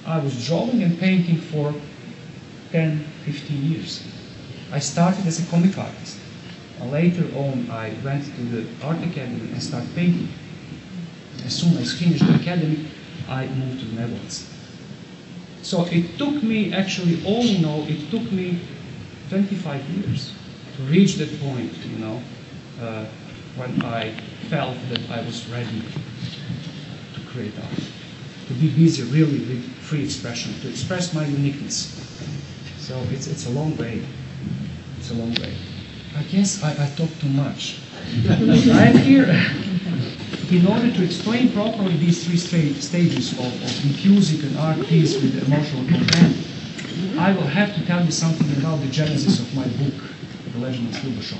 I 0.05 0.19
was 0.19 0.45
drawing 0.45 0.83
and 0.83 0.99
painting 0.99 1.37
for 1.37 1.73
10, 2.71 2.99
15 3.23 3.71
years. 3.71 4.03
I 4.73 4.79
started 4.79 5.25
as 5.25 5.39
a 5.41 5.49
comic 5.49 5.77
artist. 5.77 6.17
Later 6.81 7.25
on, 7.35 7.69
I 7.71 7.93
went 8.03 8.25
to 8.25 8.41
the 8.43 8.65
art 8.83 9.01
academy 9.03 9.51
and 9.51 9.63
started 9.63 9.93
painting. 9.95 10.29
As 11.45 11.55
soon 11.55 11.77
as 11.77 11.93
I 11.93 11.97
finished 11.97 12.25
the 12.25 12.35
academy, 12.35 12.87
I 13.27 13.47
moved 13.47 13.79
to 13.79 13.85
the 13.85 14.01
Netherlands. 14.01 14.49
So 15.61 15.85
it 15.85 16.17
took 16.17 16.41
me, 16.43 16.73
actually, 16.73 17.23
all 17.25 17.45
in 17.45 17.63
all, 17.63 17.85
it 17.87 18.09
took 18.11 18.31
me 18.31 18.61
25 19.29 19.89
years 19.89 20.33
reach 20.87 21.15
that 21.15 21.39
point, 21.41 21.73
you 21.85 21.97
know, 21.97 22.21
uh, 22.81 23.05
when 23.55 23.81
I 23.83 24.11
felt 24.49 24.77
that 24.89 25.09
I 25.11 25.21
was 25.21 25.47
ready 25.49 25.81
to 27.13 27.19
create 27.31 27.53
art, 27.59 27.83
to 28.47 28.53
be 28.53 28.69
busy 28.69 29.03
really 29.03 29.39
with 29.39 29.63
free 29.81 30.03
expression, 30.03 30.53
to 30.61 30.69
express 30.69 31.13
my 31.13 31.25
uniqueness. 31.25 31.95
So 32.77 32.97
it's, 33.11 33.27
it's 33.27 33.45
a 33.47 33.51
long 33.51 33.75
way. 33.77 34.01
It's 34.97 35.11
a 35.11 35.13
long 35.13 35.33
way. 35.35 35.53
I 36.17 36.23
guess 36.23 36.63
I, 36.63 36.71
I 36.71 36.89
talk 36.95 37.09
too 37.19 37.29
much. 37.29 37.79
I'm 38.29 38.97
here 38.97 39.29
in 40.51 40.65
order 40.65 40.91
to 40.91 41.03
explain 41.03 41.51
properly 41.51 41.95
these 41.97 42.25
three 42.25 42.37
sta- 42.37 42.73
stages 42.81 43.33
of, 43.33 43.45
of 43.45 43.85
infusing 43.85 44.41
an 44.49 44.57
art 44.57 44.79
piece 44.87 45.13
with 45.15 45.45
emotional 45.47 45.85
content. 45.87 46.35
I 47.19 47.31
will 47.33 47.47
have 47.47 47.75
to 47.75 47.85
tell 47.85 48.03
you 48.03 48.11
something 48.11 48.49
about 48.57 48.81
the 48.81 48.87
genesis 48.87 49.39
of 49.39 49.53
my 49.55 49.67
book, 49.67 49.93
Legend 50.61 50.89
of 50.89 50.95
Steel 50.95 51.11
Bashaw. 51.11 51.37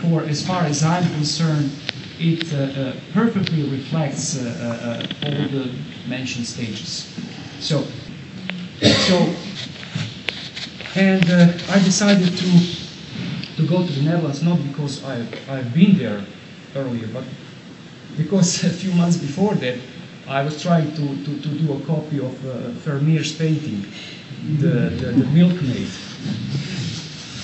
For 0.00 0.22
as 0.22 0.46
far 0.46 0.64
as 0.64 0.82
I'm 0.82 1.04
concerned, 1.14 1.70
it 2.18 2.52
uh, 2.52 2.56
uh, 2.56 2.96
perfectly 3.12 3.68
reflects 3.70 4.38
uh, 4.38 5.06
uh, 5.22 5.26
all 5.26 5.48
the 5.48 5.72
mentioned 6.08 6.46
stages. 6.46 7.14
So, 7.60 7.84
so, 8.80 9.34
and 10.96 11.24
I 11.70 11.78
decided 11.84 12.36
to 12.36 12.50
to 13.56 13.66
go 13.66 13.86
to 13.86 13.92
the 13.92 14.02
Netherlands 14.02 14.42
not 14.42 14.58
because 14.68 15.04
I 15.04 15.20
I've 15.48 15.72
been 15.74 15.98
there 15.98 16.24
earlier, 16.76 17.08
but 17.08 17.24
because 18.16 18.64
a 18.70 18.70
few 18.70 18.92
months 18.92 19.16
before 19.16 19.54
that 19.56 19.78
I 20.30 20.44
was 20.44 20.62
trying 20.62 20.94
to, 20.94 21.24
to, 21.24 21.40
to 21.40 21.48
do 21.48 21.72
a 21.72 21.80
copy 21.80 22.18
of 22.18 22.46
uh, 22.46 22.70
Vermeer's 22.84 23.36
painting, 23.36 23.84
the, 24.58 24.90
the, 24.90 25.06
the 25.10 25.26
Milkmaid, 25.30 25.88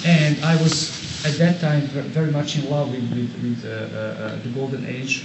and 0.07 0.39
I 0.45 0.55
was 0.63 1.27
at 1.27 1.35
that 1.39 1.61
time 1.61 1.81
very 1.83 2.31
much 2.31 2.57
in 2.57 2.71
love 2.71 2.93
with, 2.93 3.11
with, 3.11 3.43
with 3.43 3.65
uh, 3.65 3.69
uh, 3.69 3.99
uh, 3.99 4.43
the 4.43 4.51
Golden 4.51 4.87
Age, 4.87 5.25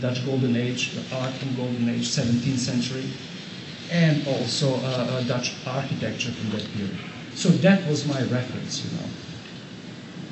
Dutch 0.00 0.26
Golden 0.26 0.56
Age, 0.56 0.98
art 1.12 1.32
from 1.34 1.54
Golden 1.54 1.88
Age, 1.88 2.08
17th 2.08 2.58
century, 2.58 3.04
and 3.92 4.26
also 4.26 4.76
Dutch 5.28 5.54
architecture 5.64 6.32
from 6.32 6.50
that 6.50 6.66
period. 6.72 6.96
So 7.34 7.50
that 7.62 7.86
was 7.86 8.04
my 8.08 8.20
reference, 8.22 8.84
you 8.84 8.98
know. 8.98 9.06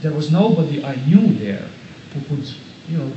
There 0.00 0.12
was 0.12 0.32
nobody 0.32 0.84
I 0.84 0.96
knew 1.06 1.34
there 1.34 1.68
who 2.14 2.20
could, 2.22 2.50
you 2.88 2.98
know, 2.98 3.12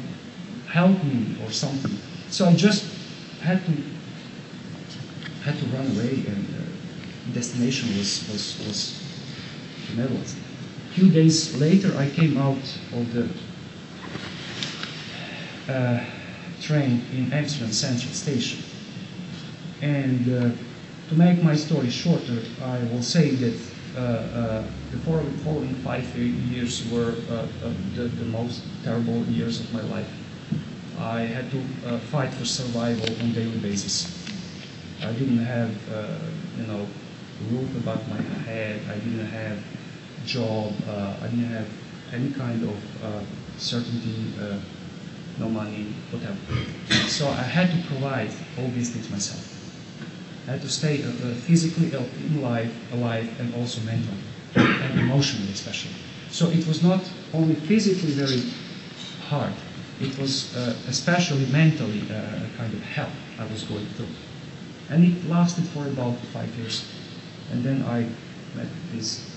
help 0.68 1.04
me 1.04 1.38
or 1.44 1.50
something. 1.50 1.98
So 2.30 2.46
I 2.46 2.54
just 2.54 2.86
had 3.42 3.66
to 3.66 3.72
had 5.44 5.58
to 5.58 5.66
run 5.76 5.88
away, 5.98 6.24
and 6.28 6.46
uh, 6.54 7.34
destination 7.34 7.98
was 7.98 8.30
was 8.30 8.60
was 8.66 9.02
the 9.90 10.02
Netherlands. 10.02 10.36
Few 10.94 11.10
days 11.10 11.58
later, 11.58 11.96
I 11.98 12.10
came 12.10 12.38
out 12.38 12.58
of 12.92 13.14
the 13.14 13.30
uh, 15.72 16.04
train 16.62 17.02
in 17.14 17.32
Amsterdam 17.32 17.72
Central 17.72 18.12
Station, 18.14 18.62
and 19.82 20.28
uh, 20.28 20.50
to 21.10 21.16
make 21.16 21.42
my 21.44 21.56
story 21.56 21.90
shorter, 21.90 22.42
I 22.64 22.80
will 22.92 23.04
say 23.04 23.32
that. 23.32 23.58
Uh, 23.92 24.00
uh, 24.00 24.64
the 24.92 24.98
following, 25.44 25.76
five 25.84 26.06
years 26.18 26.90
were 26.90 27.14
uh, 27.30 27.34
uh, 27.34 27.74
the, 27.94 28.04
the 28.04 28.26
most 28.26 28.64
terrible 28.86 29.22
years 29.26 29.60
of 29.60 29.74
my 29.74 29.82
life. 29.82 30.10
I 30.98 31.22
had 31.22 31.52
to 31.52 32.00
fight 32.10 32.34
for 32.34 32.46
survival 32.46 33.06
on 33.20 33.32
a 33.32 33.34
daily 33.34 33.58
basis. 33.58 34.08
I 35.04 35.12
didn't 35.12 35.40
have, 35.40 35.76
you 36.58 36.68
know, 36.68 36.88
roof 37.50 37.76
above 37.76 38.08
my 38.10 38.22
head. 38.46 38.80
I 38.90 38.96
didn't 38.96 39.28
have 39.28 39.60
job. 40.26 40.74
Uh, 40.88 41.16
I 41.22 41.28
didn't 41.28 41.46
have 41.46 41.70
any 42.14 42.32
kind 42.32 42.64
of 42.64 43.04
uh, 43.04 43.22
certainty, 43.58 44.34
uh, 44.40 44.58
no 45.40 45.50
money, 45.50 45.94
whatever. 46.12 46.38
So 47.08 47.28
I 47.28 47.44
had 47.44 47.72
to 47.72 47.88
provide 47.88 48.32
all 48.58 48.68
these 48.70 48.92
things 48.92 49.10
myself. 49.10 49.48
I 50.48 50.52
had 50.52 50.62
to 50.62 50.70
stay 50.70 51.04
uh, 51.04 51.08
uh, 51.08 51.34
physically 51.36 51.94
al- 51.96 52.10
in 52.26 52.42
life, 52.42 52.74
alive, 52.94 53.30
and 53.40 53.54
also 53.56 53.82
mentally 53.82 54.18
and 54.56 55.00
emotionally, 55.00 55.52
especially. 55.52 55.94
So 56.30 56.50
it 56.50 56.68
was 56.68 56.84
not 56.84 57.02
only 57.34 57.56
physically 57.56 58.12
very 58.12 58.42
hard, 59.28 59.54
it 60.00 60.18
was 60.18 60.56
uh, 60.56 60.76
especially 60.88 61.46
mentally 61.48 62.02
uh, 62.10 62.16
a 62.16 62.50
kind 62.58 62.74
of 62.74 62.82
hell 62.82 63.12
I 63.40 63.46
was 63.46 63.64
going 63.64 63.86
through. 63.96 64.08
And 64.90 65.06
it 65.06 65.30
lasted 65.30 65.66
for 65.70 65.88
about 65.88 66.18
five 66.34 66.54
years. 66.58 66.86
And 67.52 67.64
then 67.64 67.84
I 67.84 68.02
met 68.56 68.68
this 68.94 69.31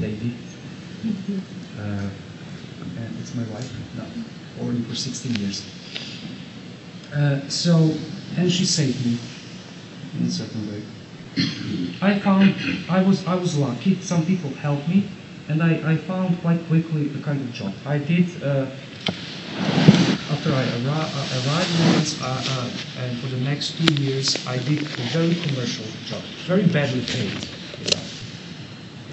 lady, 0.00 0.34
uh, 1.78 2.08
and 2.98 3.16
it's 3.20 3.34
my 3.34 3.44
wife 3.44 3.70
now, 3.96 4.06
already 4.62 4.82
for 4.82 4.94
16 4.94 5.34
years. 5.36 5.64
Uh, 7.14 7.48
so, 7.48 7.94
and 8.36 8.50
she 8.50 8.64
saved 8.64 9.04
me 9.06 9.18
in 10.18 10.26
a 10.26 10.30
certain 10.30 10.68
way. 10.70 10.82
I 12.00 12.18
found 12.18 12.54
I 12.88 13.02
was 13.02 13.26
I 13.26 13.34
was 13.34 13.56
lucky. 13.58 14.00
Some 14.00 14.24
people 14.24 14.50
helped 14.50 14.88
me, 14.88 15.08
and 15.48 15.62
I, 15.62 15.92
I 15.92 15.96
found 15.96 16.40
quite 16.40 16.66
quickly 16.66 17.10
a 17.14 17.22
kind 17.22 17.40
of 17.40 17.52
job. 17.52 17.74
I 17.84 17.98
did 17.98 18.42
uh, 18.42 18.66
after 20.30 20.52
I 20.52 20.62
uh, 20.62 21.46
arrived 21.46 21.70
in 21.70 21.92
France, 21.92 22.20
uh, 22.22 22.26
uh, 22.26 23.02
and 23.02 23.18
for 23.18 23.28
the 23.28 23.38
next 23.38 23.76
two 23.78 23.94
years, 24.02 24.46
I 24.46 24.58
did 24.58 24.82
a 24.82 25.06
very 25.12 25.34
commercial 25.34 25.84
job, 26.06 26.22
very 26.46 26.66
badly 26.66 27.04
paid. 27.04 27.55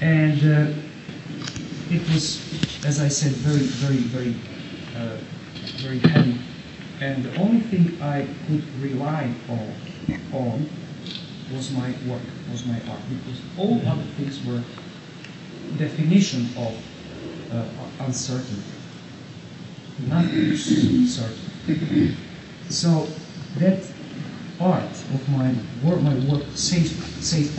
And 0.03 0.39
uh, 0.43 0.73
it 1.89 2.01
was, 2.11 2.43
as 2.83 2.99
I 2.99 3.07
said, 3.07 3.31
very 3.31 3.65
very 3.83 4.03
very 4.11 4.35
uh, 4.97 5.17
very 5.81 5.99
heavy. 5.99 6.37
And 6.99 7.23
the 7.23 7.35
only 7.37 7.61
thing 7.61 8.01
I 8.01 8.27
could 8.47 8.63
rely 8.81 9.33
on, 9.49 9.73
on 10.33 10.69
was 11.53 11.71
my 11.71 11.89
work, 12.07 12.21
was 12.51 12.65
my 12.65 12.79
art, 12.89 13.01
because 13.09 13.39
all 13.57 13.81
other 13.87 14.03
things 14.17 14.43
were 14.45 14.61
definition 15.77 16.49
of 16.57 16.73
uh, 17.51 17.65
uncertainty. 18.05 18.61
Nothing 20.07 20.49
was 20.49 21.15
certain. 21.15 22.17
So 22.69 23.07
that 23.59 23.79
art 24.63 24.91
of 25.13 25.29
my 25.29 25.53
work, 25.83 26.01
my 26.01 26.15
work 26.31 26.43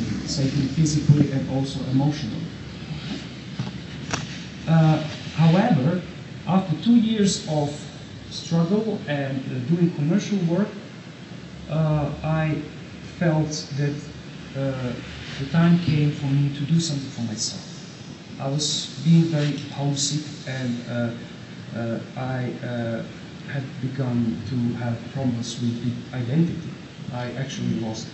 me, 0.01 0.27
saved 0.27 0.57
me 0.59 0.67
physically 0.69 1.31
and 1.33 1.49
also 1.51 1.79
emotionally. 1.91 2.47
Uh, 4.67 4.97
however, 5.37 6.01
after 6.47 6.75
two 6.83 6.97
years 6.97 7.47
of 7.49 7.69
struggle 8.31 8.99
and 9.07 9.39
uh, 9.39 9.75
doing 9.75 9.91
commercial 9.95 10.39
work, 10.47 10.69
uh, 11.71 12.11
I 12.23 12.57
felt 13.19 13.53
that 13.77 13.95
uh, 14.57 14.93
the 15.39 15.47
time 15.51 15.79
came 15.81 16.13
for 16.13 16.27
me 16.27 16.55
to 16.57 16.63
do 16.65 16.81
something 16.81 17.11
for 17.11 17.23
myself. 17.23 17.71
I 18.41 18.49
was 18.49 19.01
being 19.05 19.25
very 19.25 19.57
homesick 19.77 20.25
and 20.47 20.77
uh, 20.89 21.11
uh, 21.77 21.99
I 22.17 22.53
had 23.53 23.63
begun 23.81 24.37
to 24.49 24.57
have 24.83 24.99
problems 25.13 25.61
with 25.61 25.95
identity. 26.13 26.74
I 27.15 27.31
actually 27.39 27.81
lost 27.81 28.09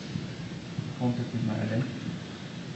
contact 0.98 1.32
with 1.32 1.44
my 1.44 1.54
identity. 1.54 2.00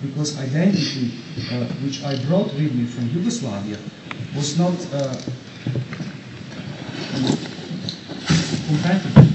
because 0.02 0.38
identity, 0.38 1.12
uh, 1.50 1.64
which 1.84 2.02
I 2.04 2.16
brought 2.26 2.52
with 2.54 2.72
me 2.74 2.84
from 2.86 3.08
Yugoslavia, 3.10 3.78
was 4.36 4.58
not 4.58 4.74
uh, 4.92 5.14
compatible 8.66 9.28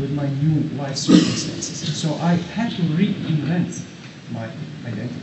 with 0.00 0.12
my 0.12 0.28
new 0.42 0.62
life 0.76 0.96
circumstances. 0.96 1.96
So 1.96 2.14
I 2.16 2.34
had 2.54 2.70
to 2.72 2.82
reinvent 2.82 3.84
my 4.32 4.48
identity. 4.86 5.22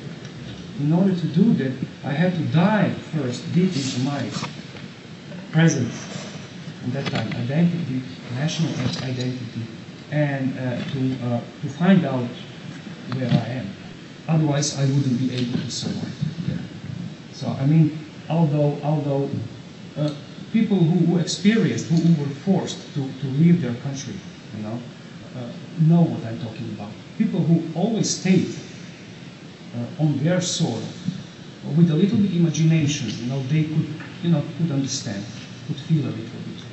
In 0.80 0.94
order 0.94 1.16
to 1.16 1.28
do 1.28 1.54
that, 1.56 1.72
I 2.04 2.12
had 2.12 2.34
to 2.36 2.44
dive 2.52 2.96
first 3.16 3.42
deep 3.54 3.76
into 3.76 4.00
my 4.02 4.30
present, 5.52 5.92
at 6.86 6.94
that 6.94 7.06
time, 7.08 7.28
identity, 7.44 8.02
national 8.36 8.74
identity, 9.02 9.64
and 10.12 10.58
uh, 10.58 10.78
to, 10.92 11.26
uh, 11.26 11.42
to 11.62 11.70
find 11.70 12.06
out 12.06 12.28
where 13.14 13.30
I 13.30 13.48
am. 13.60 13.68
Otherwise, 14.28 14.78
I 14.78 14.86
wouldn't 14.86 15.20
be 15.20 15.34
able 15.36 15.60
to 15.60 15.72
survive. 15.72 16.14
So, 17.34 17.50
I 17.50 17.66
mean, 17.66 18.00
although, 18.30 18.80
although 18.82 19.30
uh, 19.98 20.10
people 20.54 20.78
who, 20.78 21.06
who 21.06 21.20
experienced, 21.20 21.88
who, 21.88 21.96
who, 21.98 22.24
were 22.24 22.30
forced 22.30 22.94
to, 22.94 23.02
to 23.02 23.28
leave 23.28 23.62
their 23.62 23.76
country, 23.84 24.16
you 24.56 24.64
know, 24.64 24.80
uh, 25.36 25.52
know 25.82 26.02
what 26.02 26.26
I'm 26.26 26.40
talking 26.40 26.70
about. 26.70 26.92
People 27.18 27.42
who 27.42 27.62
always 27.78 28.10
stayed 28.10 28.56
uh, 29.76 30.04
on 30.04 30.18
their 30.24 30.40
soil, 30.40 30.82
with 31.76 31.92
a 31.92 31.96
little 31.96 32.18
bit 32.18 32.30
of 32.30 32.36
imagination, 32.38 33.10
you 33.20 33.26
know, 33.26 33.42
they 33.44 33.64
could, 33.66 33.88
you 34.24 34.30
know, 34.30 34.44
could 34.58 34.72
understand, 34.72 35.26
could 35.68 35.78
feel 35.78 36.06
a 36.06 36.14
little 36.14 36.24
bit. 36.24 36.64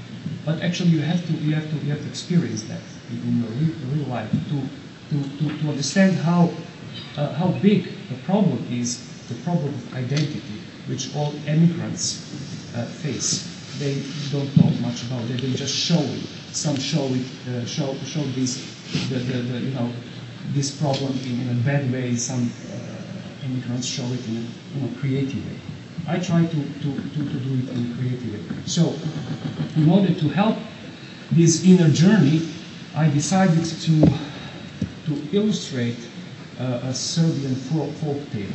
But 0.44 0.62
actually, 0.62 0.90
you 0.90 1.00
have 1.00 1.26
to, 1.26 1.32
you 1.32 1.54
have 1.54 1.68
to, 1.68 1.76
you 1.84 1.90
have 1.90 2.02
to 2.02 2.08
experience 2.08 2.62
that 2.64 2.80
in 3.12 3.42
your 3.42 3.50
real, 3.94 4.06
life 4.08 4.30
to, 4.30 4.62
to, 5.10 5.38
to, 5.38 5.58
to 5.58 5.68
understand 5.68 6.16
how, 6.16 6.50
uh, 7.16 7.32
how 7.34 7.48
big 7.62 7.84
the 8.08 8.16
problem 8.24 8.66
is, 8.70 9.08
the 9.28 9.34
problem 9.42 9.68
of 9.68 9.94
identity, 9.94 10.60
which 10.86 11.14
all 11.14 11.34
immigrants 11.46 12.74
uh, 12.74 12.84
face. 12.84 13.48
They 13.78 14.02
don't 14.30 14.52
talk 14.54 14.78
much 14.80 15.02
about 15.04 15.24
it. 15.30 15.40
They 15.40 15.52
just 15.54 15.74
show 15.74 15.98
it. 15.98 16.26
Some 16.52 16.76
show 16.76 17.06
it, 17.06 17.26
uh, 17.48 17.64
show 17.64 17.94
show 18.04 18.22
this, 18.36 18.60
the, 19.08 19.16
the, 19.16 19.42
the, 19.42 19.58
you 19.60 19.70
know, 19.70 19.90
this 20.52 20.76
problem 20.76 21.12
in, 21.24 21.40
in 21.40 21.48
a 21.48 21.60
bad 21.62 21.90
way. 21.90 22.14
Some 22.16 22.50
uh, 22.70 23.46
immigrants 23.46 23.86
show 23.86 24.04
it 24.04 24.28
in 24.28 24.36
a 24.36 24.40
you 24.40 24.80
know, 24.80 25.00
creative 25.00 25.46
way. 25.46 25.58
I 26.06 26.18
try 26.18 26.44
to, 26.44 26.56
to, 26.56 26.90
to, 26.96 27.18
to 27.18 27.38
do 27.40 27.54
it 27.62 27.68
in 27.70 27.92
a 27.92 27.96
creative 27.96 28.32
way. 28.32 28.56
So, 28.66 28.94
in 29.76 29.88
order 29.88 30.12
to 30.12 30.28
help 30.28 30.56
this 31.30 31.64
inner 31.64 31.88
journey, 31.88 32.48
I 32.94 33.08
decided 33.08 33.64
to, 33.64 34.06
to 35.06 35.28
illustrate 35.32 35.96
uh, 36.60 36.80
a 36.84 36.92
Serbian 36.92 37.54
folk, 37.54 37.88
tale, 38.30 38.52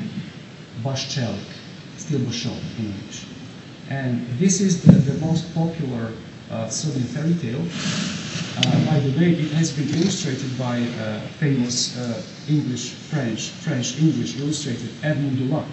Baščelik, 0.84 1.42
Steel 1.98 2.20
Bashaw 2.20 2.56
in 2.78 2.86
English. 2.86 3.26
And 3.90 4.28
this 4.38 4.62
is 4.62 4.84
the, 4.84 4.92
the 4.92 5.26
most 5.26 5.52
popular 5.56 6.12
uh, 6.52 6.70
Serbian 6.70 7.06
fairy 7.06 7.34
tale. 7.42 7.66
Uh, 8.58 8.86
by 8.86 9.00
the 9.00 9.18
way, 9.18 9.32
it 9.34 9.52
has 9.54 9.72
been 9.72 9.90
illustrated 9.90 10.56
by 10.60 10.78
a 10.78 11.20
famous 11.42 11.98
uh, 11.98 12.22
English, 12.48 12.92
French, 13.10 13.50
French 13.50 14.00
English 14.00 14.38
illustrator 14.38 14.88
Edmond 15.02 15.40
Dulac 15.40 15.66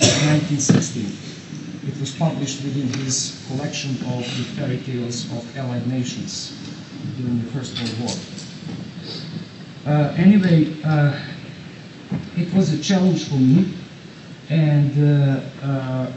in 0.00 0.56
1916. 0.56 1.04
It 1.86 2.00
was 2.00 2.12
published 2.12 2.64
within 2.64 2.88
his 3.04 3.44
collection 3.46 3.90
of 4.16 4.24
the 4.24 4.44
fairy 4.56 4.78
tales 4.78 5.30
of 5.32 5.44
Allied 5.58 5.86
nations 5.86 6.65
during 7.16 7.42
the 7.42 7.50
First 7.52 7.78
World 7.78 8.00
War. 8.00 8.16
Uh, 9.86 10.12
anyway, 10.16 10.74
uh, 10.84 11.16
it 12.36 12.52
was 12.52 12.72
a 12.72 12.82
challenge 12.82 13.28
for 13.28 13.36
me, 13.36 13.72
and 14.50 14.92
uh, 14.98 15.40
uh 15.64 16.12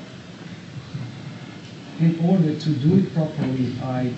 in 1.99 2.17
order 2.25 2.57
to 2.57 2.69
do 2.69 2.97
it 2.97 3.13
properly, 3.13 3.75
I 3.83 4.13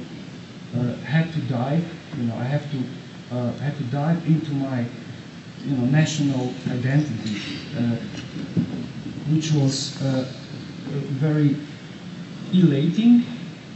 uh, 0.78 0.94
had 1.04 1.34
to 1.34 1.40
dive. 1.42 1.84
You 2.16 2.24
know, 2.24 2.36
I 2.36 2.44
have 2.44 2.64
to 2.72 3.36
uh, 3.36 3.52
have 3.54 3.76
to 3.78 3.84
dive 3.86 4.26
into 4.26 4.52
my 4.52 4.86
you 5.66 5.76
know 5.76 5.86
national 5.86 6.54
identity, 6.70 7.40
which 9.34 9.52
was 9.52 9.98
very 11.20 11.58
elating, 12.54 13.26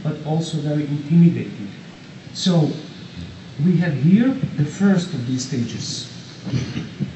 but 0.02 0.24
also 0.24 0.58
very 0.58 0.86
intimidating. 0.86 1.68
So 2.32 2.70
we 3.64 3.76
have 3.78 3.94
here 3.94 4.28
the 4.56 4.64
first 4.64 5.14
of 5.14 5.26
these 5.26 5.46
stages. 5.46 6.12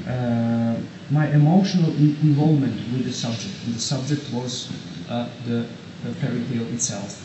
Uh, 0.08 0.80
my 1.10 1.28
emotional 1.32 1.90
involvement 1.96 2.74
with 2.92 3.04
the 3.04 3.12
subject. 3.12 3.54
And 3.66 3.74
the 3.74 3.80
subject 3.80 4.32
was 4.32 4.72
uh, 5.08 5.28
the, 5.46 5.66
the, 6.04 6.14
fairy 6.14 6.42
tale 6.50 6.66
itself, 6.72 7.20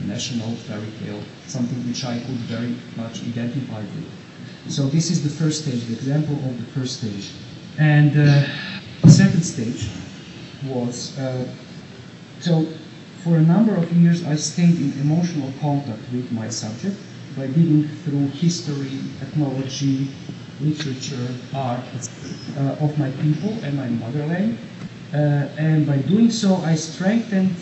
the 0.00 0.06
national 0.06 0.54
fairy 0.68 0.92
tale, 1.00 1.22
something 1.46 1.78
which 1.88 2.04
I 2.04 2.18
could 2.18 2.40
very 2.46 2.76
much 2.96 3.22
identify 3.22 3.80
with. 3.80 4.06
So 4.68 4.86
this 4.86 5.10
is 5.10 5.22
the 5.22 5.30
first 5.30 5.62
stage, 5.62 5.84
the 5.86 5.94
example 5.94 6.34
of 6.34 6.58
the 6.58 6.66
first 6.78 6.98
stage. 6.98 7.30
And 7.78 8.10
uh, 8.12 8.46
the 9.02 9.10
second 9.10 9.42
stage 9.42 9.88
was, 10.66 11.18
uh, 11.18 11.48
so 12.40 12.66
for 13.22 13.36
a 13.36 13.42
number 13.42 13.74
of 13.74 13.90
years 13.92 14.24
I 14.24 14.36
stayed 14.36 14.76
in 14.76 14.92
emotional 15.00 15.52
contact 15.60 16.00
with 16.12 16.30
my 16.30 16.48
subject 16.48 16.96
by 17.36 17.46
digging 17.46 17.88
through 18.04 18.28
history, 18.28 19.00
ethnology, 19.20 20.08
literature, 20.60 21.28
art 21.54 21.80
uh, 22.56 22.84
of 22.84 22.96
my 22.98 23.10
people 23.22 23.50
and 23.64 23.76
my 23.76 23.88
motherland. 23.88 24.58
Uh, 25.12 25.48
and 25.58 25.86
by 25.86 25.96
doing 25.98 26.30
so, 26.30 26.56
I 26.56 26.74
strengthened 26.74 27.56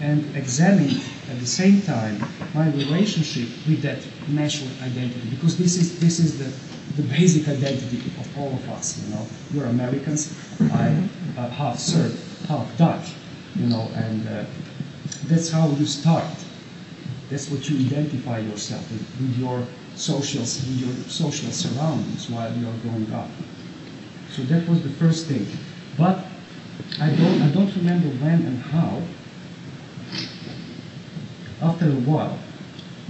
and 0.00 0.24
examined 0.36 1.02
at 1.30 1.38
the 1.38 1.46
same 1.46 1.82
time 1.82 2.24
my 2.54 2.68
relationship 2.70 3.48
with 3.68 3.82
that 3.82 3.98
national 4.28 4.70
identity, 4.82 5.28
because 5.30 5.56
this 5.58 5.76
is 5.76 6.00
this 6.00 6.18
is 6.18 6.38
the 6.38 6.50
the 6.96 7.08
basic 7.08 7.46
identity 7.48 7.98
of 8.18 8.38
all 8.38 8.48
of 8.48 8.68
us. 8.70 8.98
You 9.04 9.14
know, 9.14 9.26
you're 9.52 9.66
Americans, 9.66 10.34
I'm 10.72 11.08
uh, 11.36 11.48
half 11.50 11.78
Serb, 11.78 12.12
half 12.48 12.66
Dutch. 12.76 13.14
You 13.56 13.66
know, 13.66 13.90
and 13.94 14.26
uh, 14.28 14.44
that's 15.26 15.50
how 15.50 15.68
you 15.68 15.86
start. 15.86 16.24
That's 17.30 17.48
what 17.48 17.68
you 17.70 17.86
identify 17.86 18.40
yourself 18.40 18.90
with, 18.90 19.06
with 19.20 19.38
your 19.38 19.64
social, 19.94 20.40
with 20.40 20.80
your 20.80 20.92
social 21.08 21.50
surroundings 21.52 22.28
while 22.28 22.52
you 22.52 22.68
are 22.68 22.76
growing 22.82 23.12
up. 23.12 23.28
So 24.30 24.42
that 24.42 24.68
was 24.68 24.82
the 24.82 24.90
first 24.90 25.26
stage. 25.26 25.48
But 25.96 26.24
I 27.00 27.10
don't, 27.10 27.42
I 27.42 27.48
don't 27.52 27.74
remember 27.76 28.08
when 28.24 28.42
and 28.42 28.58
how. 28.58 29.02
After 31.62 31.86
a 31.86 32.00
while, 32.08 32.38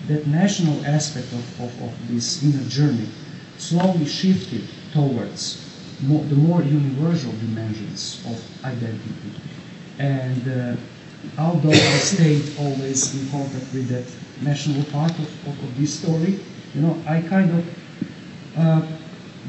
that 0.08 0.26
national 0.26 0.84
aspect 0.84 1.32
of, 1.32 1.60
of, 1.60 1.82
of 1.82 2.08
this 2.08 2.42
inner 2.42 2.68
journey 2.68 3.08
slowly 3.58 4.04
shifted 4.04 4.64
towards 4.92 5.64
more, 6.02 6.24
the 6.24 6.34
more 6.34 6.62
universal 6.62 7.32
dimensions 7.32 8.22
of 8.26 8.64
identity. 8.64 9.32
And 9.98 10.48
uh, 10.48 10.80
although 11.38 11.70
I 11.70 11.98
stayed 11.98 12.58
always 12.58 13.14
in 13.14 13.30
contact 13.30 13.72
with 13.72 13.88
that 13.88 14.06
national 14.42 14.84
part 14.84 15.12
of, 15.12 15.48
of, 15.48 15.64
of 15.64 15.78
this 15.78 15.98
story, 16.00 16.38
you 16.74 16.80
know, 16.80 16.96
I 17.06 17.20
kind 17.22 17.50
of 17.50 17.64
uh, 18.56 18.86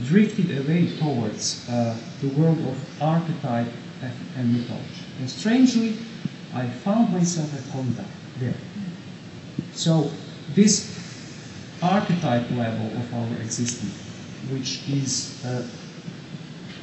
drifted 0.03 0.57
away 0.57 0.97
towards 0.97 1.67
uh, 1.69 1.97
the 2.22 2.30
world 2.30 2.59
of 2.59 3.01
archetype 3.01 3.67
and 4.38 4.53
mythology. 4.53 5.05
And 5.19 5.30
strangely, 5.30 5.97
I 6.53 6.67
found 6.67 7.13
myself 7.13 7.53
at 7.53 7.72
home 7.72 7.95
there. 8.39 8.55
So 9.74 10.11
this 10.53 10.97
archetype 11.82 12.49
level 12.51 12.88
of 12.97 13.13
our 13.13 13.41
existence, 13.41 13.93
which 14.51 14.88
is 14.89 15.43
uh, 15.45 15.67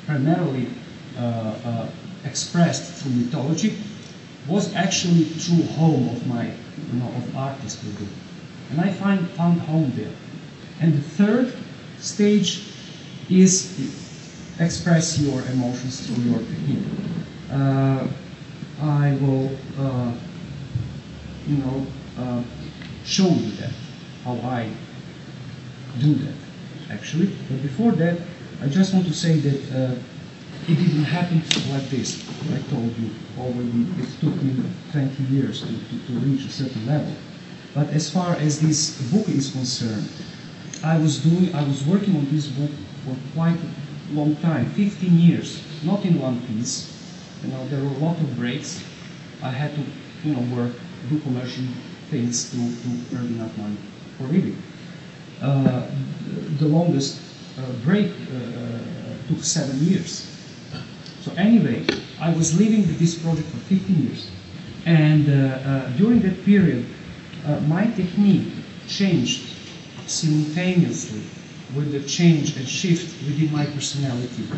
primarily 0.06 0.68
uh, 1.16 1.20
uh, 1.20 1.88
expressed 2.24 3.02
through 3.02 3.12
mythology, 3.12 3.76
was 4.48 4.74
actually 4.74 5.26
true 5.38 5.62
home 5.76 6.08
of 6.08 6.26
my, 6.26 6.46
you 6.46 6.98
know, 6.98 7.08
of 7.08 7.36
artistry. 7.36 7.90
And 8.70 8.80
I 8.80 8.90
find, 8.92 9.28
found 9.30 9.60
home 9.60 9.92
there. 9.94 10.12
And 10.80 10.94
the 10.94 11.00
third 11.00 11.54
stage 11.98 12.64
is 13.28 13.78
express 14.58 15.18
your 15.18 15.42
emotions 15.42 16.06
through 16.06 16.24
your 16.24 16.38
technique. 16.38 16.84
Uh, 17.50 18.06
I 18.82 19.16
will, 19.20 19.50
uh, 19.78 20.12
you 21.46 21.56
know, 21.56 21.86
uh, 22.18 22.42
show 23.04 23.28
you 23.28 23.50
that, 23.52 23.72
how 24.24 24.34
I 24.48 24.70
do 25.98 26.14
that, 26.14 26.34
actually. 26.90 27.26
But 27.48 27.62
before 27.62 27.92
that, 27.92 28.18
I 28.62 28.68
just 28.68 28.94
want 28.94 29.06
to 29.06 29.14
say 29.14 29.38
that 29.40 29.72
uh, 29.72 29.94
it 30.66 30.74
didn't 30.74 31.04
happen 31.04 31.42
like 31.70 31.88
this. 31.88 32.24
I 32.52 32.60
told 32.70 32.96
you 32.98 33.10
already, 33.38 33.86
it 34.02 34.08
took 34.20 34.34
me 34.42 34.62
20 34.92 35.22
years 35.24 35.60
to, 35.62 35.68
to, 35.68 36.06
to 36.06 36.12
reach 36.20 36.44
a 36.46 36.50
certain 36.50 36.86
level. 36.86 37.12
But 37.74 37.88
as 37.90 38.10
far 38.10 38.34
as 38.36 38.60
this 38.60 39.00
book 39.12 39.28
is 39.28 39.52
concerned, 39.52 40.08
I 40.82 40.98
was 40.98 41.18
doing, 41.22 41.54
I 41.54 41.62
was 41.64 41.84
working 41.84 42.16
on 42.16 42.28
this 42.30 42.46
book 42.48 42.70
for 43.04 43.16
quite 43.34 43.56
a 43.56 44.14
long 44.14 44.36
time, 44.36 44.66
15 44.70 45.18
years, 45.18 45.62
not 45.84 46.04
in 46.04 46.18
one 46.20 46.40
piece. 46.46 46.94
You 47.42 47.50
know, 47.50 47.68
there 47.68 47.80
were 47.80 47.94
a 47.94 47.98
lot 47.98 48.18
of 48.18 48.36
breaks. 48.36 48.82
I 49.42 49.50
had 49.50 49.74
to, 49.74 49.82
you 50.24 50.34
know, 50.34 50.56
work, 50.56 50.72
do 51.08 51.20
commercial 51.20 51.64
things 52.10 52.50
to, 52.50 52.56
to 52.56 53.16
earn 53.16 53.26
enough 53.26 53.56
money 53.58 53.76
for 54.16 54.24
living. 54.24 54.60
Uh, 55.40 55.86
the 56.58 56.66
longest 56.66 57.20
uh, 57.58 57.62
break 57.84 58.10
uh, 58.10 58.78
took 59.28 59.44
seven 59.44 59.78
years. 59.84 60.37
So 61.28 61.34
anyway, 61.34 61.84
I 62.20 62.32
was 62.32 62.58
living 62.58 62.86
with 62.86 62.98
this 62.98 63.18
project 63.18 63.48
for 63.48 63.58
15 63.58 64.02
years. 64.02 64.30
And 64.86 65.28
uh, 65.28 65.56
uh, 65.56 65.88
during 65.98 66.20
that 66.20 66.42
period, 66.44 66.86
uh, 67.44 67.60
my 67.60 67.86
technique 67.90 68.46
changed 68.86 69.52
simultaneously 70.06 71.20
with 71.76 71.92
the 71.92 72.00
change 72.08 72.56
and 72.56 72.66
shift 72.66 73.14
within 73.26 73.52
my 73.52 73.66
personality. 73.66 74.48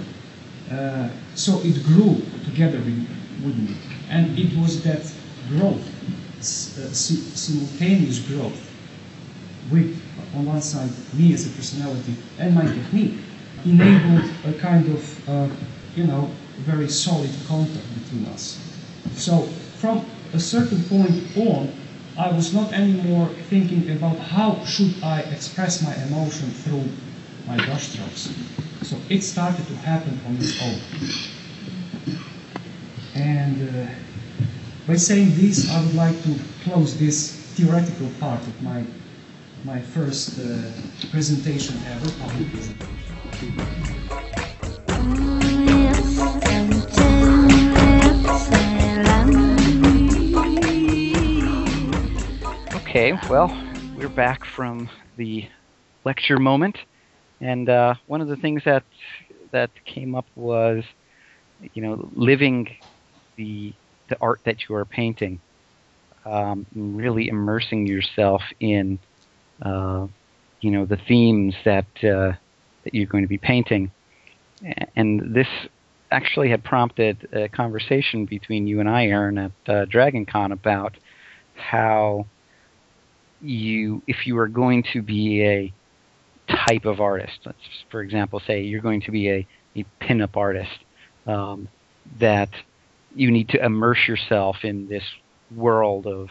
Uh, 0.71 1.09
so 1.35 1.61
it 1.65 1.83
grew 1.83 2.23
together 2.45 2.79
with, 2.79 3.57
me. 3.57 3.75
And 4.09 4.39
it 4.39 4.57
was 4.57 4.85
that 4.85 5.03
growth, 5.49 5.83
uh, 6.39 6.93
si- 6.93 7.17
simultaneous 7.35 8.21
growth, 8.21 8.61
with, 9.73 10.01
on 10.37 10.47
one 10.47 10.61
side, 10.61 10.91
me 11.15 11.33
as 11.33 11.47
a 11.47 11.51
personality 11.51 12.15
and 12.39 12.55
my 12.55 12.67
technique, 12.67 13.15
enabled 13.65 14.31
a 14.47 14.53
kind 14.61 14.87
of, 14.89 15.29
uh, 15.29 15.49
you 15.97 16.07
know, 16.07 16.31
very 16.61 16.89
solid 16.89 17.31
contact 17.49 17.87
between 18.03 18.27
us. 18.27 18.59
So 19.15 19.43
from 19.79 20.05
a 20.33 20.41
certain 20.41 20.83
point 20.85 21.37
on, 21.37 21.73
I 22.19 22.31
was 22.33 22.53
not 22.53 22.73
anymore 22.73 23.29
thinking 23.49 23.91
about 23.97 24.19
how 24.19 24.65
should 24.65 24.95
I 25.03 25.21
express 25.21 25.83
my 25.83 25.95
emotion 26.07 26.51
through 26.51 26.85
my 27.47 27.57
brushstrokes. 27.57 28.33
So 28.85 28.97
it 29.09 29.23
started 29.23 29.67
to 29.67 29.75
happen 29.77 30.21
on 30.27 30.37
its 30.37 30.61
own. 30.63 30.81
And 33.15 33.69
uh, 33.69 33.91
by 34.87 34.97
saying 34.97 35.35
this, 35.37 35.71
I 35.71 35.81
would 35.83 35.95
like 35.95 36.23
to 36.25 36.39
close 36.65 36.99
this 36.99 37.37
theoretical 37.57 38.09
part 38.21 38.41
of 38.41 38.63
my 38.63 38.85
my 39.65 39.81
first 39.81 40.39
uh, 40.39 40.63
presentation 41.11 41.77
ever, 41.87 42.11
public 42.19 42.51
presentation. 42.51 43.01
Okay, 52.91 53.13
well, 53.29 53.57
we're 53.95 54.09
back 54.09 54.41
from 54.57 54.91
the 55.17 55.45
lecture 56.05 56.41
moment, 56.41 56.77
and 57.41 57.69
uh, 57.69 57.95
one 58.07 58.21
of 58.21 58.27
the 58.27 58.35
things 58.35 58.63
that 58.65 58.83
that 59.53 59.71
came 59.85 60.17
up 60.17 60.27
was, 60.35 60.83
you 61.73 61.83
know, 61.83 62.11
living 62.17 62.67
the 63.37 63.73
the 64.09 64.17
art 64.21 64.41
that 64.45 64.57
you 64.69 64.75
are 64.75 64.85
painting, 64.85 65.41
um, 66.27 66.67
really 66.75 67.29
immersing 67.29 67.87
yourself 67.87 68.43
in, 68.59 68.99
uh, 69.65 70.09
you 70.61 70.73
know, 70.73 70.85
the 70.85 70.99
themes 71.07 71.55
that 71.65 71.87
uh, 71.99 72.33
that 72.83 72.93
you're 72.93 73.07
going 73.07 73.23
to 73.23 73.29
be 73.29 73.39
painting, 73.39 73.93
and 74.97 75.33
this 75.33 75.47
actually 76.11 76.51
had 76.51 76.65
prompted 76.65 77.29
a 77.33 77.49
conversation 77.51 78.25
between 78.27 78.67
you 78.67 78.81
and 78.81 78.89
I, 78.89 79.05
Aaron, 79.05 79.39
at 79.39 79.53
uh, 79.69 79.85
DragonCon 79.85 80.51
about 80.53 80.97
how 81.55 82.27
you 83.41 84.03
if 84.07 84.27
you 84.27 84.39
are 84.39 84.49
going 84.49 84.83
to 84.93 85.03
be 85.03 85.43
a 85.45 85.73
type 86.69 86.85
of 86.85 87.01
artist 87.01 87.39
let's 87.45 87.59
for 87.91 88.03
example 88.03 88.41
say 88.41 88.61
you're 88.61 88.81
going 88.81 89.01
to 89.01 89.11
be 89.11 89.31
a, 89.31 89.47
a 89.77 89.85
pinup 90.01 90.37
artist 90.37 90.79
um, 91.27 91.69
that 92.19 92.51
you 93.15 93.31
need 93.31 93.49
to 93.49 93.65
immerse 93.65 94.09
yourself 94.09 94.65
in 94.65 94.89
this 94.89 95.05
world 95.55 96.07
of 96.07 96.29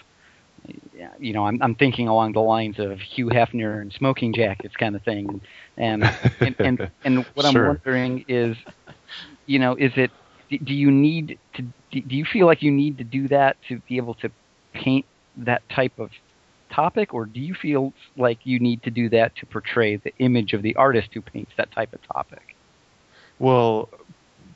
you 1.20 1.34
know 1.34 1.46
I'm, 1.46 1.62
I'm 1.62 1.76
thinking 1.76 2.08
along 2.08 2.34
the 2.34 2.42
lines 2.42 2.80
of 2.80 3.00
Hugh 3.00 3.28
Hefner 3.28 3.82
and 3.82 3.92
smoking 3.94 4.34
jackets 4.34 4.76
kind 4.76 4.96
of 4.96 5.04
thing. 5.04 5.42
And 5.78 6.04
and 6.40 6.56
and, 6.60 6.92
and 7.04 7.26
what 7.34 7.46
I'm 7.46 7.56
wondering 7.56 8.26
is 8.28 8.58
you 9.46 9.60
know 9.60 9.76
is 9.76 9.92
it 9.96 10.12
do 10.50 10.74
you 10.74 10.92
need 10.92 11.40
to 11.56 11.62
do 11.92 12.16
you 12.16 12.26
feel 12.26 12.46
like 12.46 12.62
you 12.62 12.72
need 12.72 12.98
to 12.98 13.04
do 13.04 13.28
that 13.30 13.58
to 13.70 13.80
be 13.88 13.98
able 13.98 14.16
to 14.16 14.32
paint 14.74 15.06
that 15.38 15.68
type 15.70 15.98
of 16.00 16.12
topic, 16.70 17.14
or 17.14 17.26
do 17.26 17.40
you 17.40 17.54
feel 17.54 17.94
like 18.18 18.40
you 18.46 18.60
need 18.60 18.84
to 18.84 18.92
do 18.92 19.10
that 19.10 19.36
to 19.38 19.46
portray 19.46 19.98
the 19.98 20.14
image 20.20 20.54
of 20.54 20.62
the 20.62 20.76
artist 20.76 21.10
who 21.14 21.22
paints 21.22 21.52
that 21.58 21.72
type 21.72 21.94
of 21.94 22.02
topic? 22.08 22.56
Well, 23.40 23.90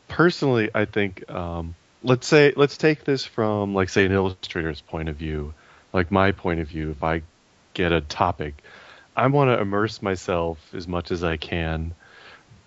personally, 0.08 0.70
I 0.74 0.86
think 0.86 1.30
um, 1.30 1.76
let's 2.04 2.28
say 2.28 2.54
let's 2.56 2.78
take 2.78 3.04
this 3.04 3.26
from 3.26 3.74
like 3.74 3.90
say 3.90 4.06
an 4.06 4.12
illustrator's 4.12 4.82
point 4.82 5.10
of 5.10 5.16
view, 5.16 5.54
like 5.94 6.12
my 6.12 6.32
point 6.32 6.60
of 6.60 6.68
view. 6.68 6.92
If 6.92 7.04
I 7.04 7.22
get 7.74 7.92
a 7.92 8.02
topic, 8.02 8.56
I 9.16 9.28
want 9.28 9.50
to 9.50 9.60
immerse 9.60 10.02
myself 10.02 10.58
as 10.74 10.88
much 10.88 11.12
as 11.12 11.24
I 11.24 11.38
can, 11.38 11.94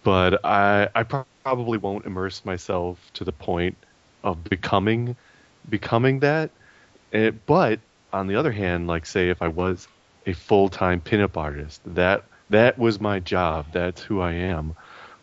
but 0.02 0.44
I 0.44 0.88
I 0.94 1.02
pro- 1.02 1.26
probably 1.42 1.78
won't 1.78 2.06
immerse 2.06 2.44
myself 2.44 2.98
to 3.14 3.24
the 3.24 3.32
point 3.32 3.76
of 4.24 4.42
becoming 4.44 5.16
becoming 5.68 6.20
that. 6.20 6.50
Eh, 7.12 7.30
but 7.46 7.78
on 8.12 8.26
the 8.26 8.36
other 8.36 8.52
hand, 8.52 8.86
like 8.86 9.06
say 9.06 9.30
if 9.30 9.42
I 9.42 9.48
was 9.48 9.88
a 10.26 10.32
full-time 10.32 11.00
pinup 11.00 11.36
artist, 11.36 11.82
that 11.94 12.26
that 12.50 12.78
was 12.78 13.00
my 13.00 13.20
job. 13.20 13.72
That's 13.72 14.02
who 14.02 14.20
I 14.20 14.32
am 14.32 14.74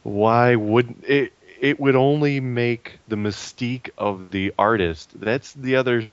why 0.04 0.56
wouldn't 0.56 1.04
it 1.06 1.34
it 1.62 1.80
would 1.80 1.96
only 1.96 2.40
make 2.40 3.00
the 3.08 3.16
mystique 3.16 3.90
of 3.98 4.32
the 4.32 4.54
artist 4.58 5.12
that's 5.20 5.54
the 5.54 5.78
other 5.78 6.04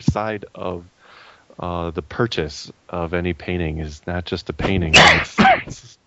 side 0.00 0.44
of 0.54 0.88
uh, 1.58 1.90
the 1.90 2.02
purchase 2.02 2.70
of 2.88 3.14
any 3.14 3.32
painting 3.34 3.78
is 3.78 4.06
not 4.06 4.24
just 4.24 4.48
a 4.50 4.54
painting 4.54 4.92
it's, 4.96 5.38
it's- 5.38 5.98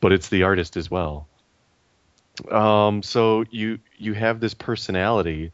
but 0.00 0.12
it's 0.12 0.28
the 0.28 0.42
artist 0.44 0.76
as 0.76 0.90
well 0.90 1.28
um, 2.50 3.02
so 3.02 3.44
you 3.50 3.78
you 3.96 4.12
have 4.14 4.40
this 4.40 4.54
personality 4.54 5.52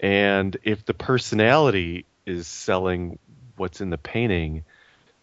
and 0.00 0.56
if 0.64 0.84
the 0.84 0.94
personality 0.94 2.06
is 2.26 2.46
selling 2.46 3.18
what's 3.56 3.80
in 3.80 3.90
the 3.90 3.98
painting 3.98 4.64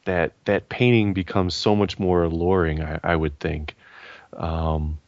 that 0.06 0.32
that 0.46 0.70
painting 0.70 1.14
becomes 1.14 1.54
so 1.54 1.76
much 1.76 2.00
more 2.00 2.24
alluring 2.24 2.82
I, 2.82 3.00
I 3.04 3.16
would 3.16 3.40
think. 3.40 3.76
Um, 4.34 5.00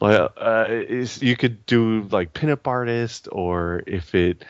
like 0.00 0.30
uh, 0.36 0.66
you 0.68 1.36
could 1.36 1.64
do 1.66 2.02
like 2.10 2.34
pinup 2.34 2.66
artist 2.66 3.28
or 3.30 3.82
if 3.86 4.14
it 4.14 4.44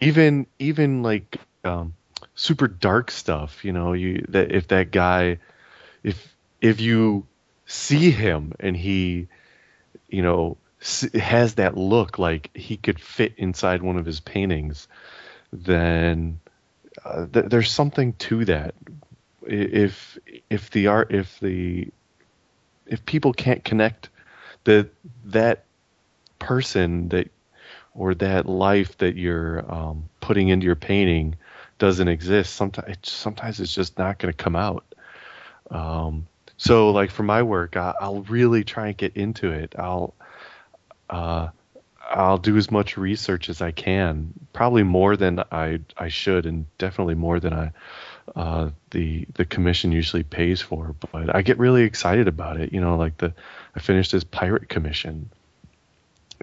even 0.00 0.46
even 0.58 1.02
like 1.02 1.38
um, 1.64 1.94
super 2.34 2.68
dark 2.68 3.10
stuff 3.10 3.64
you 3.64 3.72
know 3.72 3.92
you 3.92 4.24
that 4.28 4.52
if 4.52 4.68
that 4.68 4.90
guy 4.90 5.38
if 6.02 6.34
if 6.60 6.80
you 6.80 7.26
see 7.66 8.10
him 8.10 8.52
and 8.60 8.76
he 8.76 9.28
you 10.08 10.22
know 10.22 10.56
has 11.14 11.54
that 11.54 11.76
look 11.76 12.18
like 12.18 12.50
he 12.54 12.76
could 12.76 13.00
fit 13.00 13.34
inside 13.36 13.82
one 13.82 13.96
of 13.96 14.04
his 14.04 14.20
paintings 14.20 14.88
then 15.52 16.40
uh, 17.04 17.26
th- 17.26 17.46
there's 17.46 17.70
something 17.70 18.14
to 18.14 18.44
that. 18.46 18.74
If 19.46 20.18
if 20.50 20.70
the 20.70 20.86
art 20.86 21.12
if 21.12 21.38
the 21.40 21.88
if 22.86 23.04
people 23.04 23.32
can't 23.32 23.64
connect 23.64 24.08
that 24.64 24.90
that 25.26 25.64
person 26.38 27.08
that 27.08 27.28
or 27.94 28.14
that 28.14 28.46
life 28.46 28.96
that 28.98 29.16
you're 29.16 29.70
um, 29.72 30.08
putting 30.20 30.48
into 30.48 30.64
your 30.66 30.76
painting 30.76 31.36
doesn't 31.78 32.08
exist 32.08 32.54
sometimes 32.54 32.96
sometimes 33.02 33.60
it's 33.60 33.74
just 33.74 33.98
not 33.98 34.18
going 34.18 34.32
to 34.32 34.36
come 34.36 34.56
out. 34.56 34.84
Um, 35.70 36.26
so 36.56 36.90
like 36.90 37.10
for 37.10 37.22
my 37.22 37.42
work 37.42 37.76
I, 37.76 37.94
i'll 38.00 38.22
really 38.22 38.62
try 38.62 38.88
and 38.88 38.96
get 38.96 39.16
into 39.16 39.50
it. 39.50 39.74
I'll 39.76 40.14
uh, 41.12 41.48
I'll 42.10 42.38
do 42.38 42.56
as 42.56 42.70
much 42.70 42.96
research 42.96 43.48
as 43.48 43.62
I 43.62 43.70
can, 43.70 44.32
probably 44.52 44.82
more 44.82 45.16
than 45.16 45.40
I 45.52 45.80
I 45.96 46.08
should, 46.08 46.46
and 46.46 46.66
definitely 46.78 47.14
more 47.14 47.38
than 47.40 47.52
I 47.52 47.72
uh, 48.36 48.70
the 48.90 49.26
the 49.34 49.44
commission 49.44 49.92
usually 49.92 50.22
pays 50.24 50.60
for. 50.60 50.94
But 51.12 51.34
I 51.34 51.42
get 51.42 51.58
really 51.58 51.82
excited 51.82 52.28
about 52.28 52.60
it. 52.60 52.72
You 52.72 52.80
know, 52.80 52.96
like 52.96 53.18
the 53.18 53.32
I 53.76 53.80
finished 53.80 54.12
this 54.12 54.24
pirate 54.24 54.68
commission, 54.68 55.30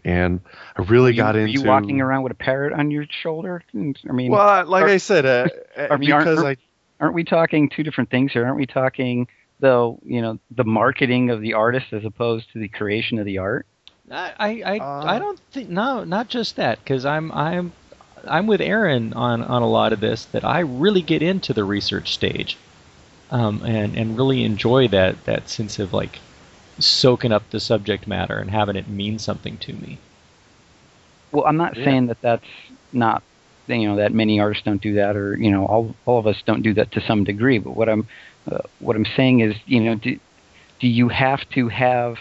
and 0.05 0.39
I 0.77 0.83
really 0.83 1.11
you, 1.11 1.17
got 1.17 1.35
are 1.35 1.39
into. 1.39 1.53
you 1.53 1.63
walking 1.63 2.01
around 2.01 2.23
with 2.23 2.31
a 2.31 2.35
parrot 2.35 2.73
on 2.73 2.89
your 2.91 3.05
shoulder? 3.09 3.61
I 3.75 4.11
mean, 4.11 4.31
Well, 4.31 4.65
like 4.65 4.83
are- 4.85 4.89
I 4.89 4.97
said, 4.97 5.25
uh, 5.25 5.47
mean, 5.97 6.11
aren't- 6.11 6.25
because 6.25 6.43
I 6.43 6.57
aren't 6.99 7.13
we 7.15 7.23
talking 7.23 7.69
two 7.69 7.83
different 7.83 8.09
things 8.09 8.31
here? 8.31 8.45
Aren't 8.45 8.57
we 8.57 8.65
talking 8.65 9.27
though? 9.59 9.99
You 10.03 10.21
know, 10.21 10.39
the 10.51 10.63
marketing 10.63 11.29
of 11.31 11.41
the 11.41 11.53
artist 11.55 11.87
as 11.91 12.05
opposed 12.05 12.51
to 12.53 12.59
the 12.59 12.69
creation 12.69 13.19
of 13.19 13.25
the 13.25 13.39
art. 13.39 13.65
I 14.11 14.33
I 14.39 14.49
I, 14.75 14.83
Uh, 14.83 15.15
I 15.15 15.19
don't 15.19 15.39
think 15.51 15.69
no, 15.69 16.03
not 16.03 16.29
just 16.29 16.55
that 16.57 16.79
because 16.79 17.05
I'm 17.05 17.31
I'm 17.31 17.73
I'm 18.27 18.47
with 18.47 18.61
Aaron 18.61 19.13
on 19.13 19.41
on 19.43 19.61
a 19.61 19.67
lot 19.69 19.93
of 19.93 19.99
this 20.01 20.25
that 20.25 20.43
I 20.45 20.59
really 20.59 21.01
get 21.01 21.21
into 21.21 21.53
the 21.53 21.63
research 21.63 22.13
stage, 22.13 22.57
um, 23.31 23.63
and 23.65 23.95
and 23.95 24.17
really 24.17 24.43
enjoy 24.43 24.87
that 24.89 25.25
that 25.25 25.49
sense 25.49 25.79
of 25.79 25.93
like 25.93 26.19
soaking 26.79 27.31
up 27.31 27.49
the 27.51 27.59
subject 27.59 28.07
matter 28.07 28.37
and 28.39 28.51
having 28.51 28.75
it 28.75 28.87
mean 28.87 29.19
something 29.19 29.57
to 29.59 29.73
me. 29.73 29.99
Well, 31.31 31.45
I'm 31.45 31.57
not 31.57 31.75
Yeah. 31.75 31.83
saying 31.83 32.07
that 32.07 32.17
that's 32.21 32.47
not 32.91 33.23
you 33.67 33.87
know 33.87 33.97
that 33.97 34.13
many 34.13 34.39
artists 34.39 34.63
don't 34.65 34.81
do 34.81 34.95
that, 34.95 35.15
or 35.15 35.37
you 35.37 35.51
know 35.51 35.65
all 35.65 35.95
all 36.05 36.19
of 36.19 36.27
us 36.27 36.41
don't 36.45 36.63
do 36.63 36.73
that 36.75 36.91
to 36.93 37.01
some 37.01 37.23
degree. 37.23 37.59
But 37.59 37.75
what 37.75 37.89
I'm 37.89 38.07
uh, 38.51 38.59
what 38.79 38.95
I'm 38.95 39.05
saying 39.15 39.41
is, 39.41 39.55
you 39.65 39.81
know, 39.81 39.95
do, 39.95 40.19
do 40.79 40.87
you 40.87 41.09
have 41.09 41.47
to 41.49 41.67
have 41.69 42.17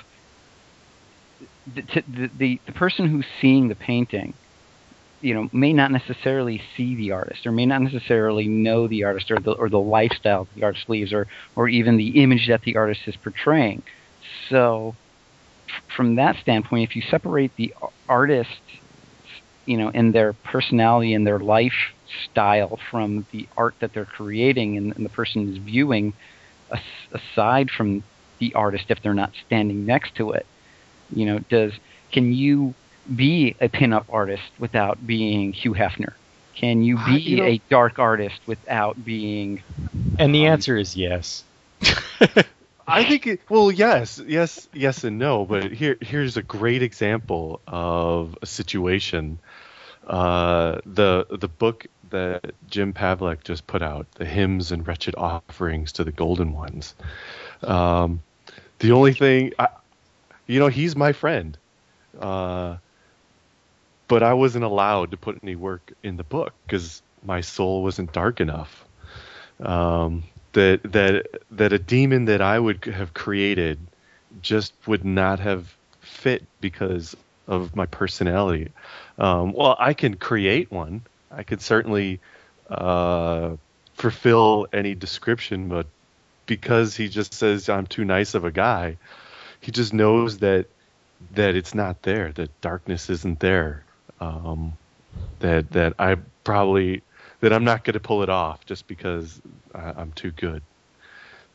the, 1.75 2.29
the 2.39 2.61
the 2.67 2.73
person 2.73 3.09
who's 3.09 3.27
seeing 3.41 3.69
the 3.69 3.75
painting, 3.75 4.35
you 5.21 5.35
know, 5.35 5.49
may 5.53 5.73
not 5.73 5.91
necessarily 5.91 6.63
see 6.77 6.95
the 6.95 7.13
artist, 7.13 7.47
or 7.47 7.53
may 7.53 7.67
not 7.67 7.83
necessarily 7.83 8.49
know 8.49 8.87
the 8.87 9.05
artist, 9.05 9.31
or 9.31 9.39
the 9.39 9.53
or 9.53 9.69
the 9.69 9.81
lifestyle 9.81 10.47
the 10.55 10.65
artist 10.65 10.89
leaves, 10.89 11.13
or 11.13 11.27
or 11.57 11.69
even 11.69 11.97
the 11.97 12.23
image 12.23 12.49
that 12.49 12.63
the 12.63 12.77
artist 12.77 13.01
is 13.07 13.17
portraying. 13.17 13.83
So, 14.49 14.95
from 15.97 16.17
that 16.17 16.37
standpoint, 16.41 16.89
if 16.89 16.97
you 16.97 17.03
separate 17.03 17.55
the 17.57 17.75
artist 18.09 18.61
you 19.69 19.77
know, 19.77 19.91
and 19.93 20.15
their 20.15 20.33
personality 20.33 21.13
and 21.13 21.27
their 21.27 21.39
lifestyle 21.39 22.79
from 22.91 23.27
the 23.33 23.47
art 23.55 23.75
that 23.81 23.93
they're 23.93 24.07
creating 24.07 24.79
and, 24.79 24.97
and 24.97 25.05
the 25.05 25.11
person 25.11 25.53
is 25.53 25.59
viewing, 25.59 26.15
as, 26.73 26.81
aside 27.13 27.69
from 27.71 28.03
the 28.39 28.55
artist, 28.55 28.87
if 28.89 29.03
they're 29.03 29.13
not 29.13 29.33
standing 29.47 29.85
next 29.85 30.15
to 30.15 30.33
it, 30.33 30.47
you 31.15 31.27
know, 31.27 31.39
does 31.39 31.73
can 32.13 32.33
you 32.33 32.75
be 33.15 33.57
a 33.61 33.69
pinup 33.69 34.05
artist 34.11 34.43
without 34.59 35.05
being 35.07 35.53
Hugh 35.53 35.75
Hefner? 35.75 36.13
Can 36.55 36.83
you 36.83 36.99
I- 36.99 37.15
be 37.15 37.21
you 37.21 37.37
know- 37.39 37.45
a 37.45 37.61
dark 37.71 37.99
artist 37.99 38.41
without 38.47 39.03
being? 39.05 39.63
And 40.19 40.35
the 40.35 40.47
Um, 40.47 40.53
answer 40.55 40.77
is 40.77 40.97
yes. 40.97 41.45
I 42.91 43.05
think 43.05 43.27
it, 43.27 43.41
well, 43.51 43.71
yes, 43.71 44.21
yes, 44.27 44.67
yes, 44.73 45.05
and 45.05 45.19
no. 45.19 45.45
But 45.45 45.71
here, 45.73 45.99
here's 46.01 46.37
a 46.39 46.43
great 46.43 46.83
example 46.83 47.61
of 47.67 48.37
a 48.41 48.47
situation. 48.47 49.39
Uh, 50.07 50.81
the 50.87 51.27
the 51.31 51.49
book 51.49 51.87
that 52.11 52.53
Jim 52.71 52.95
Pavelec 52.95 53.45
just 53.45 53.67
put 53.67 53.83
out, 53.83 54.07
the 54.15 54.25
hymns 54.25 54.73
and 54.73 54.87
wretched 54.89 55.15
offerings 55.19 55.93
to 55.93 56.05
the 56.05 56.13
golden 56.13 56.55
ones. 56.55 56.95
Um, 57.63 58.23
the 58.79 58.93
only 58.93 59.13
thing, 59.13 59.53
I, 59.59 59.69
you 60.49 60.59
know, 60.59 60.67
he's 60.67 60.97
my 60.97 61.13
friend, 61.13 61.57
uh, 62.19 62.79
but 64.09 64.23
I 64.25 64.35
wasn't 64.35 64.65
allowed 64.65 65.13
to 65.13 65.17
put 65.17 65.39
any 65.43 65.55
work 65.55 65.93
in 66.03 66.17
the 66.17 66.25
book 66.25 66.53
because 66.67 67.03
my 67.25 67.43
soul 67.43 67.85
wasn't 67.85 68.13
dark 68.13 68.41
enough. 68.41 68.85
Um, 69.61 70.25
that 70.55 70.81
that 70.85 71.27
that 71.53 71.73
a 71.73 71.79
demon 71.79 72.25
that 72.25 72.41
I 72.41 72.59
would 72.59 72.85
have 72.87 73.13
created 73.13 73.79
just 74.43 74.73
would 74.87 75.05
not 75.05 75.39
have 75.41 75.73
fit 76.01 76.45
because 76.61 77.15
of 77.47 77.77
my 77.77 77.87
personality. 77.87 78.71
Um, 79.19 79.53
well, 79.53 79.77
I 79.79 79.95
can 79.95 80.15
create 80.15 80.71
one. 80.73 81.03
I 81.31 81.43
could 81.43 81.61
certainly 81.61 82.21
uh, 82.71 83.57
fulfill 83.95 84.67
any 84.73 84.95
description, 84.95 85.69
but 85.69 85.87
because 86.47 86.97
he 86.97 87.09
just 87.09 87.35
says 87.35 87.69
I'm 87.69 87.87
too 87.87 88.05
nice 88.05 88.35
of 88.35 88.45
a 88.45 88.51
guy, 88.51 88.97
he 89.61 89.73
just 89.73 89.93
knows 89.93 90.39
that 90.39 90.67
that 91.35 91.57
it's 91.57 91.75
not 91.75 92.03
there. 92.03 92.33
That 92.33 92.61
darkness 92.61 93.11
isn't 93.11 93.41
there. 93.41 93.85
Um, 94.21 94.77
that 95.41 95.71
that 95.73 95.95
I 95.99 96.17
probably 96.45 97.03
that 97.41 97.53
I'm 97.53 97.65
not 97.65 97.85
going 97.85 97.95
to 97.95 98.01
pull 98.01 98.23
it 98.23 98.29
off 98.29 98.65
just 98.67 98.87
because 98.87 99.41
I, 99.75 99.93
I'm 99.97 100.13
too 100.13 100.31
good. 100.31 100.63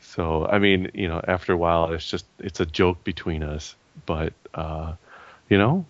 So 0.02 0.46
I 0.46 0.60
mean, 0.60 0.92
you 0.94 1.08
know, 1.08 1.22
after 1.28 1.54
a 1.54 1.58
while, 1.58 1.94
it's 1.94 2.10
just 2.10 2.26
it's 2.40 2.60
a 2.60 2.66
joke 2.66 3.04
between 3.04 3.44
us. 3.44 3.76
But 4.06 4.34
uh, 4.54 4.94
you 5.50 5.58
know, 5.58 5.86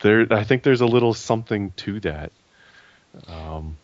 there 0.00 0.26
I 0.30 0.44
think 0.44 0.62
there's 0.62 0.80
a 0.80 0.86
little 0.86 1.14
something 1.14 1.72
to 1.78 2.00
that. 2.00 2.32
Um, 3.28 3.76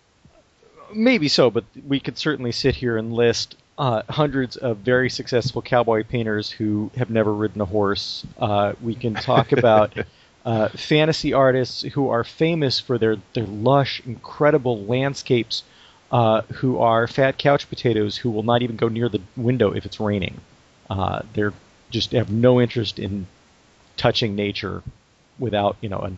Maybe 0.95 1.29
so, 1.29 1.51
but 1.51 1.65
we 1.87 2.01
could 2.01 2.17
certainly 2.17 2.53
sit 2.53 2.75
here 2.75 2.97
and 2.97 3.13
list 3.13 3.57
uh, 3.79 4.03
hundreds 4.09 4.57
of 4.57 4.79
very 4.79 5.09
successful 5.09 5.63
cowboy 5.63 6.03
painters 6.05 6.51
who 6.51 6.91
have 6.97 7.11
never 7.11 7.33
ridden 7.33 7.61
a 7.61 7.65
horse. 7.65 8.27
Uh, 8.39 8.73
we 8.83 8.95
can 8.95 9.15
talk 9.15 9.53
about 9.53 9.95
uh, 10.45 10.69
fantasy 10.71 11.33
artists 11.33 11.83
who 11.83 12.09
are 12.09 12.25
famous 12.25 12.81
for 12.81 12.99
their, 12.99 13.17
their 13.35 13.47
lush, 13.47 14.03
incredible 14.05 14.85
landscapes, 14.85 15.63
uh, 16.11 16.43
who 16.55 16.79
are 16.79 17.07
fat 17.07 17.39
couch 17.39 17.69
potatoes 17.69 18.17
who 18.17 18.31
will 18.31 18.43
not 18.43 18.63
even 18.63 18.77
go 18.77 18.89
near 18.89 19.09
the 19.09 19.21
window 19.37 19.73
if 19.73 19.87
it's 19.87 20.01
raining. 20.01 20.41
Uh, 20.91 21.21
they're 21.35 21.53
just 21.91 22.13
have 22.13 22.31
no 22.31 22.61
interest 22.61 22.99
in 22.99 23.27
touching 23.97 24.35
nature 24.35 24.83
without 25.39 25.77
you 25.81 25.89
know 25.89 25.99
a 25.99 26.13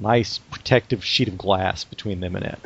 nice 0.00 0.38
protective 0.38 1.04
sheet 1.04 1.28
of 1.28 1.38
glass 1.38 1.84
between 1.84 2.20
them 2.20 2.36
and 2.36 2.44
it. 2.44 2.58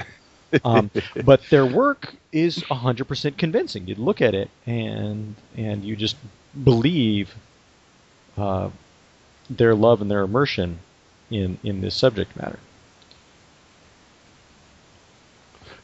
Um, 0.65 0.91
but 1.25 1.49
their 1.51 1.67
work 1.67 2.15
is 2.33 2.65
100% 2.71 3.37
convincing. 3.39 3.87
You 3.87 3.95
look 3.97 4.21
at 4.21 4.35
it 4.35 4.51
and 4.67 5.35
and 5.57 5.85
you 5.85 5.97
just 5.97 6.17
believe 6.65 7.35
uh, 8.37 8.71
their 9.49 9.75
love 9.75 10.01
and 10.01 10.11
their 10.11 10.23
immersion 10.23 10.79
in 11.31 11.59
in 11.63 11.81
this 11.81 11.95
subject 11.95 12.37
matter. 12.37 12.59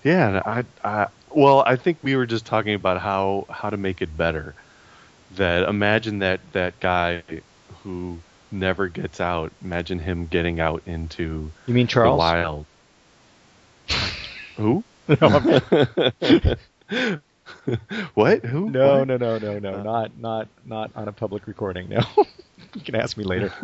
yeah, 0.03 0.43
I, 0.45 0.65
I 0.85 1.07
well, 1.31 1.63
I 1.67 1.77
think 1.77 1.99
we 2.03 2.17
were 2.17 2.27
just 2.27 2.47
talking 2.47 2.75
about 2.75 3.01
how 3.01 3.47
how 3.51 3.71
to 3.71 3.77
make 3.77 4.03
it 4.03 4.17
better. 4.17 4.55
That 5.33 5.69
imagine 5.69 6.21
that 6.21 6.41
that 6.53 6.81
guy 6.81 7.23
who 7.83 8.23
never 8.51 8.89
gets 8.89 9.21
out. 9.21 9.53
Imagine 9.63 9.99
him 9.99 10.27
getting 10.27 10.61
out 10.61 10.83
into 10.87 11.53
You 11.67 11.75
mean 11.75 11.87
Charles? 11.87 12.13
the 12.13 12.17
wild. 12.19 12.67
Who? 14.57 14.85
No, 15.21 15.41
what? 18.15 18.45
Who? 18.45 18.77
no, 18.77 18.77
What? 18.81 19.05
no, 19.05 19.17
no, 19.17 19.39
no, 19.39 19.59
no, 19.59 19.77
Uh, 19.77 19.81
not 19.81 20.17
not 20.17 20.49
not 20.65 20.91
on 20.95 21.09
a 21.09 21.13
public 21.13 21.47
recording. 21.47 21.89
No, 21.89 22.01
you 22.75 22.81
can 22.83 22.95
ask 22.97 23.17
me 23.17 23.25
later. 23.25 23.55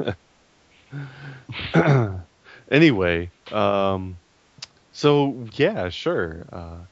anyway, 2.71 3.33
um, 3.51 4.21
so 4.93 5.47
yeah, 5.55 5.89
sure. 5.91 6.47
Uh, 6.53 6.85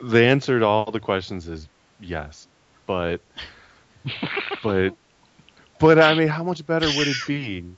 the 0.00 0.24
answer 0.24 0.60
to 0.60 0.66
all 0.66 0.90
the 0.90 1.00
questions 1.00 1.48
is 1.48 1.68
yes, 1.98 2.48
but 2.86 3.22
but 4.62 4.94
but 5.78 5.98
I 5.98 6.14
mean, 6.14 6.28
how 6.28 6.44
much 6.44 6.64
better 6.66 6.90
would 6.90 7.08
it 7.08 7.24
be? 7.24 7.76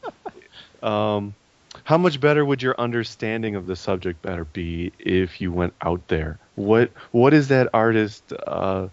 Um, 0.83 1.37
how 1.85 1.99
much 1.99 2.21
better 2.21 2.45
would 2.45 2.63
your 2.63 2.75
understanding 2.79 3.57
of 3.57 3.67
the 3.67 3.77
subject 3.77 4.25
matter 4.25 4.45
be 4.45 4.93
if 4.99 5.41
you 5.41 5.53
went 5.53 5.75
out 5.83 6.07
there? 6.09 6.39
What 6.57 6.91
what 7.13 7.35
is 7.35 7.49
that 7.49 7.69
artist 7.73 8.33
uh, 8.47 8.89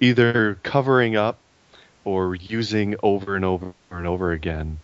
either 0.00 0.58
covering 0.62 1.16
up 1.16 1.38
or 2.04 2.34
using 2.34 2.96
over 3.02 3.36
and 3.36 3.44
over 3.44 3.72
and 3.90 4.06
over 4.06 4.32
again 4.32 4.78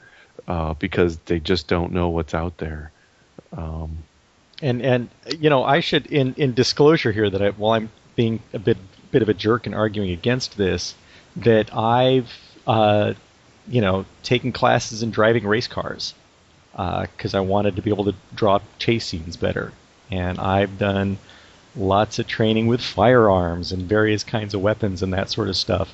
uh, 0.46 0.74
because 0.74 1.18
they 1.26 1.40
just 1.40 1.66
don't 1.68 1.92
know 1.92 2.08
what's 2.08 2.34
out 2.34 2.58
there? 2.58 2.90
Um, 3.56 3.98
And 4.60 4.82
and 4.82 5.08
you 5.38 5.50
know, 5.50 5.64
I 5.64 5.80
should 5.80 6.06
in 6.06 6.34
in 6.36 6.54
disclosure 6.54 7.12
here 7.12 7.30
that 7.30 7.42
I, 7.42 7.50
while 7.50 7.72
I'm 7.72 7.90
being 8.16 8.40
a 8.52 8.58
bit 8.58 8.76
bit 9.10 9.22
of 9.22 9.28
a 9.28 9.34
jerk 9.34 9.66
and 9.66 9.74
arguing 9.74 10.10
against 10.10 10.56
this, 10.56 10.94
that 11.36 11.74
I've 11.74 12.32
uh, 12.66 13.14
you 13.68 13.80
know 13.80 14.04
taken 14.22 14.52
classes 14.52 15.02
in 15.02 15.10
driving 15.10 15.46
race 15.46 15.68
cars 15.68 16.14
because 16.78 17.34
I 17.34 17.40
wanted 17.40 17.76
to 17.76 17.82
be 17.82 17.90
able 17.90 18.04
to 18.04 18.14
draw 18.34 18.60
chase 18.78 19.06
scenes 19.06 19.36
better, 19.36 19.72
and 20.10 20.38
I've 20.38 20.78
done 20.78 21.18
lots 21.76 22.18
of 22.18 22.26
training 22.26 22.66
with 22.66 22.80
firearms 22.80 23.72
and 23.72 23.82
various 23.82 24.24
kinds 24.24 24.54
of 24.54 24.62
weapons 24.62 25.02
and 25.02 25.12
that 25.12 25.30
sort 25.30 25.48
of 25.48 25.56
stuff, 25.56 25.92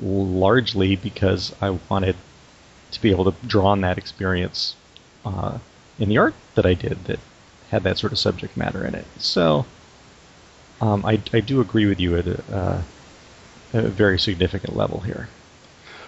largely 0.00 0.96
because 0.96 1.54
I 1.60 1.78
wanted 1.88 2.16
to 2.92 3.02
be 3.02 3.10
able 3.10 3.30
to 3.30 3.46
draw 3.46 3.66
on 3.66 3.82
that 3.82 3.98
experience 3.98 4.74
uh, 5.24 5.58
in 5.98 6.08
the 6.08 6.18
art 6.18 6.34
that 6.54 6.66
I 6.66 6.74
did 6.74 7.04
that 7.04 7.18
had 7.70 7.82
that 7.84 7.98
sort 7.98 8.12
of 8.12 8.18
subject 8.18 8.56
matter 8.56 8.84
in 8.86 8.94
it. 8.94 9.06
So 9.18 9.64
um, 10.80 11.04
I, 11.04 11.20
I 11.32 11.40
do 11.40 11.60
agree 11.60 11.86
with 11.86 12.00
you 12.00 12.16
at 12.16 12.26
a, 12.26 12.54
uh, 12.54 12.82
a 13.72 13.82
very 13.82 14.18
significant 14.18 14.76
level 14.76 15.00
here. 15.00 15.28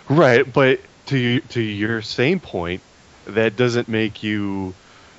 Right, 0.08 0.50
but 0.50 0.80
to 1.06 1.40
to 1.40 1.60
your 1.60 2.02
same 2.02 2.40
point, 2.40 2.82
that 3.26 3.56
doesn't 3.56 3.88
make 3.88 4.22
you 4.22 4.76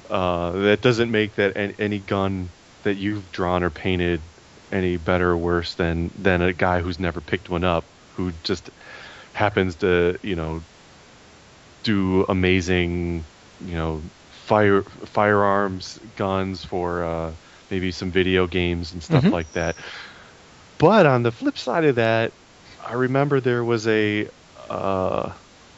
uh, 0.10 0.52
that 0.52 0.82
doesn't 0.82 1.12
make 1.12 1.36
that 1.36 1.58
an- 1.58 1.76
any 1.80 2.00
gun 2.00 2.52
that 2.84 2.96
you've 2.98 3.32
drawn 3.32 3.64
or 3.64 3.70
painted 3.72 4.22
any 4.72 4.98
better 4.98 5.32
or 5.32 5.38
worse 5.38 5.76
than 5.76 6.12
than 6.16 6.42
a 6.42 6.54
guy 6.54 6.82
who's 6.82 7.00
never 7.00 7.22
picked 7.22 7.50
one 7.50 7.64
up, 7.64 7.90
who 8.12 8.32
just 8.44 8.70
happens 9.34 9.78
to 9.78 10.18
you 10.24 10.36
know 10.36 10.64
do 11.84 12.26
amazing 12.30 13.28
you 13.60 13.76
know 13.76 14.10
fire 14.30 14.84
firearms 15.06 15.98
guns 16.16 16.64
for 16.66 17.04
uh, 17.04 17.36
maybe 17.70 17.92
some 17.92 18.12
video 18.12 18.48
games 18.48 18.94
and 18.94 19.04
stuff 19.04 19.26
Mhm. 19.26 19.32
like 19.32 19.52
that. 19.52 19.78
But 20.78 21.06
on 21.06 21.24
the 21.24 21.32
flip 21.32 21.58
side 21.58 21.86
of 21.86 21.96
that, 21.96 22.34
I 22.80 22.94
remember 22.94 23.40
there 23.40 23.64
was 23.64 23.88
a 23.88 24.30
uh, 24.70 25.34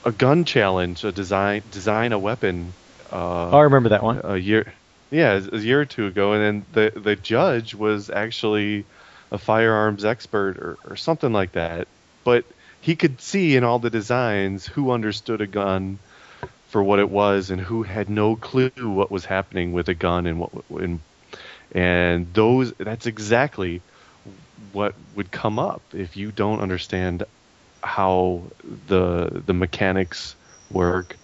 a 0.08 0.12
gun 0.12 0.46
challenge, 0.46 1.04
a 1.04 1.12
design 1.12 1.62
design 1.72 2.14
a 2.14 2.20
weapon. 2.20 2.74
Uh, 3.12 3.50
Oh, 3.52 3.58
I 3.58 3.64
remember 3.64 3.90
that 3.90 4.04
one. 4.04 4.22
a 4.24 4.38
year 4.38 4.74
yeah 5.12 5.40
a 5.52 5.58
year 5.58 5.80
or 5.82 5.86
two 5.86 6.08
ago 6.08 6.34
and 6.34 6.42
then 6.44 6.66
the 6.74 7.00
the 7.00 7.16
judge 7.16 7.74
was 7.76 8.10
actually 8.10 8.84
a 9.32 9.38
firearms 9.38 10.04
expert 10.04 10.58
or, 10.58 10.78
or 10.86 10.96
something 10.98 11.32
like 11.32 11.54
that 11.54 11.88
but 12.26 12.44
he 12.82 12.96
could 12.98 13.22
see 13.22 13.56
in 13.56 13.64
all 13.64 13.80
the 13.80 13.90
designs 13.90 14.66
who 14.66 14.92
understood 14.92 15.40
a 15.40 15.48
gun 15.48 15.98
for 16.68 16.84
what 16.84 17.00
it 17.00 17.10
was 17.10 17.50
and 17.50 17.62
who 17.62 17.84
had 17.84 18.10
no 18.10 18.36
clue 18.36 18.72
what 19.00 19.10
was 19.10 19.24
happening 19.24 19.72
with 19.72 19.88
a 19.88 19.94
gun 19.94 20.28
and 20.28 20.40
what 20.40 20.52
and 20.72 21.00
and 21.72 22.34
those 22.34 22.74
that's 22.74 23.06
exactly 23.06 23.82
what 24.74 24.94
would 25.16 25.32
come 25.32 25.58
up 25.58 25.82
if 25.94 26.18
you 26.18 26.32
don't 26.34 26.60
understand 26.60 27.24
how 27.84 28.44
the 28.88 29.42
the 29.46 29.54
mechanics 29.54 30.36
work 30.72 31.16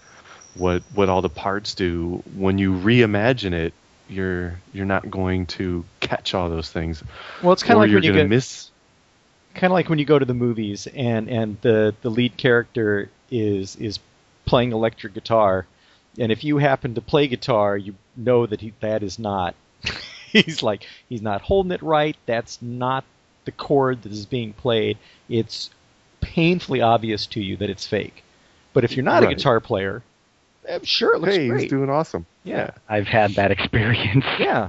what 0.54 0.82
what 0.94 1.08
all 1.08 1.22
the 1.22 1.28
parts 1.28 1.74
do 1.74 2.22
when 2.36 2.58
you 2.58 2.72
reimagine 2.72 3.52
it 3.52 3.72
you're 4.08 4.58
you're 4.72 4.86
not 4.86 5.10
going 5.10 5.46
to 5.46 5.84
catch 6.00 6.34
all 6.34 6.48
those 6.48 6.70
things 6.70 7.02
Well, 7.42 7.52
it's 7.52 7.62
kind 7.62 7.76
of 7.76 7.80
like 7.80 7.90
you're 7.90 8.00
when 8.00 8.04
you 8.04 8.12
to 8.12 8.28
miss 8.28 8.70
kind 9.54 9.70
of 9.70 9.74
like 9.74 9.88
when 9.88 9.98
you 9.98 10.04
go 10.04 10.18
to 10.18 10.24
the 10.24 10.34
movies 10.34 10.86
and 10.86 11.28
and 11.28 11.56
the 11.62 11.94
the 12.02 12.10
lead 12.10 12.36
character 12.36 13.08
is 13.30 13.76
is 13.76 13.98
playing 14.44 14.72
electric 14.72 15.14
guitar, 15.14 15.66
and 16.18 16.30
if 16.30 16.44
you 16.44 16.58
happen 16.58 16.94
to 16.94 17.00
play 17.00 17.28
guitar, 17.28 17.76
you 17.76 17.94
know 18.16 18.46
that 18.46 18.60
he 18.60 18.72
that 18.80 19.02
is 19.02 19.18
not. 19.18 19.54
he's 20.32 20.62
like 20.62 20.86
he's 21.08 21.22
not 21.22 21.40
holding 21.40 21.72
it 21.72 21.82
right. 21.82 22.16
That's 22.26 22.60
not 22.60 23.04
the 23.44 23.52
chord 23.52 24.02
that 24.02 24.12
is 24.12 24.26
being 24.26 24.52
played. 24.52 24.98
It's 25.28 25.70
painfully 26.24 26.80
obvious 26.80 27.26
to 27.28 27.40
you 27.40 27.56
that 27.58 27.70
it's 27.70 27.86
fake. 27.86 28.22
But 28.72 28.84
if 28.84 28.96
you're 28.96 29.04
not 29.04 29.22
a 29.22 29.28
guitar 29.28 29.60
player, 29.60 30.02
eh, 30.66 30.80
sure, 30.82 31.14
it 31.14 31.20
looks 31.20 31.34
hey 31.36 31.48
great. 31.48 31.60
he's 31.62 31.70
doing 31.70 31.90
awesome 31.90 32.26
yeah. 32.44 32.70
I've 32.88 33.06
had 33.08 33.32
that 33.32 33.50
experience. 33.50 34.24
Yeah. 34.38 34.68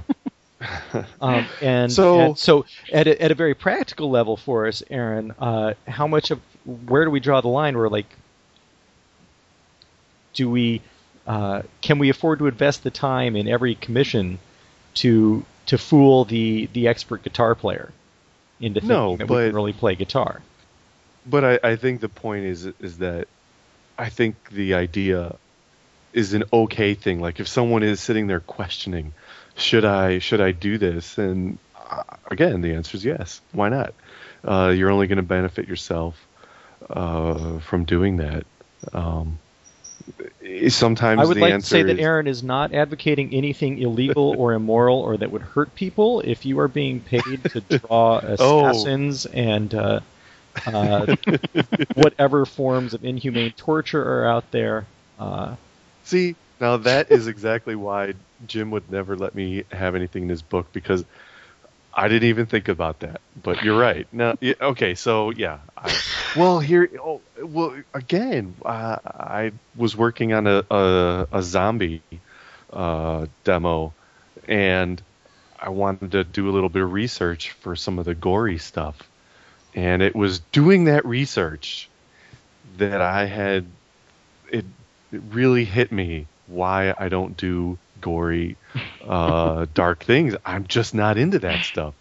um, 1.20 1.46
and 1.60 1.92
So- 1.92 2.20
and 2.20 2.38
so 2.38 2.64
at 2.90 3.06
a, 3.06 3.22
at 3.22 3.30
a 3.30 3.34
very 3.34 3.54
practical 3.54 4.10
level 4.10 4.36
for 4.38 4.66
us, 4.66 4.82
Aaron, 4.90 5.32
uh, 5.38 5.74
how 5.86 6.06
much 6.06 6.30
of 6.30 6.40
where 6.64 7.04
do 7.04 7.10
we 7.10 7.20
draw 7.20 7.42
the 7.42 7.48
line? 7.48 7.76
Where 7.76 7.90
like, 7.90 8.06
do 10.32 10.50
we 10.50 10.80
uh, 11.26 11.62
can 11.82 11.98
we 11.98 12.08
afford 12.08 12.38
to 12.38 12.46
invest 12.46 12.84
the 12.84 12.90
time 12.90 13.36
in 13.36 13.48
every 13.48 13.74
commission 13.74 14.38
to 14.94 15.44
to 15.66 15.76
fool 15.76 16.24
the 16.24 16.68
the 16.72 16.88
expert 16.88 17.22
guitar 17.22 17.54
player 17.54 17.92
into 18.60 18.80
thinking 18.80 18.88
No, 18.96 19.16
that 19.18 19.28
we 19.28 19.36
can 19.36 19.54
really 19.54 19.72
play 19.74 19.94
guitar? 19.94 20.40
But 21.28 21.44
I, 21.44 21.70
I 21.72 21.76
think 21.76 22.00
the 22.00 22.08
point 22.08 22.44
is 22.44 22.66
is 22.80 22.98
that 22.98 23.28
I 23.98 24.08
think 24.10 24.50
the 24.50 24.74
idea 24.74 25.36
is 26.12 26.34
an 26.34 26.44
okay 26.52 26.94
thing. 26.94 27.20
Like 27.20 27.40
if 27.40 27.48
someone 27.48 27.82
is 27.82 28.00
sitting 28.00 28.26
there 28.26 28.40
questioning, 28.40 29.12
should 29.56 29.84
I 29.84 30.18
should 30.18 30.40
I 30.40 30.52
do 30.52 30.78
this? 30.78 31.18
And 31.18 31.58
uh, 31.90 32.02
again, 32.30 32.60
the 32.62 32.74
answer 32.74 32.96
is 32.96 33.04
yes. 33.04 33.40
Why 33.52 33.68
not? 33.68 33.94
Uh, 34.44 34.72
you're 34.76 34.90
only 34.90 35.06
going 35.06 35.16
to 35.16 35.22
benefit 35.22 35.68
yourself 35.68 36.16
uh, 36.88 37.58
from 37.60 37.84
doing 37.84 38.16
that. 38.18 38.44
Um, 38.92 39.38
i- 40.44 40.68
sometimes 40.68 41.20
I 41.20 41.24
would 41.24 41.34
the 41.36 41.40
like 41.42 41.54
to 41.60 41.66
say 41.66 41.82
that 41.82 41.98
Aaron 41.98 42.26
is 42.26 42.42
not 42.42 42.74
advocating 42.74 43.34
anything 43.34 43.78
illegal 43.78 44.34
or 44.38 44.52
immoral 44.52 45.00
or 45.00 45.16
that 45.16 45.30
would 45.30 45.42
hurt 45.42 45.74
people. 45.74 46.20
If 46.20 46.46
you 46.46 46.60
are 46.60 46.68
being 46.68 47.00
paid 47.00 47.44
to 47.52 47.60
draw 47.60 48.18
Oh. 48.38 48.70
assassins 48.70 49.26
and 49.26 49.74
uh, 49.74 50.00
uh, 50.66 51.16
whatever 51.94 52.46
forms 52.46 52.94
of 52.94 53.04
inhumane 53.04 53.52
torture 53.52 54.02
are 54.02 54.28
out 54.28 54.50
there, 54.50 54.86
uh, 55.18 55.56
See, 56.06 56.36
now 56.60 56.76
that 56.78 57.10
is 57.10 57.26
exactly 57.26 57.74
why 57.74 58.14
Jim 58.46 58.70
would 58.70 58.92
never 58.92 59.16
let 59.16 59.34
me 59.34 59.64
have 59.72 59.96
anything 59.96 60.22
in 60.22 60.28
his 60.28 60.40
book 60.40 60.72
because 60.72 61.04
I 61.92 62.06
didn't 62.06 62.28
even 62.28 62.46
think 62.46 62.68
about 62.68 63.00
that. 63.00 63.20
But 63.42 63.64
you're 63.64 63.78
right. 63.78 64.06
Now, 64.12 64.34
okay, 64.40 64.94
so 64.94 65.30
yeah. 65.30 65.58
I, 65.76 65.92
well, 66.36 66.60
here, 66.60 66.88
oh, 67.02 67.20
well, 67.42 67.76
again, 67.92 68.54
uh, 68.64 68.98
I 69.04 69.50
was 69.74 69.96
working 69.96 70.32
on 70.32 70.46
a 70.46 70.64
a, 70.70 71.26
a 71.32 71.42
zombie 71.42 72.02
uh, 72.72 73.26
demo, 73.42 73.92
and 74.46 75.02
I 75.58 75.70
wanted 75.70 76.12
to 76.12 76.22
do 76.22 76.48
a 76.48 76.52
little 76.52 76.68
bit 76.68 76.82
of 76.82 76.92
research 76.92 77.50
for 77.50 77.74
some 77.74 77.98
of 77.98 78.04
the 78.04 78.14
gory 78.14 78.58
stuff, 78.58 78.96
and 79.76 80.02
it 80.02 80.16
was 80.16 80.40
doing 80.50 80.86
that 80.86 81.04
research 81.04 81.88
that 82.78 83.00
I 83.00 83.26
had 83.26 83.66
it 84.50 84.64
it 85.12 85.22
really 85.30 85.64
hit 85.64 85.92
me 85.92 86.26
why 86.48 86.94
I 86.98 87.08
don't 87.08 87.36
do 87.36 87.78
gory, 88.00 88.56
uh, 89.06 89.66
dark 89.74 90.02
things. 90.02 90.34
I'm 90.44 90.66
just 90.66 90.94
not 90.94 91.18
into 91.18 91.38
that 91.40 91.64
stuff. 91.64 91.94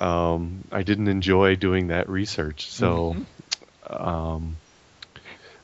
Um, 0.00 0.64
I 0.72 0.82
didn't 0.82 1.08
enjoy 1.08 1.56
doing 1.56 1.88
that 1.88 2.08
research, 2.08 2.68
so 2.68 3.16
um, 3.88 4.56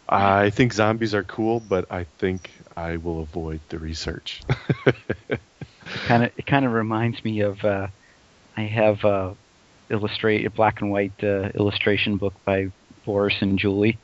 I 0.08 0.50
think 0.50 0.72
zombies 0.72 1.14
are 1.14 1.22
cool, 1.22 1.60
but 1.60 1.90
I 1.90 2.04
think 2.18 2.50
I 2.76 2.96
will 2.96 3.20
avoid 3.20 3.60
the 3.68 3.78
research. 3.78 4.42
kind 6.06 6.24
of 6.24 6.32
it 6.36 6.46
kind 6.46 6.64
of 6.64 6.72
reminds 6.72 7.24
me 7.24 7.40
of 7.40 7.64
uh, 7.64 7.88
I 8.56 8.62
have 8.62 9.04
a 9.04 9.36
illustrate 9.90 10.46
a 10.46 10.50
black 10.50 10.80
and 10.80 10.90
white 10.90 11.12
uh, 11.22 11.50
illustration 11.54 12.16
book 12.16 12.34
by 12.44 12.70
Boris 13.04 13.34
and 13.40 13.58
Julie, 13.58 13.98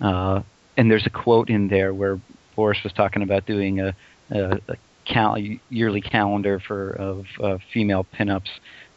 uh, 0.00 0.42
and 0.76 0.90
there's 0.90 1.06
a 1.06 1.10
quote 1.10 1.48
in 1.48 1.68
there 1.68 1.92
where 1.94 2.18
Boris 2.56 2.78
was 2.82 2.92
talking 2.92 3.22
about 3.22 3.46
doing 3.46 3.80
a, 3.80 3.94
a, 4.30 4.60
a 4.68 4.76
cal- 5.04 5.38
yearly 5.68 6.00
calendar 6.00 6.60
for 6.60 6.90
of 6.90 7.26
uh, 7.42 7.58
female 7.72 8.06
pinups, 8.14 8.48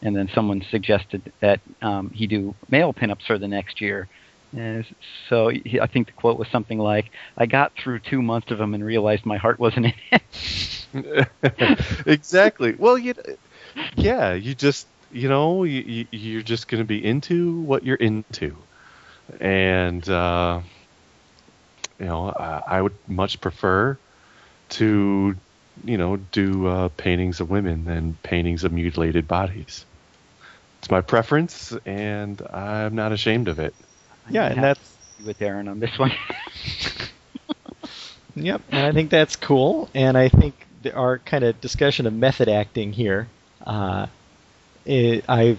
and 0.01 0.15
then 0.15 0.29
someone 0.33 0.63
suggested 0.69 1.31
that 1.41 1.59
um, 1.81 2.09
he 2.11 2.27
do 2.27 2.55
male 2.69 2.93
pinups 2.93 3.25
for 3.25 3.37
the 3.37 3.47
next 3.47 3.81
year. 3.81 4.07
And 4.55 4.85
so 5.29 5.49
he, 5.49 5.79
I 5.81 5.87
think 5.87 6.07
the 6.07 6.13
quote 6.13 6.39
was 6.39 6.47
something 6.49 6.79
like, 6.79 7.11
"I 7.37 7.45
got 7.45 7.73
through 7.75 7.99
two 7.99 8.21
months 8.21 8.51
of 8.51 8.57
them 8.57 8.73
and 8.73 8.83
realized 8.83 9.25
my 9.25 9.37
heart 9.37 9.59
wasn't 9.59 9.87
in 9.87 9.93
it." 10.11 11.27
exactly. 12.05 12.73
Well, 12.77 12.97
you, 12.97 13.13
yeah, 13.95 14.33
you 14.33 14.55
just, 14.55 14.87
you 15.15 15.29
know, 15.29 15.63
you, 15.63 15.81
you- 15.81 16.07
you're 16.11 16.41
just 16.43 16.67
going 16.67 16.81
to 16.83 16.87
be 16.87 17.03
into 17.03 17.61
what 17.61 17.83
you're 17.83 17.95
into, 17.95 18.55
and 19.39 20.07
uh, 20.09 20.59
you 21.99 22.05
know, 22.05 22.29
I, 22.29 22.61
I 22.67 22.81
would 22.81 22.93
much 23.07 23.39
prefer 23.41 23.97
to, 24.69 25.35
you 25.85 25.97
know, 25.97 26.17
do 26.17 26.67
uh, 26.67 26.89
paintings 26.89 27.39
of 27.39 27.49
women 27.49 27.85
than 27.85 28.15
paintings 28.23 28.63
of 28.63 28.71
mutilated 28.73 29.27
bodies. 29.27 29.85
It's 30.79 30.91
my 30.91 31.01
preference, 31.01 31.75
and 31.85 32.41
I'm 32.51 32.95
not 32.95 33.11
ashamed 33.11 33.47
of 33.47 33.59
it. 33.59 33.73
yeah, 34.29 34.47
and 34.47 34.63
that's 34.63 34.97
with 35.25 35.41
Aaron 35.41 35.67
on 35.67 35.79
this 35.79 35.97
one. 35.97 36.11
Yep, 38.37 38.61
and 38.71 38.85
I 38.85 38.91
think 38.91 39.09
that's 39.11 39.37
cool. 39.37 39.89
And 39.95 40.17
I 40.17 40.27
think 40.27 40.53
our 40.93 41.19
kind 41.19 41.45
of 41.45 41.61
discussion 41.61 42.05
of 42.05 42.13
method 42.13 42.49
acting 42.49 42.91
here, 42.91 43.27
uh, 43.65 44.07
it, 44.85 45.25
I, 45.27 45.57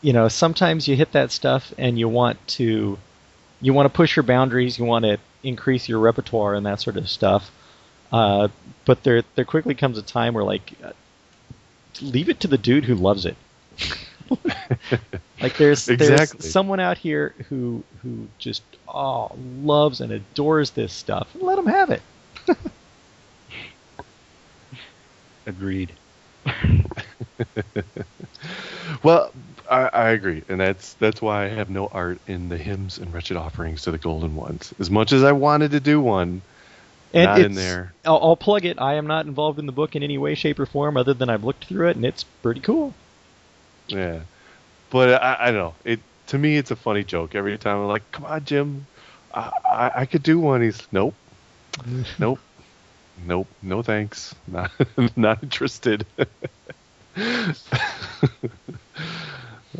you 0.00 0.12
know, 0.12 0.28
sometimes 0.28 0.88
you 0.88 0.96
hit 0.96 1.12
that 1.12 1.30
stuff 1.30 1.72
and 1.78 1.98
you 1.98 2.08
want 2.08 2.44
to, 2.48 2.98
you 3.60 3.72
want 3.72 3.86
to 3.86 3.94
push 3.94 4.16
your 4.16 4.22
boundaries, 4.22 4.78
you 4.78 4.84
want 4.84 5.04
to 5.04 5.18
increase 5.42 5.88
your 5.88 5.98
repertoire 5.98 6.54
and 6.54 6.66
that 6.66 6.80
sort 6.80 6.96
of 6.96 7.08
stuff. 7.08 7.50
Uh, 8.12 8.48
but 8.84 9.02
there, 9.02 9.22
there 9.34 9.44
quickly 9.44 9.74
comes 9.74 9.98
a 9.98 10.02
time 10.02 10.34
where 10.34 10.44
like, 10.44 10.72
uh, 10.82 10.92
leave 12.00 12.28
it 12.28 12.40
to 12.40 12.48
the 12.48 12.58
dude 12.58 12.84
who 12.84 12.94
loves 12.94 13.26
it. 13.26 13.36
like 15.40 15.56
there's 15.56 15.88
Exactly. 15.88 16.38
there's 16.38 16.52
someone 16.52 16.80
out 16.80 16.98
here 16.98 17.34
who 17.48 17.82
who 18.02 18.28
just 18.38 18.62
oh 18.86 19.34
loves 19.62 20.00
and 20.00 20.12
adores 20.12 20.70
this 20.72 20.92
stuff. 20.92 21.28
Let 21.34 21.58
him 21.58 21.66
have 21.66 21.90
it. 21.90 22.02
Agreed. 25.46 25.92
Well, 29.02 29.32
I, 29.70 29.88
I 29.92 30.10
agree, 30.10 30.42
and 30.48 30.60
that's 30.60 30.94
that's 30.94 31.20
why 31.20 31.44
I 31.44 31.48
have 31.48 31.70
no 31.70 31.88
art 31.88 32.18
in 32.26 32.48
the 32.48 32.56
hymns 32.56 32.98
and 32.98 33.12
wretched 33.12 33.36
offerings 33.36 33.82
to 33.82 33.90
the 33.90 33.98
golden 33.98 34.34
ones. 34.34 34.72
As 34.78 34.90
much 34.90 35.12
as 35.12 35.22
I 35.22 35.32
wanted 35.32 35.72
to 35.72 35.80
do 35.80 36.00
one, 36.00 36.42
And 37.12 37.24
not 37.24 37.40
in 37.40 37.54
there. 37.54 37.92
I'll, 38.04 38.18
I'll 38.22 38.36
plug 38.36 38.64
it. 38.64 38.80
I 38.80 38.94
am 38.94 39.06
not 39.06 39.26
involved 39.26 39.58
in 39.58 39.66
the 39.66 39.72
book 39.72 39.94
in 39.94 40.02
any 40.02 40.18
way, 40.18 40.34
shape, 40.34 40.58
or 40.58 40.66
form, 40.66 40.96
other 40.96 41.14
than 41.14 41.28
I've 41.30 41.44
looked 41.44 41.64
through 41.66 41.88
it, 41.90 41.96
and 41.96 42.04
it's 42.04 42.24
pretty 42.42 42.60
cool. 42.60 42.92
Yeah, 43.88 44.20
but 44.90 45.22
I, 45.22 45.36
I 45.40 45.44
don't 45.46 45.54
know. 45.54 45.74
It 45.84 46.00
to 46.28 46.38
me, 46.38 46.56
it's 46.56 46.70
a 46.70 46.76
funny 46.76 47.04
joke 47.04 47.34
every 47.34 47.56
time. 47.58 47.78
I'm 47.78 47.88
like, 47.88 48.10
"Come 48.12 48.24
on, 48.24 48.44
Jim, 48.44 48.86
I, 49.34 49.50
I, 49.70 49.90
I 49.96 50.06
could 50.06 50.22
do 50.22 50.38
one." 50.38 50.62
He's, 50.62 50.86
"Nope, 50.92 51.14
nope, 52.18 52.40
nope, 53.26 53.48
no 53.62 53.82
thanks, 53.82 54.34
not 54.46 54.70
not 55.16 55.42
interested." 55.42 56.06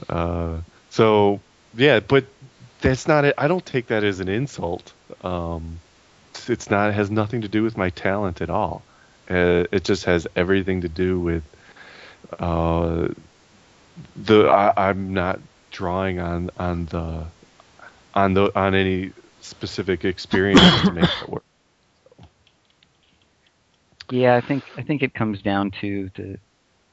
uh, 0.09 0.59
so 0.91 1.41
yeah, 1.77 2.01
but 2.01 2.25
that's 2.81 3.07
not 3.09 3.25
it. 3.25 3.35
I 3.39 3.49
don't 3.49 3.65
take 3.65 3.89
that 3.89 4.05
as 4.05 4.21
an 4.21 4.29
insult. 4.29 4.93
Um, 5.23 5.81
it's- 6.49 6.71
not 6.71 6.91
it 6.91 6.95
has 6.95 7.11
nothing 7.11 7.43
to 7.43 7.49
do 7.49 7.63
with 7.63 7.77
my 7.77 7.91
talent 7.91 8.41
at 8.41 8.51
all. 8.51 8.83
Uh, 9.29 9.65
it 9.71 9.85
just 9.85 10.05
has 10.05 10.27
everything 10.37 10.81
to 10.83 10.89
do 10.89 11.21
with 11.21 11.43
uh, 12.39 13.09
the 14.17 14.49
I, 14.49 14.89
I'm 14.89 15.13
not 15.13 15.41
drawing 15.71 16.19
on 16.19 16.51
on 16.59 16.87
the 16.87 17.25
on 18.15 18.35
the 18.35 18.59
on 18.59 18.75
any 18.75 19.13
specific 19.43 20.05
experience 20.05 20.61
to 20.83 20.93
make 20.93 21.05
it 21.05 21.29
work. 21.29 21.45
Yeah, 24.11 24.37
I 24.37 24.47
think 24.47 24.65
I 24.77 24.83
think 24.83 25.03
it 25.03 25.15
comes 25.15 25.43
down 25.43 25.71
to 25.81 26.11
the 26.17 26.39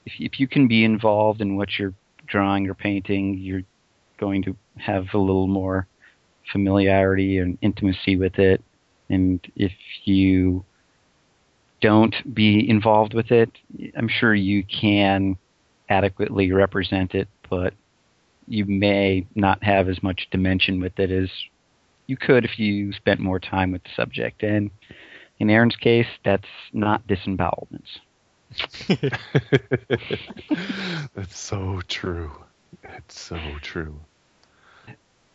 if 0.06 0.14
if 0.20 0.40
you 0.40 0.48
can 0.48 0.68
be 0.68 0.84
involved 0.84 1.42
in 1.42 1.56
what 1.56 1.80
you're 1.80 1.94
drawing 2.28 2.70
or 2.70 2.74
painting, 2.74 3.38
you're 3.38 3.64
going 4.20 4.44
to 4.44 4.56
have 4.78 5.06
a 5.14 5.18
little 5.18 5.48
more 5.48 5.88
familiarity 6.52 7.40
and 7.40 7.58
intimacy 7.62 8.16
with 8.16 8.38
it. 8.40 8.62
And 9.10 9.40
if 9.56 9.72
you 10.04 10.66
don't 11.82 12.16
be 12.34 12.68
involved 12.70 13.14
with 13.14 13.32
it, 13.32 13.50
I'm 13.96 14.08
sure 14.08 14.34
you 14.34 14.64
can 14.64 15.38
adequately 15.90 16.52
represent 16.52 17.14
it, 17.14 17.28
but 17.50 17.74
you 18.48 18.66
may 18.66 19.26
not 19.36 19.64
have 19.64 19.90
as 19.90 20.02
much 20.02 20.28
dimension 20.32 20.80
with 20.80 21.00
it 21.00 21.12
as 21.12 21.30
you 22.08 22.18
could 22.18 22.46
if 22.46 22.60
you 22.60 22.94
spent 22.94 23.20
more 23.20 23.40
time 23.40 23.72
with 23.72 23.84
the 23.84 23.90
subject. 23.96 24.44
And 24.44 24.72
in 25.40 25.50
Aaron's 25.50 25.76
case, 25.76 26.08
that's 26.24 26.48
not 26.74 27.06
disembowelments. 27.08 28.00
That's 31.14 31.38
so 31.38 31.82
true. 31.88 32.32
It's 32.84 33.20
so 33.20 33.38
true. 33.62 34.00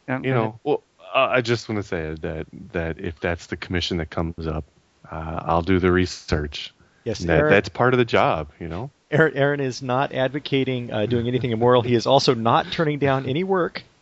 Um, 0.08 0.24
You 0.24 0.32
know, 0.32 0.58
well, 0.64 0.82
uh, 1.14 1.28
I 1.30 1.40
just 1.40 1.68
want 1.68 1.82
to 1.82 1.86
say 1.86 2.14
that 2.20 2.46
that 2.72 2.98
if 2.98 3.20
that's 3.20 3.46
the 3.46 3.56
commission 3.56 3.98
that 3.98 4.10
comes 4.10 4.46
up, 4.46 4.64
uh, 5.10 5.40
I'll 5.44 5.62
do 5.62 5.78
the 5.78 5.92
research. 5.92 6.72
Yes, 7.04 7.18
That, 7.20 7.38
Aaron, 7.38 7.50
that's 7.50 7.68
part 7.68 7.94
of 7.94 7.98
the 7.98 8.04
job, 8.04 8.48
you 8.58 8.68
know. 8.68 8.90
Aaron, 9.10 9.36
Aaron 9.36 9.60
is 9.60 9.82
not 9.82 10.12
advocating 10.12 10.92
uh, 10.92 11.06
doing 11.06 11.26
anything 11.26 11.50
immoral. 11.50 11.82
He 11.82 11.94
is 11.94 12.06
also 12.06 12.34
not 12.34 12.70
turning 12.70 12.98
down 12.98 13.26
any 13.26 13.44
work. 13.44 13.82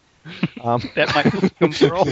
Um, 0.62 0.82
that 0.94 1.14
might 1.14 1.40
become 1.40 1.72
moral. 1.80 2.09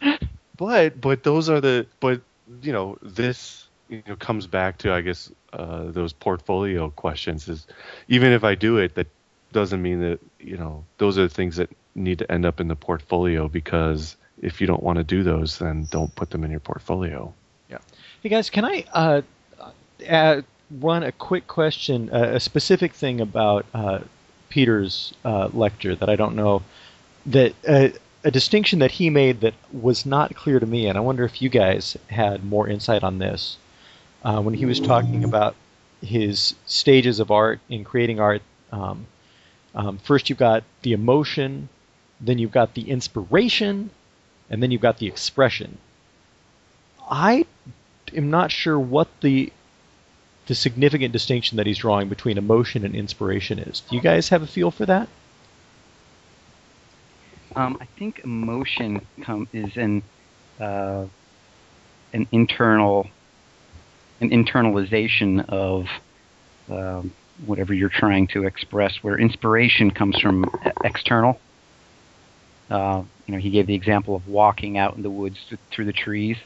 But 0.56 1.00
but 1.00 1.22
those 1.22 1.48
are 1.48 1.60
the 1.60 1.86
but 2.00 2.20
you 2.62 2.72
know 2.72 2.98
this 3.02 3.68
you 3.88 4.02
know 4.06 4.16
comes 4.16 4.46
back 4.46 4.78
to 4.78 4.92
I 4.92 5.00
guess 5.00 5.30
uh, 5.52 5.90
those 5.90 6.12
portfolio 6.12 6.90
questions 6.90 7.48
is 7.48 7.66
even 8.08 8.32
if 8.32 8.44
I 8.44 8.54
do 8.54 8.78
it 8.78 8.94
that 8.94 9.08
doesn't 9.52 9.80
mean 9.80 10.00
that 10.00 10.20
you 10.38 10.56
know 10.56 10.84
those 10.98 11.18
are 11.18 11.22
the 11.22 11.34
things 11.34 11.56
that 11.56 11.70
need 11.94 12.18
to 12.18 12.30
end 12.30 12.44
up 12.44 12.60
in 12.60 12.68
the 12.68 12.76
portfolio 12.76 13.48
because 13.48 14.16
if 14.42 14.60
you 14.60 14.66
don't 14.66 14.82
want 14.82 14.98
to 14.98 15.04
do 15.04 15.22
those 15.22 15.58
then 15.58 15.86
don't 15.90 16.14
put 16.14 16.30
them 16.30 16.44
in 16.44 16.50
your 16.50 16.60
portfolio. 16.60 17.32
Yeah. 17.70 17.78
Hey 18.22 18.28
guys, 18.28 18.50
can 18.50 18.64
I 18.64 18.84
uh, 18.92 19.22
uh, 20.08 20.42
run 20.70 21.02
a 21.02 21.12
quick 21.12 21.46
question, 21.46 22.10
uh, 22.10 22.32
a 22.34 22.40
specific 22.40 22.92
thing 22.92 23.20
about 23.20 23.66
uh, 23.72 24.00
Peter's 24.48 25.12
uh, 25.24 25.48
lecture 25.52 25.94
that 25.94 26.08
I 26.08 26.16
don't 26.16 26.36
know, 26.36 26.62
that 27.26 27.54
uh, 27.66 27.88
a 28.26 28.30
distinction 28.32 28.80
that 28.80 28.90
he 28.90 29.08
made 29.08 29.40
that 29.42 29.54
was 29.72 30.04
not 30.04 30.34
clear 30.34 30.58
to 30.58 30.66
me, 30.66 30.88
and 30.88 30.98
I 30.98 31.00
wonder 31.00 31.24
if 31.24 31.40
you 31.40 31.48
guys 31.48 31.96
had 32.08 32.44
more 32.44 32.66
insight 32.66 33.04
on 33.04 33.18
this. 33.18 33.56
Uh, 34.24 34.40
when 34.42 34.54
he 34.54 34.66
was 34.66 34.80
talking 34.80 35.22
about 35.22 35.54
his 36.02 36.56
stages 36.66 37.20
of 37.20 37.30
art 37.30 37.60
in 37.68 37.84
creating 37.84 38.18
art, 38.18 38.42
um, 38.72 39.06
um, 39.76 39.98
first 39.98 40.28
you've 40.28 40.40
got 40.40 40.64
the 40.82 40.92
emotion, 40.92 41.68
then 42.20 42.38
you've 42.38 42.50
got 42.50 42.74
the 42.74 42.90
inspiration, 42.90 43.90
and 44.50 44.60
then 44.60 44.72
you've 44.72 44.82
got 44.82 44.98
the 44.98 45.06
expression. 45.06 45.78
I 47.08 47.46
am 48.12 48.28
not 48.28 48.50
sure 48.50 48.78
what 48.78 49.08
the 49.20 49.52
the 50.46 50.54
significant 50.56 51.12
distinction 51.12 51.58
that 51.58 51.66
he's 51.66 51.78
drawing 51.78 52.08
between 52.08 52.38
emotion 52.38 52.84
and 52.84 52.94
inspiration 52.96 53.60
is. 53.60 53.80
Do 53.88 53.94
you 53.94 54.02
guys 54.02 54.30
have 54.30 54.42
a 54.42 54.48
feel 54.48 54.72
for 54.72 54.86
that? 54.86 55.08
Um, 57.56 57.78
I 57.80 57.88
think 57.98 58.20
emotion 58.22 59.06
come 59.22 59.48
is 59.52 59.76
an 59.76 60.02
uh, 60.60 61.06
an 62.12 62.28
internal 62.30 63.08
an 64.20 64.30
internalization 64.30 65.48
of 65.48 65.86
um, 66.70 67.12
whatever 67.44 67.74
you're 67.74 67.88
trying 67.88 68.28
to 68.28 68.44
express. 68.44 68.98
Where 69.02 69.18
inspiration 69.18 69.90
comes 69.90 70.20
from 70.20 70.44
external. 70.84 71.40
Uh, 72.68 73.04
you 73.26 73.34
know, 73.34 73.40
he 73.40 73.50
gave 73.50 73.66
the 73.66 73.74
example 73.74 74.14
of 74.16 74.26
walking 74.28 74.76
out 74.76 74.96
in 74.96 75.02
the 75.02 75.10
woods 75.10 75.38
th- 75.48 75.60
through 75.70 75.86
the 75.86 75.92
trees. 75.92 76.36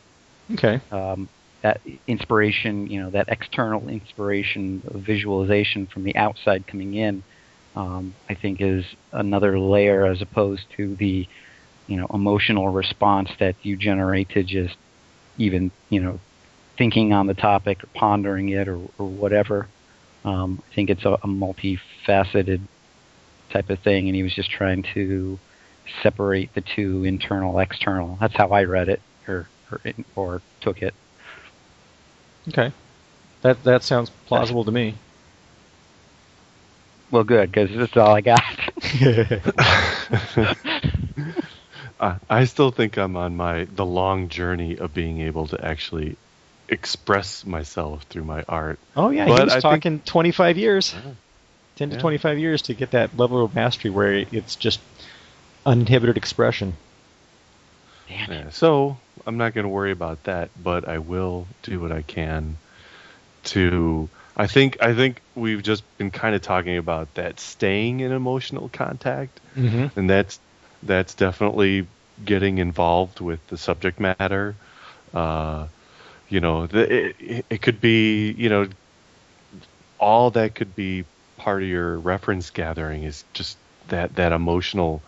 Okay. 0.52 0.80
um, 0.90 1.28
that 1.62 1.80
inspiration, 2.06 2.86
you 2.86 3.02
know, 3.02 3.10
that 3.10 3.28
external 3.28 3.88
inspiration 3.88 4.82
of 4.88 5.02
visualization 5.02 5.86
from 5.86 6.04
the 6.04 6.16
outside 6.16 6.66
coming 6.66 6.94
in, 6.94 7.22
um, 7.76 8.14
I 8.28 8.34
think 8.34 8.60
is 8.60 8.84
another 9.12 9.58
layer 9.58 10.06
as 10.06 10.20
opposed 10.22 10.62
to 10.76 10.94
the, 10.96 11.26
you 11.86 11.96
know, 11.96 12.06
emotional 12.12 12.68
response 12.68 13.30
that 13.38 13.56
you 13.62 13.76
generate 13.76 14.30
to 14.30 14.42
just 14.42 14.76
even, 15.38 15.70
you 15.88 16.00
know, 16.00 16.20
thinking 16.76 17.12
on 17.12 17.26
the 17.26 17.34
topic 17.34 17.84
or 17.84 17.88
pondering 17.94 18.48
it 18.48 18.68
or, 18.68 18.80
or 18.98 19.06
whatever. 19.06 19.68
Um, 20.24 20.62
I 20.70 20.74
think 20.74 20.90
it's 20.90 21.04
a, 21.04 21.12
a 21.12 21.26
multifaceted 21.26 22.60
type 23.50 23.70
of 23.70 23.78
thing, 23.80 24.06
and 24.06 24.16
he 24.16 24.22
was 24.22 24.34
just 24.34 24.50
trying 24.50 24.84
to 24.94 25.38
separate 26.02 26.54
the 26.54 26.60
two 26.60 27.04
internal, 27.04 27.58
external. 27.58 28.16
That's 28.20 28.34
how 28.34 28.48
I 28.48 28.64
read 28.64 28.88
it 28.88 29.00
or 29.26 29.48
or, 29.70 29.80
or 30.16 30.42
took 30.60 30.82
it. 30.82 30.94
Okay. 32.48 32.72
That 33.42 33.62
that 33.64 33.82
sounds 33.82 34.10
plausible 34.26 34.64
to 34.64 34.72
me. 34.72 34.94
Well, 37.10 37.24
good 37.24 37.50
because 37.50 37.74
that's 37.76 37.96
all 37.96 38.14
I 38.14 38.20
got. 38.20 38.40
I, 42.00 42.16
I 42.30 42.44
still 42.46 42.70
think 42.70 42.96
I'm 42.96 43.16
on 43.16 43.36
my 43.36 43.64
the 43.64 43.84
long 43.84 44.28
journey 44.28 44.78
of 44.78 44.94
being 44.94 45.20
able 45.20 45.46
to 45.48 45.62
actually 45.64 46.16
express 46.68 47.44
myself 47.44 48.04
through 48.04 48.24
my 48.24 48.44
art. 48.48 48.78
oh 48.96 49.10
yeah, 49.10 49.26
But 49.26 49.38
he 49.38 49.44
was 49.44 49.52
I 49.52 49.60
think- 49.60 49.82
talking 49.82 50.00
25 50.00 50.56
years, 50.56 50.94
10 51.76 51.90
to 51.90 51.94
Yeah. 51.96 52.00
25 52.00 52.38
years 52.38 52.62
to 52.62 52.74
get 52.74 52.92
that 52.92 53.16
level 53.18 53.44
of 53.44 53.54
mastery 53.54 53.90
where 53.90 54.12
it's 54.12 54.56
just 54.56 54.80
uninhibited 55.66 56.16
expression. 56.16 56.74
Damn. 58.08 58.30
Yeah, 58.32 58.50
so 58.50 58.96
I'm 59.26 59.36
not 59.36 59.52
going 59.54 59.64
to 59.64 59.68
worry 59.68 59.92
about 59.92 60.24
that, 60.24 60.50
but 60.62 60.88
I 60.88 60.98
will 60.98 61.46
do 61.62 61.80
what 61.80 61.92
I 61.92 62.02
can 62.02 62.56
to. 63.44 64.08
I 64.40 64.46
think 64.46 64.82
I 64.82 64.94
think 64.94 65.20
we've 65.34 65.62
just 65.62 65.84
been 65.98 66.10
kind 66.10 66.34
of 66.34 66.40
talking 66.40 66.78
about 66.78 67.14
that 67.14 67.40
staying 67.40 68.00
in 68.00 68.12
emotional 68.12 68.70
contact, 68.70 69.38
Mm-hmm. 69.56 69.98
and 69.98 70.08
that's 70.08 70.40
that's 70.82 71.14
definitely 71.14 71.86
getting 72.24 72.58
involved 72.58 73.20
with 73.20 73.46
the 73.48 73.58
subject 73.58 74.00
matter. 74.00 74.54
Uh, 75.12 75.66
you 76.28 76.40
know, 76.40 76.66
the, 76.66 77.10
it, 77.18 77.44
it 77.50 77.62
could 77.62 77.80
be 77.80 78.32
you 78.32 78.48
know 78.48 78.68
all 79.98 80.30
that 80.30 80.54
could 80.54 80.74
be 80.74 81.04
part 81.36 81.62
of 81.62 81.68
your 81.68 81.98
reference 81.98 82.50
gathering 82.50 83.02
is 83.04 83.24
just 83.34 83.58
that 83.88 84.14
that 84.16 84.32
emotional 84.32 85.02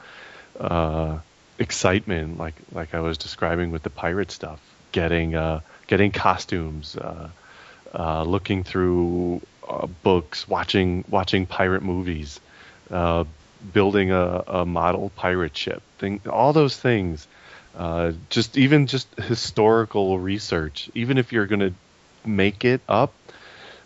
uh, 0.60 1.18
excitement, 1.58 2.38
like 2.38 2.54
like 2.72 2.94
I 2.94 3.00
was 3.00 3.18
describing 3.18 3.70
with 3.70 3.82
the 3.82 3.90
pirate 3.90 4.30
stuff, 4.30 4.60
getting 4.92 5.34
uh, 5.34 5.60
getting 5.86 6.10
costumes, 6.12 6.96
uh, 6.96 7.30
uh, 7.94 8.22
looking 8.22 8.64
through 8.64 9.42
uh, 9.68 9.86
books, 10.02 10.48
watching 10.48 11.04
watching 11.08 11.46
pirate 11.46 11.82
movies, 11.82 12.40
uh, 12.90 13.24
building 13.72 14.10
a, 14.10 14.44
a 14.46 14.66
model 14.66 15.10
pirate 15.10 15.56
ship, 15.56 15.82
thing, 15.98 16.20
all 16.30 16.52
those 16.52 16.76
things. 16.76 17.26
Uh, 17.76 18.12
just 18.28 18.58
even 18.58 18.86
just 18.86 19.08
historical 19.18 20.18
research, 20.18 20.90
even 20.94 21.16
if 21.16 21.32
you're 21.32 21.46
going 21.46 21.60
to 21.60 21.74
make 22.24 22.66
it 22.66 22.82
up 22.86 23.14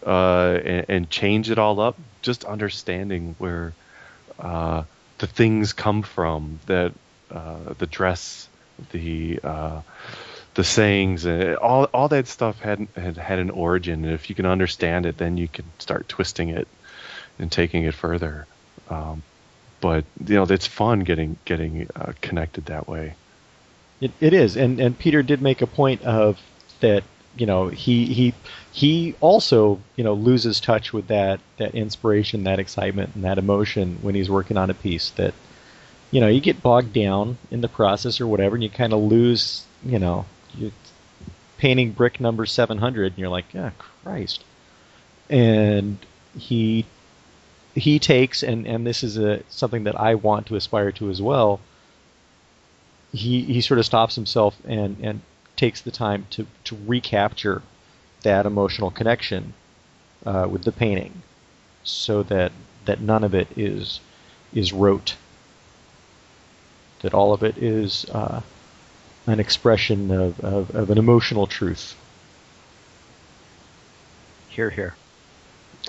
uh, 0.04 0.58
and, 0.64 0.86
and 0.88 1.10
change 1.10 1.50
it 1.50 1.58
all 1.58 1.78
up, 1.78 1.96
just 2.20 2.44
understanding 2.44 3.36
where 3.38 3.72
the 4.38 5.26
things 5.26 5.72
come 5.72 6.02
from 6.02 6.58
that 6.66 6.92
the 7.30 7.86
dress, 7.86 8.48
the 8.90 9.38
the 10.56 10.64
sayings, 10.64 11.26
uh, 11.26 11.56
all 11.60 11.84
all 11.92 12.08
that 12.08 12.26
stuff 12.26 12.58
had 12.60 12.88
had 12.96 13.18
had 13.18 13.38
an 13.38 13.50
origin, 13.50 14.04
and 14.04 14.14
if 14.14 14.30
you 14.30 14.34
can 14.34 14.46
understand 14.46 15.04
it, 15.04 15.18
then 15.18 15.36
you 15.36 15.48
can 15.48 15.66
start 15.78 16.08
twisting 16.08 16.48
it 16.48 16.66
and 17.38 17.52
taking 17.52 17.84
it 17.84 17.94
further. 17.94 18.46
Um, 18.88 19.22
but 19.82 20.04
you 20.26 20.36
know, 20.36 20.44
it's 20.44 20.66
fun 20.66 21.00
getting 21.00 21.36
getting 21.44 21.88
uh, 21.94 22.12
connected 22.22 22.66
that 22.66 22.88
way. 22.88 23.14
It, 24.00 24.12
it 24.18 24.32
is, 24.32 24.56
and 24.56 24.80
and 24.80 24.98
Peter 24.98 25.22
did 25.22 25.42
make 25.42 25.62
a 25.62 25.66
point 25.66 26.02
of 26.02 26.40
that. 26.80 27.04
You 27.36 27.44
know, 27.44 27.68
he 27.68 28.06
he 28.06 28.32
he 28.72 29.14
also 29.20 29.78
you 29.94 30.04
know 30.04 30.14
loses 30.14 30.58
touch 30.58 30.90
with 30.90 31.08
that 31.08 31.38
that 31.58 31.74
inspiration, 31.74 32.44
that 32.44 32.58
excitement, 32.58 33.10
and 33.14 33.24
that 33.24 33.36
emotion 33.36 33.98
when 34.00 34.14
he's 34.14 34.30
working 34.30 34.56
on 34.56 34.70
a 34.70 34.74
piece. 34.74 35.10
That 35.10 35.34
you 36.10 36.22
know, 36.22 36.28
you 36.28 36.40
get 36.40 36.62
bogged 36.62 36.94
down 36.94 37.36
in 37.50 37.60
the 37.60 37.68
process 37.68 38.22
or 38.22 38.26
whatever, 38.26 38.56
and 38.56 38.62
you 38.62 38.70
kind 38.70 38.94
of 38.94 39.00
lose, 39.00 39.62
you 39.84 39.98
know, 39.98 40.24
you 40.56 40.72
painting 41.58 41.92
brick 41.92 42.20
number 42.20 42.46
700, 42.46 43.12
and 43.12 43.18
you're 43.18 43.28
like, 43.28 43.52
yeah, 43.52 43.70
Christ. 44.04 44.44
And 45.28 45.98
he 46.38 46.86
he 47.74 47.98
takes, 47.98 48.42
and 48.42 48.66
and 48.66 48.86
this 48.86 49.02
is 49.02 49.18
a 49.18 49.42
something 49.48 49.84
that 49.84 49.98
I 50.00 50.14
want 50.14 50.46
to 50.46 50.56
aspire 50.56 50.92
to 50.92 51.10
as 51.10 51.20
well. 51.20 51.60
He 53.12 53.42
he 53.42 53.60
sort 53.60 53.78
of 53.78 53.86
stops 53.86 54.14
himself 54.14 54.56
and 54.66 54.96
and 55.02 55.20
takes 55.56 55.80
the 55.80 55.90
time 55.90 56.26
to 56.30 56.46
to 56.64 56.78
recapture 56.86 57.62
that 58.22 58.46
emotional 58.46 58.90
connection 58.90 59.54
uh, 60.24 60.46
with 60.50 60.64
the 60.64 60.72
painting, 60.72 61.22
so 61.82 62.22
that 62.24 62.52
that 62.84 63.00
none 63.00 63.24
of 63.24 63.34
it 63.34 63.48
is 63.56 64.00
is 64.54 64.72
rote. 64.72 65.16
That 67.02 67.12
all 67.12 67.32
of 67.32 67.42
it 67.42 67.58
is 67.58 68.06
uh, 68.06 68.40
an 69.26 69.40
expression 69.40 70.10
of, 70.10 70.38
of, 70.40 70.70
of 70.74 70.90
an 70.90 70.98
emotional 70.98 71.46
truth. 71.46 71.94
Here, 74.48 74.70
here. 74.70 74.96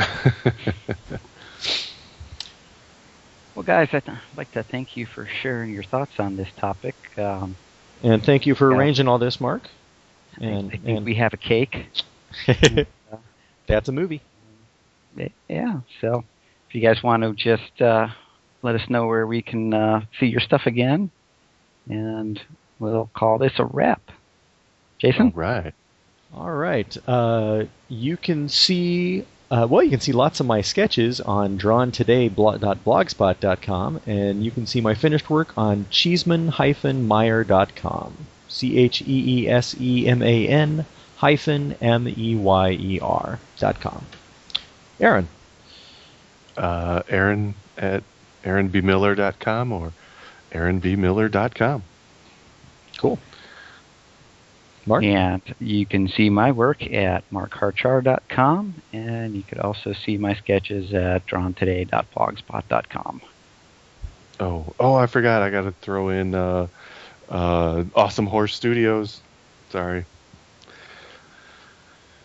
well, 3.55 3.63
guys, 3.63 3.89
I'd 3.93 4.03
like 4.35 4.51
to 4.51 4.63
thank 4.63 4.95
you 4.95 5.05
for 5.13 5.27
sharing 5.41 5.71
your 5.71 5.83
thoughts 5.83 6.13
on 6.19 6.35
this 6.35 6.49
topic. 6.59 6.95
Um, 7.17 7.57
And 8.03 8.23
thank 8.23 8.45
you 8.45 8.55
for 8.55 8.71
Yeah. 8.71 8.77
arranging 8.77 9.07
all 9.07 9.17
this, 9.19 9.39
Mark. 9.39 9.69
And, 10.39 10.67
I 10.67 10.77
think 10.77 10.83
and 10.85 11.05
we 11.05 11.15
have 11.15 11.33
a 11.33 11.37
cake. 11.37 11.75
that's 13.67 13.89
a 13.89 13.91
movie. 13.91 14.21
Yeah. 15.49 15.81
So, 16.01 16.23
if 16.69 16.75
you 16.75 16.81
guys 16.81 17.01
want 17.03 17.23
to 17.23 17.33
just 17.33 17.81
uh, 17.81 18.07
let 18.61 18.75
us 18.75 18.89
know 18.89 19.07
where 19.07 19.25
we 19.27 19.41
can 19.41 19.73
uh, 19.73 20.01
see 20.19 20.27
your 20.27 20.41
stuff 20.41 20.63
again, 20.65 21.11
and 21.87 22.39
we'll 22.79 23.09
call 23.13 23.37
this 23.37 23.59
a 23.59 23.65
wrap. 23.65 24.01
Jason. 24.99 25.27
All 25.27 25.33
right. 25.35 25.73
All 26.33 26.51
right. 26.51 26.97
Uh, 27.07 27.65
you 27.87 28.17
can 28.17 28.49
see, 28.49 29.23
uh, 29.49 29.65
well, 29.69 29.81
you 29.83 29.89
can 29.89 30.01
see 30.01 30.11
lots 30.11 30.39
of 30.39 30.45
my 30.45 30.61
sketches 30.61 31.19
on 31.21 31.57
drawntoday.blogspot.com, 31.57 34.01
and 34.05 34.43
you 34.43 34.51
can 34.51 34.67
see 34.67 34.81
my 34.81 34.93
finished 34.93 35.29
work 35.29 35.57
on 35.57 35.85
cheeseman-meyer.com. 35.89 38.13
C 38.49 38.77
H 38.77 39.01
E 39.01 39.43
E 39.43 39.49
S 39.49 39.75
E 39.79 40.07
M 40.07 40.23
A 40.23 40.47
N 40.47 40.85
hyphen 41.17 41.75
M 41.81 42.07
E 42.07 42.35
Y 42.35 42.71
E 42.71 42.99
R 43.01 43.39
dot 43.59 43.79
com. 43.79 44.05
Aaron. 44.99 45.27
Uh, 46.55 47.03
Aaron 47.09 47.55
at 47.77 48.03
aaronbmiller.com 48.43 49.71
or 49.71 49.93
aaronbmiller.com. 50.51 51.83
Cool. 52.97 53.19
Mark. 54.85 55.03
And 55.03 55.41
you 55.59 55.85
can 55.85 56.07
see 56.07 56.29
my 56.29 56.51
work 56.51 56.81
at 56.81 57.29
markharchar.com, 57.29 58.73
and 58.93 59.35
you 59.35 59.43
could 59.43 59.59
also 59.59 59.93
see 59.93 60.17
my 60.17 60.33
sketches 60.35 60.93
at 60.93 61.25
drawntoday.blogspot.com. 61.27 63.21
Oh, 64.39 64.73
oh, 64.79 64.95
I 64.95 65.07
forgot. 65.07 65.41
I 65.41 65.49
got 65.49 65.63
to 65.63 65.71
throw 65.71 66.09
in 66.09 66.35
uh, 66.35 66.67
uh, 67.27 67.83
Awesome 67.95 68.27
Horse 68.27 68.55
Studios. 68.55 69.19
Sorry. 69.71 70.05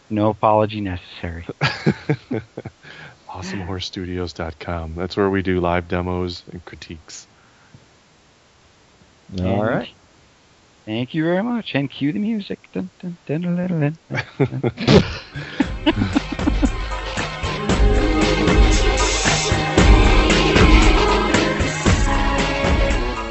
No 0.08 0.28
apology 0.28 0.80
necessary. 0.82 1.46
AwesomeHorseStudios.com. 3.28 4.94
That's 4.94 5.16
where 5.16 5.30
we 5.30 5.42
do 5.42 5.58
live 5.60 5.88
demos 5.88 6.42
and 6.52 6.62
critiques. 6.64 7.26
All 9.38 9.46
And 9.46 9.62
right. 9.62 9.88
Thank 10.84 11.14
you 11.14 11.24
very 11.24 11.42
much. 11.42 11.70
And 11.74 11.90
cue 11.90 12.12
the 12.12 12.18
music. 12.18 12.68
Dun, 12.72 12.90
dun, 13.00 13.18
dun. 13.26 13.98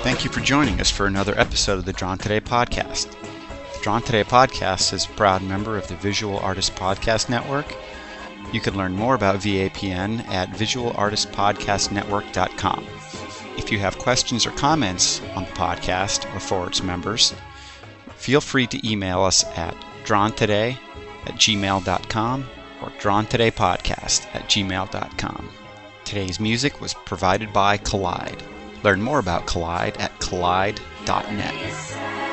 Thank 0.04 0.24
you 0.24 0.32
for 0.32 0.40
joining 0.40 0.80
us 0.80 0.90
for 0.90 1.06
another 1.08 1.38
episode 1.38 1.78
of 1.78 1.84
the 1.86 1.92
Drawn 1.94 2.18
Today 2.18 2.40
podcast. 2.40 3.12
The 3.12 3.80
Drawn 3.82 4.02
Today 4.02 4.24
podcast 4.24 4.94
is 4.94 5.06
a 5.06 5.10
proud 5.10 5.44
member 5.44 5.78
of 5.78 5.88
the 5.88 5.96
Visual 5.96 6.40
Artist 6.40 6.76
Podcast 6.76 7.30
Network. 7.30 7.76
You 8.52 8.62
can 8.62 8.76
learn 8.78 8.94
more 8.94 9.16
about 9.16 9.42
VAPN 9.42 10.28
at 10.30 10.50
visualartistpodcastnetwork.com. 10.50 12.88
If 13.58 13.72
you 13.72 13.80
have 13.80 13.98
questions 13.98 14.46
or 14.46 14.52
comments 14.52 15.22
on 15.36 15.46
the 15.46 15.52
podcast 15.52 16.34
or 16.36 16.40
for 16.40 16.68
its 16.68 16.84
members, 16.84 17.34
feel 18.16 18.42
free 18.42 18.68
to 18.68 18.90
email 18.90 19.22
us 19.22 19.44
at 19.58 19.76
drawntoday 20.04 20.78
at 21.26 21.36
gmail.com 21.36 22.50
or 22.82 22.90
drawntodaypodcast 23.00 24.26
at 24.34 24.50
gmail.com. 24.50 25.50
Today's 26.06 26.40
music 26.40 26.82
was 26.82 26.96
provided 27.06 27.54
by 27.54 27.78
Collide. 27.78 28.42
Learn 28.84 29.02
more 29.02 29.20
about 29.20 29.46
Collide 29.46 29.98
at 29.98 30.18
collide.net. 30.20 32.31